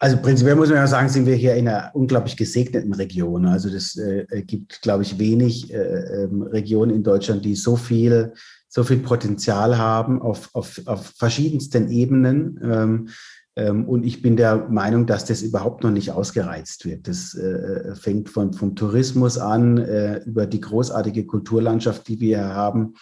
Also 0.00 0.16
prinzipiell 0.16 0.54
muss 0.54 0.68
man 0.68 0.78
ja 0.78 0.86
sagen, 0.86 1.08
sind 1.08 1.26
wir 1.26 1.34
hier 1.34 1.56
in 1.56 1.66
einer 1.66 1.90
unglaublich 1.94 2.36
gesegneten 2.36 2.94
Region. 2.94 3.46
Also 3.46 3.68
das 3.68 3.96
äh, 3.96 4.42
gibt, 4.42 4.80
glaube 4.82 5.02
ich, 5.02 5.18
wenig 5.18 5.72
äh, 5.72 5.76
ähm, 5.76 6.42
Regionen 6.42 6.94
in 6.94 7.02
Deutschland, 7.02 7.44
die 7.44 7.56
so 7.56 7.76
viel, 7.76 8.32
so 8.68 8.84
viel 8.84 8.98
Potenzial 8.98 9.76
haben 9.76 10.22
auf, 10.22 10.50
auf, 10.54 10.80
auf 10.86 11.06
verschiedensten 11.16 11.90
Ebenen. 11.90 12.60
Ähm, 12.62 13.08
ähm, 13.56 13.88
und 13.88 14.04
ich 14.04 14.22
bin 14.22 14.36
der 14.36 14.68
Meinung, 14.68 15.06
dass 15.06 15.24
das 15.24 15.42
überhaupt 15.42 15.82
noch 15.82 15.90
nicht 15.90 16.12
ausgereizt 16.12 16.84
wird. 16.84 17.08
Das 17.08 17.34
äh, 17.34 17.96
fängt 17.96 18.28
von, 18.28 18.52
vom 18.52 18.76
Tourismus 18.76 19.36
an, 19.36 19.78
äh, 19.78 20.18
über 20.18 20.46
die 20.46 20.60
großartige 20.60 21.26
Kulturlandschaft, 21.26 22.06
die 22.06 22.20
wir 22.20 22.54
haben, 22.54 22.82
ähm, 22.82 22.94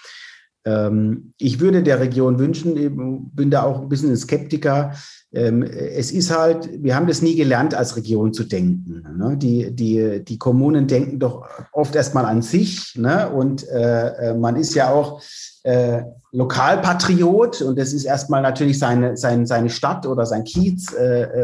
ich 1.39 1.61
würde 1.61 1.83
der 1.85 2.01
Region 2.01 2.41
wünschen, 2.41 3.31
bin 3.33 3.51
da 3.51 3.63
auch 3.63 3.83
ein 3.83 3.89
bisschen 3.89 4.11
ein 4.11 4.17
Skeptiker. 4.17 4.95
Ähm, 5.33 5.63
es 5.63 6.11
ist 6.11 6.37
halt, 6.37 6.83
wir 6.83 6.97
haben 6.97 7.07
das 7.07 7.23
nie 7.23 7.37
gelernt, 7.37 7.75
als 7.75 7.97
Region 7.97 8.33
zu 8.33 8.45
denken. 8.45 9.05
Ne? 9.17 9.37
Die, 9.37 9.75
die, 9.75 10.25
die 10.25 10.39
Kommunen 10.39 10.89
denken 10.89 11.19
doch 11.19 11.47
oft 11.73 11.95
erstmal 11.95 12.25
an 12.25 12.43
sich. 12.43 12.97
Ne? 12.97 13.31
Und 13.31 13.69
äh, 13.69 14.31
äh, 14.31 14.35
man 14.35 14.57
ist 14.57 14.75
ja 14.75 14.91
auch 14.91 15.21
äh, 15.63 16.03
Lokalpatriot 16.33 17.63
und 17.63 17.79
das 17.79 17.93
ist 17.93 18.05
erstmal 18.05 18.43
natürlich 18.43 18.79
seine, 18.79 19.17
seine, 19.17 19.47
seine 19.47 19.71
Stadt 19.71 20.07
oder 20.07 20.27
sein 20.27 20.45
Kiez 20.45 20.95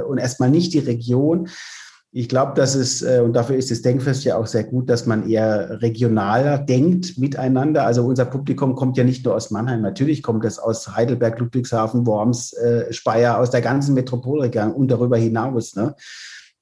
und 0.07 0.19
erstmal 0.19 0.51
nicht 0.51 0.75
die 0.75 0.81
Region. 0.81 1.49
Ich 2.15 2.29
glaube, 2.29 2.53
dass 2.55 2.75
es, 2.75 3.01
äh, 3.01 3.23
und 3.25 3.33
dafür 3.33 3.57
ist 3.57 3.71
das 3.71 3.81
Denkfest 3.81 4.25
ja 4.25 4.37
auch 4.37 4.47
sehr 4.47 4.65
gut, 4.65 4.91
dass 4.91 5.07
man 5.07 5.31
eher 5.31 5.81
regionaler 5.81 6.59
denkt 6.59 7.17
miteinander. 7.17 7.87
Also 7.87 8.05
unser 8.05 8.27
Publikum 8.27 8.75
kommt 8.75 8.99
ja 8.99 9.05
nicht 9.05 9.25
nur 9.25 9.35
aus 9.35 9.51
Mannheim, 9.51 9.81
natürlich 9.81 10.23
kommt 10.23 10.45
es 10.45 10.59
aus 10.59 10.95
Heidelberg, 10.95 11.39
Ludwigshafen, 11.39 12.07
Worms, 12.07 12.53
äh, 12.53 12.93
Speyer, 12.93 13.39
aus 13.39 13.51
der 13.51 13.63
ganzen 13.63 13.95
Metropolregion 13.95 14.73
und 14.73 14.91
darüber 14.91 15.17
hinaus. 15.17 15.75
Ne? 15.75 15.95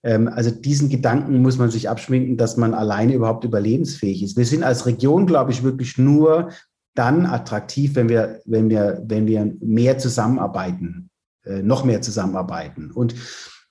Ähm, 0.05 0.29
also 0.29 0.53
diesen 0.53 0.89
Gedanken 0.89 1.43
muss 1.43 1.59
man 1.59 1.69
sich 1.71 1.89
abschminken, 1.89 2.37
dass 2.37 2.57
man 2.57 2.73
alleine 2.73 3.15
überhaupt 3.15 3.43
überlebensfähig 3.43 4.23
ist. 4.23 4.37
Wir 4.37 4.47
sind 4.47 4.63
als 4.63 4.87
Region, 4.87 5.27
glaube 5.27 5.51
ich, 5.51 5.65
wirklich 5.65 5.99
nur 5.99 6.51
dann 6.95 7.27
attraktiv, 7.27 7.97
wenn 7.97 8.09
wir, 8.09 8.41
wenn 8.45 8.71
wir, 8.71 9.03
wenn 9.05 9.27
wir 9.27 9.53
mehr 9.61 9.99
zusammenarbeiten, 9.99 11.11
äh, 11.45 11.61
noch 11.61 11.85
mehr 11.85 12.03
zusammenarbeiten. 12.03 12.93
Und 12.93 13.17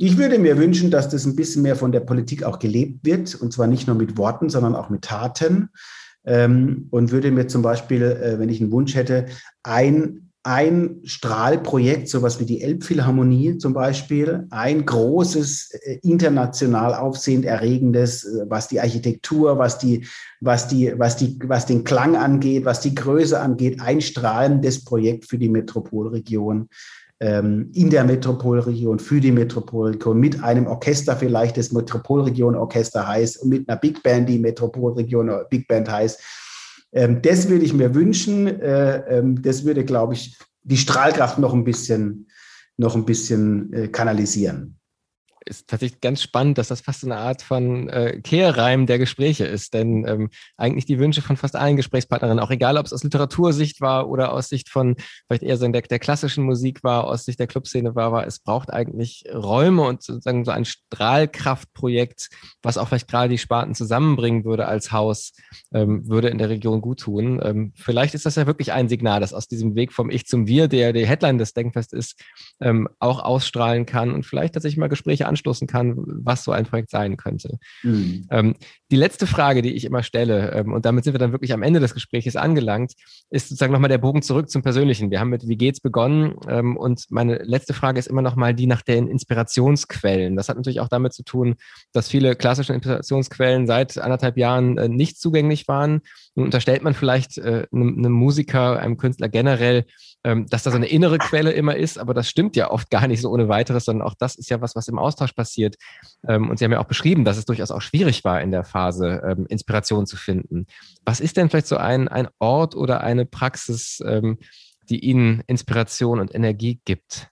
ich 0.02 0.18
würde 0.18 0.40
mir 0.40 0.58
wünschen, 0.58 0.92
dass 0.92 1.10
das 1.10 1.26
ein 1.26 1.36
bisschen 1.36 1.62
mehr 1.62 1.76
von 1.76 1.92
der 1.92 2.00
Politik 2.00 2.44
auch 2.44 2.58
gelebt 2.58 3.06
wird, 3.06 3.36
und 3.36 3.52
zwar 3.52 3.68
nicht 3.68 3.86
nur 3.86 3.98
mit 3.98 4.18
Worten, 4.18 4.50
sondern 4.50 4.74
auch 4.74 4.90
mit 4.90 5.02
Taten. 5.02 5.70
Ähm, 6.26 6.88
und 6.90 7.12
würde 7.12 7.32
mir 7.32 7.48
zum 7.48 7.62
Beispiel, 7.62 8.04
äh, 8.04 8.40
wenn 8.40 8.48
ich 8.48 8.62
einen 8.62 8.72
Wunsch 8.72 8.96
hätte, 8.96 9.26
ein, 9.62 10.32
ein 10.44 11.02
Strahlprojekt, 11.04 12.08
sowas 12.08 12.40
wie 12.40 12.46
die 12.46 12.62
Elbphilharmonie 12.62 13.58
zum 13.58 13.74
Beispiel, 13.74 14.48
ein 14.52 14.86
großes, 14.86 15.72
äh, 15.84 16.00
international 16.02 16.96
aufsehend 16.96 17.44
erregendes, 17.44 18.24
äh, 18.24 18.46
was 18.48 18.70
die 18.70 18.80
Architektur, 18.80 19.58
was 19.58 19.80
die, 19.80 20.08
was 20.40 20.70
die, 20.70 20.94
was 20.98 21.18
die, 21.18 21.38
was 21.44 21.66
den 21.66 21.84
Klang 21.84 22.16
angeht, 22.16 22.64
was 22.64 22.80
die 22.80 22.96
Größe 22.96 23.38
angeht, 23.38 23.82
ein 23.82 24.00
strahlendes 24.00 24.86
Projekt 24.86 25.26
für 25.26 25.38
die 25.38 25.50
Metropolregion 25.50 26.70
ähm, 27.20 27.70
in 27.74 27.90
der 27.90 28.04
Metropolregion, 28.04 29.00
für 29.00 29.20
die 29.20 29.32
Metropolregion, 29.32 30.20
mit 30.20 30.44
einem 30.44 30.68
Orchester 30.68 31.16
vielleicht, 31.16 31.58
das 31.58 31.72
Metropolregion-Orchester 31.72 33.08
heißt, 33.08 33.44
und 33.44 33.50
mit 33.50 33.70
einer 33.70 33.78
Big 33.78 34.02
Band, 34.04 34.30
die 34.30 34.40
Metropolregion 34.40 35.32
Big 35.50 35.68
Band 35.68 35.92
heißt. 35.92 36.22
Ähm, 36.94 37.22
das 37.22 37.50
würde 37.50 37.66
ich 37.66 37.74
mir 37.74 37.94
wünschen. 37.94 38.48
Äh, 38.48 39.20
ähm, 39.20 39.42
das 39.42 39.66
würde, 39.66 39.86
glaube 39.86 40.14
ich, 40.14 40.38
die 40.64 40.78
Strahlkraft 40.78 41.40
noch 41.40 41.54
ein 41.54 41.64
bisschen, 41.64 42.28
noch 42.78 42.96
ein 42.96 43.06
bisschen 43.06 43.74
äh, 43.74 43.88
kanalisieren 43.90 44.79
ist 45.46 45.68
tatsächlich 45.68 46.02
ganz 46.02 46.22
spannend, 46.22 46.58
dass 46.58 46.68
das 46.68 46.82
fast 46.82 47.04
eine 47.04 47.18
Art 47.18 47.42
von 47.42 47.90
äh, 47.90 48.20
Kehrreim 48.22 48.86
der 48.86 49.00
Gespräche 49.00 49.46
ist. 49.46 49.74
Denn 49.74 50.06
ähm, 50.08 50.30
eigentlich 50.58 50.86
die 50.86 51.00
Wünsche 51.00 51.22
von 51.22 51.38
fast 51.38 51.56
allen 51.56 51.78
Gesprächspartnerinnen, 51.78 52.44
auch 52.44 52.52
egal, 52.52 52.78
ob 52.78 52.86
es 52.86 52.94
aus 52.94 53.04
Literatursicht 53.04 53.82
war 53.82 54.10
oder 54.10 54.34
aus 54.34 54.50
Sicht 54.50 54.70
von 54.70 54.96
vielleicht 55.28 55.44
eher 55.44 55.58
so 55.58 55.68
der, 55.68 55.82
der 55.82 56.00
klassischen 56.00 56.44
Musik 56.44 56.84
war, 56.84 57.06
aus 57.06 57.26
Sicht 57.26 57.40
der 57.40 57.48
Clubszene 57.48 57.96
war, 57.96 58.12
war, 58.12 58.28
es 58.28 58.40
braucht 58.40 58.72
eigentlich 58.72 59.24
Räume 59.34 59.84
und 59.84 60.04
sozusagen 60.04 60.44
so 60.44 60.52
ein 60.52 60.66
Strahlkraftprojekt, 60.66 62.30
was 62.62 62.78
auch 62.78 62.88
vielleicht 62.88 63.08
gerade 63.08 63.30
die 63.30 63.38
Sparten 63.38 63.76
zusammenbringen 63.76 64.44
würde 64.44 64.68
als 64.68 64.92
Haus, 64.92 65.34
ähm, 65.74 66.08
würde 66.08 66.30
in 66.30 66.38
der 66.38 66.50
Region 66.50 66.82
gut 66.82 67.00
tun. 67.00 67.40
Ähm, 67.44 67.74
vielleicht 67.76 68.14
ist 68.14 68.26
das 68.26 68.36
ja 68.36 68.46
wirklich 68.46 68.74
ein 68.74 68.90
Signal, 68.90 69.22
das 69.22 69.34
aus 69.34 69.48
diesem 69.48 69.76
Weg 69.76 69.94
vom 69.94 70.10
Ich 70.10 70.26
zum 70.26 70.48
Wir, 70.48 70.68
der 70.68 70.94
die 70.94 71.08
Headline 71.08 71.38
des 71.38 71.54
Denkfest 71.54 71.94
ist, 71.94 72.22
ähm, 72.60 72.90
auch 73.00 73.20
ausstrahlen 73.24 73.86
kann 73.86 74.12
und 74.12 74.26
vielleicht 74.26 74.54
tatsächlich 74.54 74.78
mal 74.78 74.90
Gespräche 74.90 75.29
anstoßen 75.30 75.68
kann, 75.68 75.96
was 75.98 76.44
so 76.44 76.52
ein 76.52 76.66
Projekt 76.66 76.90
sein 76.90 77.16
könnte. 77.16 77.58
Mhm. 77.84 78.28
Ähm, 78.30 78.56
die 78.92 78.96
letzte 78.96 79.28
Frage, 79.28 79.62
die 79.62 79.74
ich 79.74 79.86
immer 79.86 80.04
stelle, 80.04 80.52
ähm, 80.52 80.74
und 80.74 80.86
damit 80.86 81.04
sind 81.04 81.14
wir 81.14 81.20
dann 81.20 81.32
wirklich 81.32 81.54
am 81.54 81.64
Ende 81.64 81.80
des 81.80 81.94
Gesprächs 81.94 82.36
angelangt, 82.36 82.94
ist 83.30 83.50
sozusagen 83.50 83.72
nochmal 83.72 83.90
der 83.90 83.98
Bogen 84.00 84.22
zurück 84.22 84.50
zum 84.50 84.62
Persönlichen. 84.62 85.12
Wir 85.12 85.20
haben 85.20 85.30
mit 85.30 85.48
Wie 85.48 85.58
geht's 85.58 85.80
begonnen 85.80 86.36
ähm, 86.48 86.76
und 86.76 87.06
meine 87.10 87.38
letzte 87.38 87.74
Frage 87.74 88.00
ist 88.00 88.08
immer 88.08 88.22
nochmal 88.22 88.54
die 88.54 88.68
nach 88.68 88.82
den 88.82 89.08
Inspirationsquellen. 89.08 90.36
Das 90.36 90.50
hat 90.50 90.58
natürlich 90.58 90.80
auch 90.80 90.90
damit 90.90 91.14
zu 91.14 91.24
tun, 91.24 91.56
dass 91.94 92.10
viele 92.10 92.36
klassische 92.36 92.74
Inspirationsquellen 92.74 93.68
seit 93.68 93.98
anderthalb 93.98 94.38
Jahren 94.38 94.78
äh, 94.78 94.90
nicht 94.90 95.20
zugänglich 95.20 95.68
waren. 95.68 96.02
Nun 96.36 96.46
unterstellt 96.46 96.84
man 96.84 96.94
vielleicht 96.94 97.38
äh, 97.38 97.66
einem, 97.72 97.98
einem 97.98 98.12
Musiker, 98.12 98.80
einem 98.80 98.98
Künstler 98.98 99.30
generell, 99.30 99.86
ähm, 100.24 100.46
dass 100.48 100.64
da 100.64 100.72
so 100.72 100.78
eine 100.78 100.88
innere 100.88 101.18
Quelle 101.18 101.52
immer 101.52 101.76
ist, 101.76 101.98
aber 101.98 102.14
das 102.14 102.30
stimmt 102.30 102.56
ja 102.56 102.72
oft 102.72 102.90
gar 102.90 103.08
nicht 103.08 103.22
so 103.22 103.30
ohne 103.30 103.50
weiteres, 103.50 103.86
sondern 103.86 104.08
auch 104.08 104.16
das 104.18 104.36
ist 104.36 104.50
ja 104.50 104.62
was, 104.62 104.76
was 104.76 104.88
im 104.88 105.00
Austausch 105.00 105.34
passiert. 105.34 105.76
Ähm, 106.28 106.50
und 106.50 106.60
Sie 106.60 106.66
haben 106.66 106.72
ja 106.72 106.80
auch 106.80 106.86
beschrieben, 106.86 107.26
dass 107.26 107.38
es 107.38 107.46
durchaus 107.46 107.72
auch 107.72 107.82
schwierig 107.82 108.24
war 108.24 108.42
in 108.42 108.52
der 108.52 108.64
Phase, 108.64 109.22
ähm, 109.26 109.46
Inspiration 109.48 110.06
zu 110.06 110.18
finden. 110.18 110.66
Was 111.06 111.20
ist 111.20 111.38
denn 111.38 111.50
vielleicht 111.50 111.68
so 111.68 111.78
ein, 111.78 112.08
ein 112.08 112.28
Ort 112.40 112.76
oder 112.76 113.02
eine 113.02 113.26
Praxis, 113.26 114.02
die 114.90 115.00
Ihnen 115.00 115.44
Inspiration 115.48 116.20
und 116.20 116.34
Energie 116.34 116.80
gibt? 116.86 117.30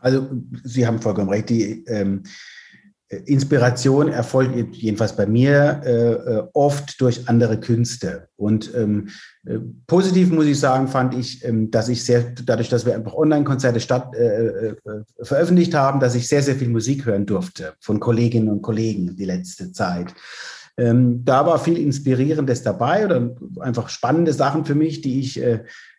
Also 0.00 0.28
Sie 0.62 0.86
haben 0.86 1.00
vollkommen 1.00 1.28
recht. 1.28 1.50
Die, 1.50 1.84
ähm, 1.86 2.22
Inspiration 3.08 4.08
erfolgt 4.08 4.74
jedenfalls 4.74 5.14
bei 5.14 5.26
mir 5.26 5.80
äh, 5.84 6.12
äh, 6.12 6.42
oft 6.54 7.00
durch 7.00 7.28
andere 7.28 7.60
Künste. 7.60 8.28
Und 8.36 8.72
ähm, 8.74 9.10
äh, 9.46 9.58
positiv 9.86 10.30
muss 10.32 10.46
ich 10.46 10.58
sagen, 10.58 10.88
fand 10.88 11.14
ich, 11.14 11.44
ähm, 11.44 11.70
dass 11.70 11.88
ich 11.88 12.04
sehr, 12.04 12.24
dadurch, 12.44 12.68
dass 12.68 12.84
wir 12.84 12.96
einfach 12.96 13.14
Online-Konzerte 13.14 13.78
statt 13.78 14.12
äh, 14.16 14.68
äh, 14.68 14.76
veröffentlicht 15.22 15.72
haben, 15.74 16.00
dass 16.00 16.16
ich 16.16 16.26
sehr, 16.26 16.42
sehr 16.42 16.56
viel 16.56 16.68
Musik 16.68 17.06
hören 17.06 17.26
durfte 17.26 17.74
von 17.78 18.00
Kolleginnen 18.00 18.48
und 18.48 18.62
Kollegen 18.62 19.14
die 19.14 19.24
letzte 19.24 19.70
Zeit. 19.70 20.12
Ähm, 20.76 21.24
da 21.24 21.46
war 21.46 21.60
viel 21.60 21.78
Inspirierendes 21.78 22.64
dabei 22.64 23.04
oder 23.04 23.36
einfach 23.60 23.88
spannende 23.88 24.32
Sachen 24.32 24.64
für 24.64 24.74
mich, 24.74 25.00
die 25.00 25.20
ich 25.20 25.40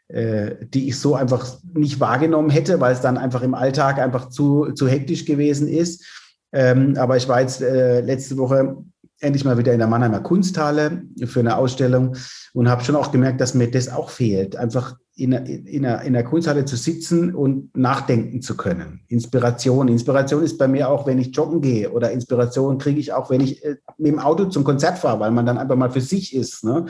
äh, 0.09 0.55
die 0.73 0.87
ich 0.87 0.99
so 0.99 1.15
einfach 1.15 1.57
nicht 1.73 1.99
wahrgenommen 1.99 2.49
hätte, 2.49 2.79
weil 2.79 2.93
es 2.93 3.01
dann 3.01 3.17
einfach 3.17 3.41
im 3.41 3.53
Alltag 3.53 3.97
einfach 3.99 4.29
zu, 4.29 4.71
zu 4.71 4.87
hektisch 4.87 5.25
gewesen 5.25 5.67
ist. 5.67 6.05
Ähm, 6.53 6.95
aber 6.97 7.17
ich 7.17 7.27
war 7.27 7.41
jetzt 7.41 7.61
äh, 7.61 8.01
letzte 8.01 8.37
Woche 8.37 8.77
endlich 9.19 9.45
mal 9.45 9.57
wieder 9.57 9.73
in 9.73 9.79
der 9.79 9.87
Mannheimer 9.87 10.19
Kunsthalle 10.19 11.03
für 11.25 11.39
eine 11.39 11.57
Ausstellung 11.57 12.15
und 12.53 12.69
habe 12.69 12.83
schon 12.83 12.95
auch 12.95 13.11
gemerkt, 13.11 13.41
dass 13.41 13.53
mir 13.53 13.69
das 13.69 13.89
auch 13.89 14.09
fehlt, 14.09 14.55
einfach 14.55 14.95
in, 15.15 15.31
in, 15.31 15.83
in 15.83 16.13
der 16.13 16.23
Kunsthalle 16.23 16.65
zu 16.65 16.75
sitzen 16.75 17.33
und 17.33 17.75
nachdenken 17.75 18.41
zu 18.41 18.55
können. 18.55 19.01
Inspiration. 19.07 19.87
Inspiration 19.87 20.43
ist 20.43 20.59
bei 20.59 20.67
mir 20.67 20.89
auch, 20.89 21.07
wenn 21.07 21.17
ich 21.17 21.35
joggen 21.35 21.61
gehe 21.61 21.91
oder 21.91 22.11
Inspiration 22.11 22.77
kriege 22.77 22.99
ich 22.99 23.13
auch, 23.13 23.31
wenn 23.31 23.41
ich 23.41 23.65
äh, 23.65 23.77
mit 23.97 24.11
dem 24.11 24.19
Auto 24.19 24.45
zum 24.45 24.63
Konzert 24.63 24.99
fahre, 24.99 25.19
weil 25.19 25.31
man 25.31 25.47
dann 25.47 25.57
einfach 25.57 25.75
mal 25.75 25.89
für 25.89 26.01
sich 26.01 26.35
ist. 26.35 26.63
Ne? 26.63 26.85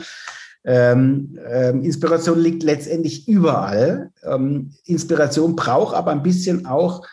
Ähm, 0.64 1.38
ähm, 1.48 1.82
Inspiration 1.82 2.38
liegt 2.38 2.62
letztendlich 2.62 3.26
überall. 3.26 4.10
Ähm, 4.22 4.72
Inspiration 4.84 5.56
braucht 5.56 5.96
aber 5.96 6.10
ein 6.10 6.22
bisschen 6.22 6.66
auch 6.66 7.06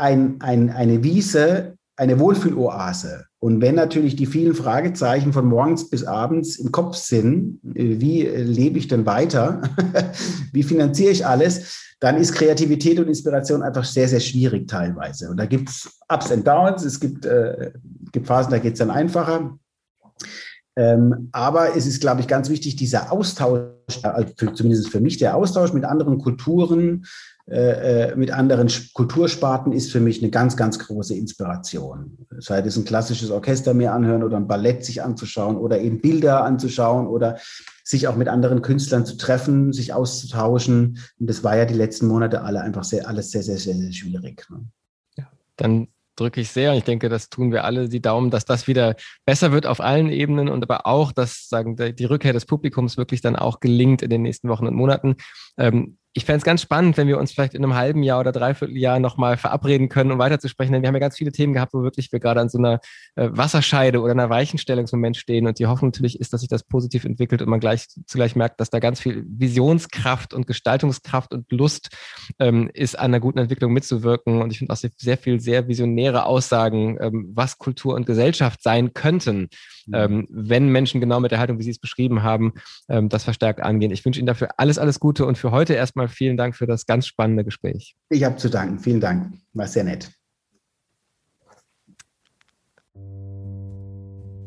ein, 0.00 0.40
ein, 0.40 0.70
eine 0.70 1.04
Wiese, 1.04 1.76
eine 1.96 2.18
Wohlfühloase. 2.18 3.26
Und 3.38 3.60
wenn 3.60 3.74
natürlich 3.74 4.16
die 4.16 4.26
vielen 4.26 4.54
Fragezeichen 4.54 5.32
von 5.32 5.46
morgens 5.46 5.88
bis 5.88 6.04
abends 6.04 6.56
im 6.56 6.72
Kopf 6.72 6.96
sind, 6.96 7.60
äh, 7.74 8.00
wie 8.00 8.22
lebe 8.22 8.78
ich 8.78 8.88
denn 8.88 9.06
weiter? 9.06 9.62
wie 10.52 10.62
finanziere 10.62 11.12
ich 11.12 11.26
alles? 11.26 11.94
Dann 12.00 12.16
ist 12.16 12.34
Kreativität 12.34 12.98
und 12.98 13.08
Inspiration 13.08 13.62
einfach 13.62 13.84
sehr, 13.84 14.08
sehr 14.08 14.20
schwierig 14.20 14.68
teilweise. 14.68 15.30
Und 15.30 15.36
da 15.36 15.44
gibt 15.44 15.68
es 15.68 15.98
Ups 16.08 16.30
und 16.30 16.46
Downs, 16.46 16.82
es 16.84 16.98
gibt, 16.98 17.26
äh, 17.26 17.72
gibt 18.12 18.26
Phasen, 18.26 18.50
da 18.50 18.58
geht 18.58 18.72
es 18.72 18.78
dann 18.78 18.90
einfacher. 18.90 19.58
Ähm, 20.76 21.28
aber 21.32 21.76
es 21.76 21.86
ist, 21.86 22.00
glaube 22.00 22.22
ich, 22.22 22.28
ganz 22.28 22.48
wichtig, 22.48 22.76
dieser 22.76 23.12
Austausch, 23.12 24.02
also 24.02 24.32
zumindest 24.52 24.88
für 24.88 25.00
mich 25.00 25.18
der 25.18 25.36
Austausch 25.36 25.74
mit 25.74 25.84
anderen 25.84 26.18
Kulturen, 26.18 27.04
äh, 27.50 28.10
äh, 28.10 28.16
mit 28.16 28.30
anderen 28.30 28.70
Kultursparten 28.94 29.72
ist 29.72 29.90
für 29.90 29.98
mich 29.98 30.22
eine 30.22 30.30
ganz, 30.30 30.56
ganz 30.56 30.78
große 30.78 31.16
Inspiration. 31.16 32.16
Sei 32.38 32.60
es 32.60 32.76
ein 32.76 32.84
klassisches 32.84 33.32
Orchester 33.32 33.74
mir 33.74 33.92
anhören 33.92 34.22
oder 34.22 34.36
ein 34.36 34.46
Ballett 34.46 34.84
sich 34.84 35.02
anzuschauen 35.02 35.56
oder 35.56 35.80
eben 35.80 36.00
Bilder 36.00 36.44
anzuschauen 36.44 37.08
oder 37.08 37.38
sich 37.82 38.06
auch 38.06 38.14
mit 38.14 38.28
anderen 38.28 38.62
Künstlern 38.62 39.04
zu 39.04 39.16
treffen, 39.16 39.72
sich 39.72 39.92
auszutauschen. 39.92 40.98
Und 41.18 41.28
das 41.28 41.42
war 41.42 41.56
ja 41.56 41.64
die 41.64 41.74
letzten 41.74 42.06
Monate 42.06 42.42
alle 42.42 42.60
einfach 42.60 42.84
sehr, 42.84 43.08
alles 43.08 43.32
sehr, 43.32 43.42
sehr, 43.42 43.58
sehr, 43.58 43.74
sehr 43.74 43.92
schwierig. 43.92 44.46
Ne? 44.48 44.66
Ja, 45.16 45.28
dann 45.56 45.88
drücke 46.14 46.40
ich 46.40 46.50
sehr. 46.50 46.70
Und 46.70 46.78
ich 46.78 46.84
denke, 46.84 47.08
das 47.08 47.30
tun 47.30 47.50
wir 47.50 47.64
alle 47.64 47.88
die 47.88 48.00
Daumen, 48.00 48.30
dass 48.30 48.44
das 48.44 48.68
wieder 48.68 48.94
besser 49.24 49.50
wird 49.50 49.66
auf 49.66 49.80
allen 49.80 50.08
Ebenen 50.08 50.48
und 50.48 50.62
aber 50.62 50.86
auch, 50.86 51.10
dass 51.10 51.48
sagen 51.48 51.74
die 51.74 52.04
Rückkehr 52.04 52.32
des 52.32 52.46
Publikums 52.46 52.96
wirklich 52.96 53.22
dann 53.22 53.34
auch 53.34 53.58
gelingt 53.58 54.02
in 54.02 54.10
den 54.10 54.22
nächsten 54.22 54.48
Wochen 54.48 54.68
und 54.68 54.74
Monaten. 54.74 55.16
Ähm, 55.58 55.96
ich 56.12 56.24
fände 56.24 56.38
es 56.38 56.44
ganz 56.44 56.60
spannend, 56.60 56.96
wenn 56.96 57.06
wir 57.06 57.18
uns 57.18 57.30
vielleicht 57.32 57.54
in 57.54 57.62
einem 57.62 57.74
halben 57.74 58.02
Jahr 58.02 58.18
oder 58.18 58.32
dreiviertel 58.32 58.76
Jahr 58.76 58.98
nochmal 58.98 59.36
verabreden 59.36 59.88
können, 59.88 60.10
um 60.10 60.18
weiterzusprechen. 60.18 60.72
Denn 60.72 60.82
wir 60.82 60.88
haben 60.88 60.96
ja 60.96 61.00
ganz 61.00 61.16
viele 61.16 61.30
Themen 61.30 61.52
gehabt, 61.52 61.72
wo 61.72 61.82
wirklich 61.82 62.10
wir 62.10 62.18
gerade 62.18 62.40
an 62.40 62.48
so 62.48 62.58
einer 62.58 62.80
äh, 63.14 63.28
Wasserscheide 63.30 64.00
oder 64.00 64.10
einer 64.10 64.28
Weichenstellungsmoment 64.28 65.16
stehen. 65.16 65.46
Und 65.46 65.60
die 65.60 65.66
Hoffnung 65.68 65.90
natürlich 65.90 66.18
ist, 66.18 66.32
dass 66.32 66.40
sich 66.40 66.48
das 66.48 66.64
positiv 66.64 67.04
entwickelt 67.04 67.42
und 67.42 67.48
man 67.48 67.60
gleich 67.60 67.86
zugleich 68.06 68.34
merkt, 68.34 68.60
dass 68.60 68.70
da 68.70 68.80
ganz 68.80 68.98
viel 68.98 69.24
Visionskraft 69.28 70.34
und 70.34 70.48
Gestaltungskraft 70.48 71.32
und 71.32 71.50
Lust 71.52 71.90
ähm, 72.40 72.70
ist, 72.74 72.98
an 72.98 73.06
einer 73.06 73.20
guten 73.20 73.38
Entwicklung 73.38 73.72
mitzuwirken. 73.72 74.42
Und 74.42 74.50
ich 74.50 74.58
finde 74.58 74.72
auch 74.72 74.78
sehr 74.78 75.16
viel 75.16 75.40
sehr 75.40 75.68
visionäre 75.68 76.26
Aussagen, 76.26 76.98
ähm, 77.00 77.30
was 77.34 77.58
Kultur 77.58 77.94
und 77.94 78.04
Gesellschaft 78.04 78.64
sein 78.64 78.94
könnten, 78.94 79.48
mhm. 79.86 79.94
ähm, 79.94 80.26
wenn 80.28 80.70
Menschen 80.70 81.00
genau 81.00 81.20
mit 81.20 81.30
der 81.30 81.38
Haltung, 81.38 81.60
wie 81.60 81.62
Sie 81.62 81.70
es 81.70 81.78
beschrieben 81.78 82.24
haben, 82.24 82.54
ähm, 82.88 83.08
das 83.08 83.22
verstärkt 83.22 83.62
angehen. 83.62 83.92
Ich 83.92 84.04
wünsche 84.04 84.18
Ihnen 84.18 84.26
dafür 84.26 84.48
alles, 84.56 84.78
alles 84.78 84.98
Gute 84.98 85.24
und 85.24 85.38
für 85.38 85.52
heute 85.52 85.74
erstmal 85.74 85.99
erstmal 86.00 86.08
vielen 86.08 86.36
Dank 86.36 86.56
für 86.56 86.66
das 86.66 86.86
ganz 86.86 87.06
spannende 87.06 87.44
Gespräch. 87.44 87.94
Ich 88.08 88.24
habe 88.24 88.36
zu 88.36 88.48
danken. 88.48 88.78
Vielen 88.78 89.00
Dank. 89.00 89.34
War 89.52 89.66
sehr 89.66 89.84
nett. 89.84 90.10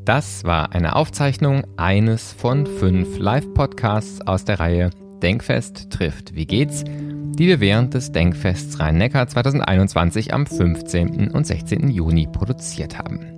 Das 0.06 0.44
war 0.44 0.74
eine 0.74 0.96
Aufzeichnung 0.96 1.64
eines 1.78 2.34
von 2.34 2.66
fünf 2.66 3.18
Live-Podcasts 3.18 4.22
aus 4.22 4.44
der 4.44 4.60
Reihe 4.60 4.90
Denkfest 5.22 5.90
trifft 5.90 6.36
Wie 6.36 6.46
geht's, 6.46 6.84
die 6.84 7.48
wir 7.48 7.62
während 7.62 7.94
des 7.94 8.12
Denkfests 8.12 8.82
Rhein-Neckar 8.82 9.28
2021 9.28 10.34
am 10.34 10.46
15. 10.46 11.32
und 11.32 11.48
16. 11.48 11.90
Juni 11.90 12.28
produziert 12.28 12.98
haben. 12.98 13.33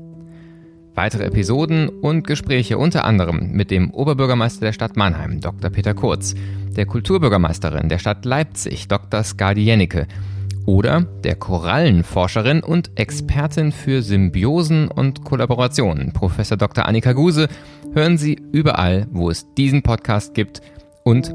Weitere 0.96 1.26
Episoden 1.26 1.90
und 1.90 2.26
Gespräche 2.26 2.78
unter 2.78 3.04
anderem 3.04 3.52
mit 3.52 3.70
dem 3.70 3.92
Oberbürgermeister 3.92 4.62
der 4.62 4.74
Stadt 4.74 4.96
Mannheim, 4.96 5.42
Dr. 5.42 5.70
Peter 5.70 5.94
Kurz, 5.94 6.36
der 6.76 6.86
Kulturbürgermeisterin 6.86 7.90
der 7.90 8.00
Stadt 8.00 8.24
Leipzig, 8.24 8.88
Dr. 8.88 9.24
Skadi 9.24 9.66
Jennecke, 9.66 10.08
oder 10.66 11.02
der 11.24 11.36
Korallenforscherin 11.36 12.64
und 12.64 12.90
Expertin 12.96 13.72
für 13.72 14.02
Symbiosen 14.02 14.88
und 14.88 15.24
Kollaborationen, 15.24 16.12
Professor 16.14 16.58
Dr. 16.58 16.88
Annika 16.88 17.14
Guse, 17.14 17.48
hören 17.94 18.18
Sie 18.18 18.42
überall, 18.52 19.06
wo 19.12 19.30
es 19.30 19.54
diesen 19.54 19.84
Podcast 19.84 20.34
gibt 20.34 20.64
und 21.04 21.32